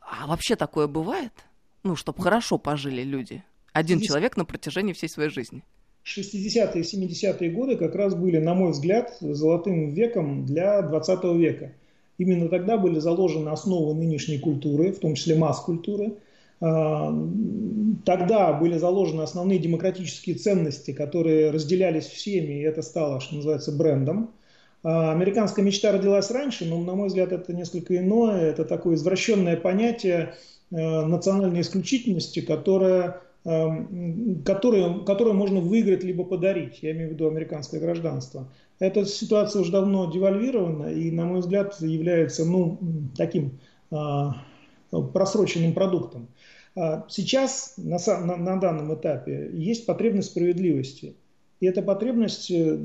А 0.00 0.26
вообще 0.26 0.56
такое 0.56 0.86
бывает? 0.86 1.32
Ну, 1.84 1.96
чтобы 1.96 2.22
хорошо 2.22 2.58
пожили 2.58 3.02
люди. 3.02 3.44
Один 3.72 3.98
Здесь... 3.98 4.08
человек 4.08 4.36
на 4.36 4.44
протяжении 4.44 4.92
всей 4.92 5.08
своей 5.08 5.30
жизни. 5.30 5.64
60-е 6.16 6.80
и 6.80 6.84
70-е 6.84 7.50
годы 7.50 7.76
как 7.76 7.94
раз 7.94 8.14
были, 8.14 8.38
на 8.38 8.54
мой 8.54 8.72
взгляд, 8.72 9.16
золотым 9.20 9.90
веком 9.90 10.46
для 10.46 10.82
20 10.82 11.24
века. 11.36 11.72
Именно 12.18 12.48
тогда 12.48 12.76
были 12.78 12.98
заложены 12.98 13.50
основы 13.50 13.94
нынешней 13.94 14.38
культуры, 14.38 14.92
в 14.92 14.98
том 14.98 15.14
числе 15.14 15.36
масс-культуры. 15.36 16.14
А, 16.60 17.14
тогда 18.04 18.52
были 18.52 18.76
заложены 18.78 19.22
основные 19.22 19.58
демократические 19.58 20.36
ценности, 20.36 20.92
которые 20.92 21.50
разделялись 21.50 22.06
всеми, 22.06 22.54
и 22.54 22.62
это 22.62 22.82
стало, 22.82 23.20
что 23.20 23.36
называется, 23.36 23.70
брендом. 23.70 24.30
А, 24.82 25.12
американская 25.12 25.64
мечта 25.64 25.92
родилась 25.92 26.30
раньше, 26.30 26.64
но, 26.64 26.78
на 26.82 26.94
мой 26.94 27.08
взгляд, 27.08 27.32
это 27.32 27.52
несколько 27.52 27.96
иное. 27.96 28.50
Это 28.50 28.64
такое 28.64 28.96
извращенное 28.96 29.56
понятие 29.56 30.34
э, 30.70 30.76
национальной 30.76 31.60
исключительности, 31.60 32.40
которое 32.40 33.20
которые, 34.44 35.04
которые 35.06 35.34
можно 35.34 35.60
выиграть 35.60 36.04
либо 36.04 36.24
подарить, 36.24 36.80
я 36.82 36.90
имею 36.92 37.10
в 37.10 37.12
виду 37.12 37.28
американское 37.28 37.80
гражданство. 37.80 38.52
Эта 38.78 39.06
ситуация 39.06 39.62
уже 39.62 39.72
давно 39.72 40.10
девальвирована 40.10 40.92
и, 40.92 41.10
на 41.10 41.24
мой 41.24 41.40
взгляд, 41.40 41.80
является 41.80 42.44
ну, 42.44 42.78
таким 43.16 43.58
а, 43.90 44.44
просроченным 44.90 45.72
продуктом. 45.72 46.28
А 46.76 47.06
сейчас, 47.08 47.74
на, 47.78 47.98
на, 48.24 48.36
на 48.36 48.56
данном 48.56 48.94
этапе, 48.94 49.50
есть 49.54 49.86
потребность 49.86 50.30
справедливости. 50.30 51.16
И 51.60 51.66
эта 51.66 51.82
потребность 51.82 52.50
э, 52.50 52.78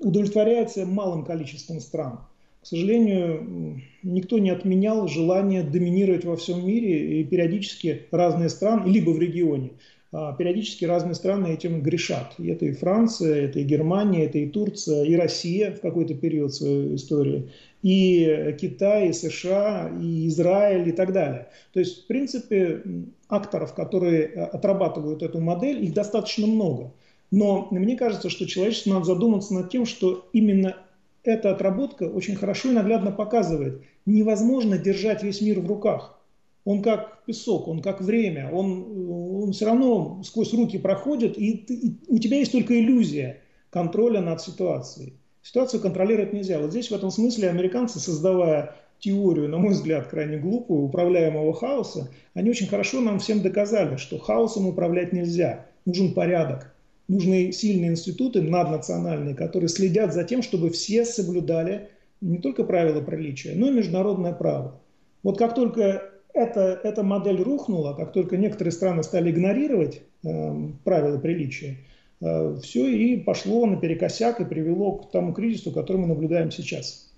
удовлетворяется 0.00 0.84
малым 0.84 1.24
количеством 1.24 1.80
стран. 1.80 2.20
К 2.64 2.66
сожалению, 2.66 3.82
никто 4.02 4.38
не 4.38 4.48
отменял 4.48 5.06
желание 5.06 5.62
доминировать 5.62 6.24
во 6.24 6.34
всем 6.34 6.66
мире, 6.66 7.20
и 7.20 7.24
периодически 7.24 8.06
разные 8.10 8.48
страны, 8.48 8.88
либо 8.88 9.10
в 9.10 9.20
регионе, 9.20 9.72
а, 10.12 10.32
периодически 10.32 10.86
разные 10.86 11.14
страны 11.14 11.48
этим 11.48 11.82
грешат. 11.82 12.32
И 12.38 12.48
это 12.48 12.64
и 12.64 12.72
Франция, 12.72 13.48
это 13.48 13.58
и 13.58 13.64
Германия, 13.64 14.24
это 14.24 14.38
и 14.38 14.48
Турция, 14.48 15.04
и 15.04 15.14
Россия 15.14 15.72
в 15.72 15.82
какой-то 15.82 16.14
период 16.14 16.54
своей 16.54 16.94
истории, 16.94 17.50
и 17.82 18.56
Китай, 18.58 19.10
и 19.10 19.12
США, 19.12 19.92
и 20.00 20.26
Израиль 20.28 20.88
и 20.88 20.92
так 20.92 21.12
далее. 21.12 21.48
То 21.74 21.80
есть, 21.80 22.04
в 22.04 22.06
принципе, 22.06 22.80
акторов, 23.28 23.74
которые 23.74 24.24
а, 24.24 24.46
отрабатывают 24.46 25.22
эту 25.22 25.38
модель, 25.38 25.84
их 25.84 25.92
достаточно 25.92 26.46
много. 26.46 26.94
Но 27.30 27.68
мне 27.70 27.98
кажется, 27.98 28.30
что 28.30 28.46
человечеству 28.46 28.94
надо 28.94 29.04
задуматься 29.04 29.52
над 29.52 29.68
тем, 29.68 29.84
что 29.84 30.26
именно 30.32 30.76
эта 31.24 31.50
отработка 31.50 32.04
очень 32.04 32.36
хорошо 32.36 32.70
и 32.70 32.74
наглядно 32.74 33.10
показывает, 33.10 33.82
невозможно 34.06 34.78
держать 34.78 35.22
весь 35.22 35.40
мир 35.40 35.60
в 35.60 35.66
руках. 35.66 36.18
Он 36.64 36.82
как 36.82 37.24
песок, 37.24 37.68
он 37.68 37.82
как 37.82 38.00
время, 38.00 38.50
он, 38.50 39.42
он 39.42 39.52
все 39.52 39.66
равно 39.66 40.22
сквозь 40.24 40.54
руки 40.54 40.78
проходит, 40.78 41.36
и, 41.36 41.58
ты, 41.58 41.74
и 41.74 41.98
у 42.08 42.18
тебя 42.18 42.38
есть 42.38 42.52
только 42.52 42.78
иллюзия 42.78 43.40
контроля 43.70 44.20
над 44.20 44.40
ситуацией. 44.40 45.14
Ситуацию 45.42 45.82
контролировать 45.82 46.32
нельзя. 46.32 46.58
Вот 46.58 46.70
здесь 46.70 46.90
в 46.90 46.94
этом 46.94 47.10
смысле 47.10 47.50
американцы, 47.50 47.98
создавая 47.98 48.76
теорию, 48.98 49.48
на 49.48 49.58
мой 49.58 49.72
взгляд, 49.72 50.06
крайне 50.08 50.38
глупую, 50.38 50.84
управляемого 50.84 51.52
хаоса, 51.52 52.10
они 52.32 52.48
очень 52.48 52.66
хорошо 52.66 53.00
нам 53.00 53.18
всем 53.18 53.42
доказали, 53.42 53.96
что 53.96 54.18
хаосом 54.18 54.66
управлять 54.66 55.12
нельзя. 55.12 55.66
Нужен 55.84 56.14
порядок. 56.14 56.73
Нужны 57.08 57.52
сильные 57.52 57.90
институты 57.90 58.40
наднациональные, 58.40 59.34
которые 59.34 59.68
следят 59.68 60.14
за 60.14 60.24
тем, 60.24 60.42
чтобы 60.42 60.70
все 60.70 61.04
соблюдали 61.04 61.90
не 62.20 62.38
только 62.38 62.64
правила 62.64 63.02
приличия, 63.02 63.52
но 63.54 63.68
и 63.68 63.72
международное 63.72 64.32
право. 64.32 64.80
Вот 65.22 65.38
как 65.38 65.54
только 65.54 66.10
эта, 66.32 66.80
эта 66.82 67.02
модель 67.02 67.42
рухнула, 67.42 67.94
как 67.94 68.12
только 68.12 68.36
некоторые 68.36 68.72
страны 68.72 69.02
стали 69.02 69.30
игнорировать 69.30 70.02
э, 70.24 70.68
правила 70.82 71.18
приличия, 71.18 71.76
э, 72.20 72.56
все 72.62 72.86
и 72.88 73.16
пошло 73.18 73.66
наперекосяк 73.66 74.40
и 74.40 74.44
привело 74.44 74.98
к 74.98 75.10
тому 75.10 75.32
кризису, 75.32 75.72
который 75.72 75.98
мы 75.98 76.06
наблюдаем 76.06 76.50
сейчас. 76.50 77.12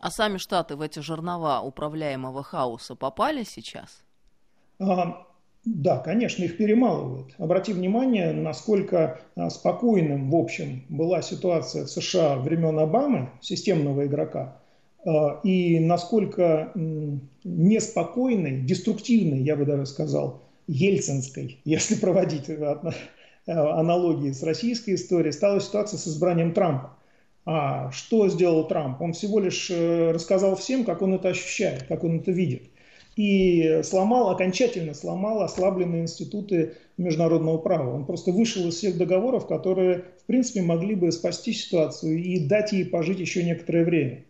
А 0.00 0.10
сами 0.10 0.38
Штаты 0.38 0.76
в 0.76 0.80
эти 0.80 0.98
жернова 0.98 1.60
управляемого 1.60 2.42
хаоса 2.42 2.96
попали 2.96 3.44
сейчас? 3.44 4.02
А, 4.80 5.26
да, 5.64 5.98
конечно, 5.98 6.42
их 6.42 6.56
перемалывают. 6.56 7.34
Обрати 7.38 7.72
внимание, 7.72 8.32
насколько 8.32 9.20
а, 9.36 9.48
спокойным, 9.48 10.28
в 10.28 10.34
общем, 10.34 10.84
была 10.88 11.22
ситуация 11.22 11.84
в 11.84 11.90
США 11.90 12.36
времен 12.36 12.78
Обамы, 12.80 13.30
системного 13.40 14.06
игрока, 14.06 14.56
а, 15.06 15.40
и 15.44 15.78
насколько 15.78 16.72
неспокойной, 17.44 18.62
деструктивной, 18.62 19.42
я 19.42 19.54
бы 19.54 19.64
даже 19.64 19.86
сказал, 19.86 20.42
ельцинской, 20.66 21.60
если 21.64 21.94
проводить 21.94 22.48
э, 22.48 22.92
аналогии 23.46 24.32
с 24.32 24.42
российской 24.42 24.96
историей, 24.96 25.32
стала 25.32 25.60
ситуация 25.60 25.98
с 25.98 26.08
избранием 26.08 26.54
Трампа. 26.54 26.96
А 27.44 27.90
что 27.92 28.28
сделал 28.28 28.66
Трамп? 28.66 29.00
Он 29.00 29.12
всего 29.12 29.38
лишь 29.38 29.70
э, 29.70 30.10
рассказал 30.12 30.56
всем, 30.56 30.84
как 30.84 31.02
он 31.02 31.14
это 31.14 31.28
ощущает, 31.28 31.84
как 31.84 32.02
он 32.04 32.18
это 32.18 32.32
видит. 32.32 32.71
И 33.16 33.80
сломал, 33.84 34.30
окончательно 34.30 34.94
сломал 34.94 35.42
ослабленные 35.42 36.02
институты 36.02 36.74
международного 36.96 37.58
права. 37.58 37.94
Он 37.94 38.06
просто 38.06 38.32
вышел 38.32 38.66
из 38.68 38.76
всех 38.76 38.96
договоров, 38.96 39.46
которые, 39.46 40.04
в 40.22 40.24
принципе, 40.26 40.62
могли 40.62 40.94
бы 40.94 41.12
спасти 41.12 41.52
ситуацию 41.52 42.22
и 42.22 42.38
дать 42.46 42.72
ей 42.72 42.86
пожить 42.86 43.20
еще 43.20 43.42
некоторое 43.42 43.84
время. 43.84 44.24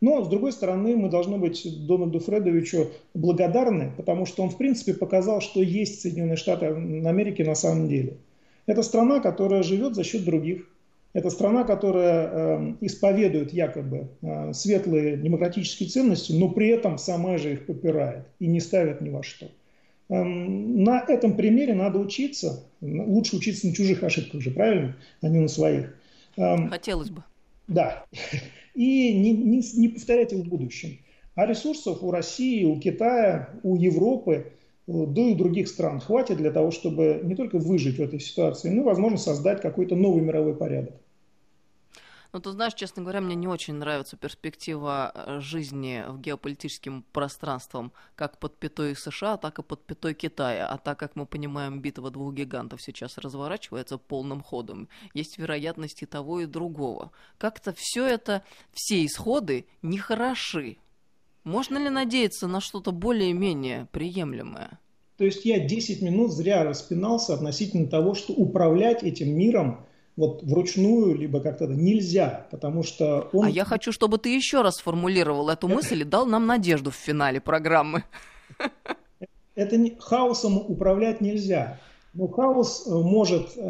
Но, 0.00 0.22
с 0.22 0.28
другой 0.28 0.52
стороны, 0.52 0.96
мы 0.96 1.08
должны 1.08 1.38
быть 1.38 1.66
Дональду 1.86 2.20
Фредовичу 2.20 2.90
благодарны, 3.14 3.92
потому 3.96 4.26
что 4.26 4.44
он, 4.44 4.50
в 4.50 4.56
принципе, 4.56 4.94
показал, 4.94 5.40
что 5.40 5.60
есть 5.60 6.00
Соединенные 6.00 6.36
Штаты 6.36 6.66
Америки 6.66 7.42
на 7.42 7.56
самом 7.56 7.88
деле. 7.88 8.18
Это 8.66 8.82
страна, 8.82 9.18
которая 9.18 9.64
живет 9.64 9.96
за 9.96 10.04
счет 10.04 10.24
других. 10.24 10.68
Это 11.14 11.30
страна, 11.30 11.64
которая 11.64 12.28
э, 12.30 12.74
исповедует 12.82 13.52
якобы 13.52 14.08
э, 14.20 14.52
светлые 14.52 15.16
демократические 15.16 15.88
ценности, 15.88 16.32
но 16.32 16.50
при 16.50 16.68
этом 16.68 16.98
сама 16.98 17.38
же 17.38 17.54
их 17.54 17.66
попирает 17.66 18.26
и 18.38 18.46
не 18.46 18.60
ставит 18.60 19.00
ни 19.00 19.08
во 19.08 19.22
что. 19.22 19.46
Э, 20.10 20.22
на 20.22 21.04
этом 21.08 21.36
примере 21.36 21.74
надо 21.74 21.98
учиться. 21.98 22.64
Лучше 22.80 23.36
учиться 23.36 23.66
на 23.66 23.74
чужих 23.74 24.02
ошибках 24.02 24.40
же, 24.42 24.50
правильно, 24.50 24.96
а 25.22 25.28
не 25.28 25.38
на 25.38 25.48
своих. 25.48 25.96
Э, 26.36 26.68
Хотелось 26.68 27.10
бы. 27.10 27.24
Да 27.66 28.04
и 28.78 29.12
не, 29.12 29.32
не, 29.32 29.62
не 29.74 29.88
повторять 29.88 30.32
их 30.32 30.38
в 30.38 30.48
будущем. 30.48 30.98
А 31.34 31.46
ресурсов 31.46 32.02
у 32.02 32.12
России, 32.12 32.64
у 32.64 32.78
Китая, 32.78 33.50
у 33.64 33.74
Европы, 33.74 34.52
да 34.88 35.20
и 35.20 35.34
других 35.34 35.68
стран 35.68 36.00
хватит 36.00 36.38
для 36.38 36.50
того, 36.50 36.70
чтобы 36.70 37.20
не 37.22 37.36
только 37.36 37.58
выжить 37.58 37.98
в 37.98 38.02
этой 38.02 38.20
ситуации, 38.20 38.70
но, 38.70 38.82
возможно, 38.82 39.18
создать 39.18 39.60
какой-то 39.60 39.94
новый 39.94 40.22
мировой 40.22 40.56
порядок. 40.56 40.94
Ну, 42.32 42.40
ты 42.40 42.50
знаешь, 42.50 42.74
честно 42.74 43.02
говоря, 43.02 43.22
мне 43.22 43.34
не 43.34 43.48
очень 43.48 43.74
нравится 43.74 44.16
перспектива 44.16 45.12
э, 45.14 45.40
жизни 45.40 46.04
в 46.08 46.20
геополитическом 46.20 47.02
пространстве 47.12 47.90
как 48.16 48.38
под 48.38 48.58
пятой 48.58 48.94
США, 48.94 49.38
так 49.38 49.58
и 49.58 49.62
под 49.62 49.84
пятой 49.86 50.12
Китая. 50.12 50.68
А 50.68 50.76
так 50.76 50.98
как 50.98 51.16
мы 51.16 51.24
понимаем, 51.24 51.80
битва 51.80 52.10
двух 52.10 52.34
гигантов 52.34 52.82
сейчас 52.82 53.16
разворачивается 53.16 53.96
полным 53.96 54.42
ходом, 54.42 54.88
есть 55.14 55.38
вероятности 55.38 56.04
того 56.04 56.40
и 56.40 56.46
другого. 56.46 57.12
Как-то 57.38 57.72
все 57.74 58.06
это, 58.06 58.42
все 58.72 59.06
исходы 59.06 59.66
нехороши. 59.80 60.76
Можно 61.48 61.78
ли 61.78 61.88
надеяться 61.88 62.46
на 62.46 62.60
что-то 62.60 62.92
более-менее 62.92 63.88
приемлемое? 63.90 64.78
То 65.16 65.24
есть 65.24 65.46
я 65.46 65.58
10 65.58 66.02
минут 66.02 66.30
зря 66.30 66.62
распинался 66.62 67.32
относительно 67.32 67.88
того, 67.88 68.14
что 68.14 68.34
управлять 68.34 69.02
этим 69.02 69.34
миром 69.34 69.86
вот 70.14 70.42
вручную, 70.42 71.14
либо 71.14 71.40
как-то 71.40 71.66
нельзя, 71.66 72.46
потому 72.50 72.82
что 72.82 73.30
он... 73.32 73.46
А 73.46 73.50
я 73.50 73.64
хочу, 73.64 73.92
чтобы 73.92 74.18
ты 74.18 74.28
еще 74.34 74.60
раз 74.60 74.76
сформулировал 74.76 75.48
эту 75.48 75.68
мысль 75.68 76.02
и 76.02 76.04
дал 76.04 76.26
нам 76.26 76.46
надежду 76.46 76.90
в 76.90 76.96
финале 76.96 77.40
программы. 77.40 78.04
Это 79.54 79.78
не... 79.78 79.96
хаосом 79.98 80.58
управлять 80.58 81.22
нельзя. 81.22 81.80
Но 82.12 82.28
хаос 82.28 82.86
э, 82.86 82.90
может 82.90 83.56
э, 83.56 83.62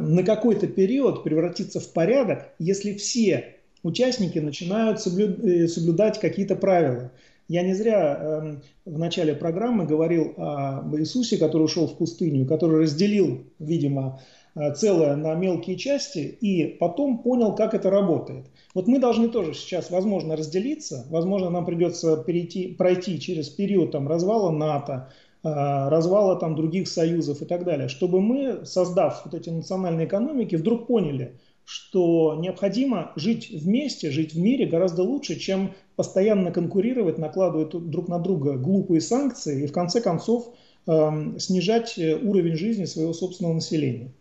на 0.00 0.22
какой-то 0.22 0.68
период 0.68 1.22
превратиться 1.22 1.80
в 1.80 1.92
порядок, 1.92 2.54
если 2.58 2.94
все 2.94 3.55
участники 3.86 4.38
начинают. 4.38 4.98
Э, 5.06 5.68
соблюдать 5.68 6.20
какие-то 6.20 6.56
правила. 6.56 7.12
Я 7.48 7.62
не 7.62 7.74
зря 7.74 8.18
э, 8.18 8.56
в 8.84 8.98
начале 8.98 9.34
программы 9.34 9.86
говорил 9.86 10.34
об 10.36 10.96
Иисусе, 10.96 11.38
который 11.38 11.62
ушел 11.62 11.86
в 11.86 11.96
пустыню, 11.96 12.46
который 12.46 12.82
разделил, 12.82 13.44
видимо, 13.58 14.20
Э, 14.56 14.72
целое 14.72 15.16
на 15.16 15.34
мелкие 15.34 15.76
части 15.76 16.18
и 16.18 16.64
потом 16.64 17.18
понял, 17.18 17.54
как 17.54 17.74
это 17.74 17.90
работает. 17.90 18.46
Вот 18.74 18.88
мы 18.88 18.98
должны 18.98 19.28
тоже 19.28 19.52
сейчас, 19.52 19.90
возможно, 19.90 20.34
разделиться, 20.34 21.06
возможно, 21.10 21.50
нам 21.50 21.66
придется 21.66 22.16
перейти, 22.16 22.68
пройти 22.68 23.20
через 23.20 23.50
период 23.50 23.90
там, 23.90 24.08
развала 24.08 24.50
НАТО, 24.50 25.10
э, 25.44 25.48
развала 25.48 26.36
там, 26.36 26.56
других 26.56 26.88
союзов 26.88 27.42
и 27.42 27.44
так 27.44 27.64
далее, 27.64 27.88
чтобы 27.88 28.22
мы, 28.22 28.64
создав 28.64 29.26
вот 29.26 29.34
эти 29.34 29.50
национальные 29.50 30.06
экономики, 30.06 30.56
вдруг 30.56 30.86
поняли, 30.86 31.38
что 31.66 32.36
необходимо 32.38 33.12
жить 33.16 33.50
вместе, 33.50 34.12
жить 34.12 34.34
в 34.34 34.38
мире 34.38 34.66
гораздо 34.66 35.02
лучше, 35.02 35.36
чем 35.36 35.74
постоянно 35.96 36.52
конкурировать, 36.52 37.18
накладывать 37.18 37.70
друг 37.90 38.06
на 38.06 38.20
друга 38.20 38.54
глупые 38.56 39.00
санкции 39.00 39.64
и 39.64 39.66
в 39.66 39.72
конце 39.72 40.00
концов 40.00 40.54
эм, 40.86 41.40
снижать 41.40 41.98
э, 41.98 42.14
уровень 42.14 42.54
жизни 42.54 42.84
своего 42.84 43.12
собственного 43.12 43.54
населения. 43.54 44.12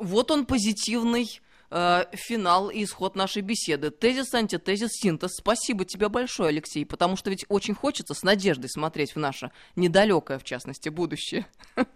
Вот 0.00 0.32
он 0.32 0.44
позитивный 0.44 1.40
э, 1.70 2.04
финал 2.10 2.70
и 2.70 2.82
исход 2.82 3.14
нашей 3.14 3.42
беседы. 3.42 3.92
Тезис, 3.92 4.34
антитезис, 4.34 4.90
синтез. 4.94 5.36
Спасибо 5.38 5.84
тебе 5.84 6.08
большое, 6.08 6.48
Алексей, 6.48 6.84
потому 6.84 7.14
что 7.14 7.30
ведь 7.30 7.44
очень 7.50 7.74
хочется 7.74 8.14
с 8.14 8.24
надеждой 8.24 8.68
смотреть 8.68 9.14
в 9.14 9.20
наше 9.20 9.52
недалекое, 9.76 10.40
в 10.40 10.44
частности, 10.44 10.88
будущее. 10.88 11.46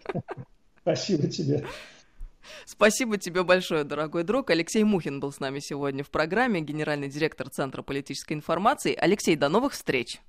Спасибо 0.83 1.27
тебе. 1.27 1.65
Спасибо 2.65 3.17
тебе 3.17 3.43
большое, 3.43 3.83
дорогой 3.83 4.23
друг. 4.23 4.49
Алексей 4.49 4.83
Мухин 4.83 5.19
был 5.19 5.31
с 5.31 5.39
нами 5.39 5.59
сегодня 5.59 6.03
в 6.03 6.09
программе, 6.09 6.61
генеральный 6.61 7.09
директор 7.09 7.49
Центра 7.49 7.81
политической 7.81 8.33
информации. 8.33 8.95
Алексей, 8.95 9.35
до 9.35 9.49
новых 9.49 9.73
встреч. 9.73 10.19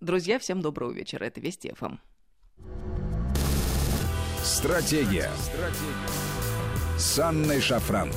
Друзья, 0.00 0.38
всем 0.38 0.60
доброго 0.60 0.92
вечера. 0.92 1.24
Это 1.24 1.40
Вести 1.40 1.72
ФМ. 1.72 1.96
Стратегия. 4.42 5.30
Стратегия 5.38 6.32
с 6.98 7.18
Анной 7.18 7.60
Шафран. 7.60 8.10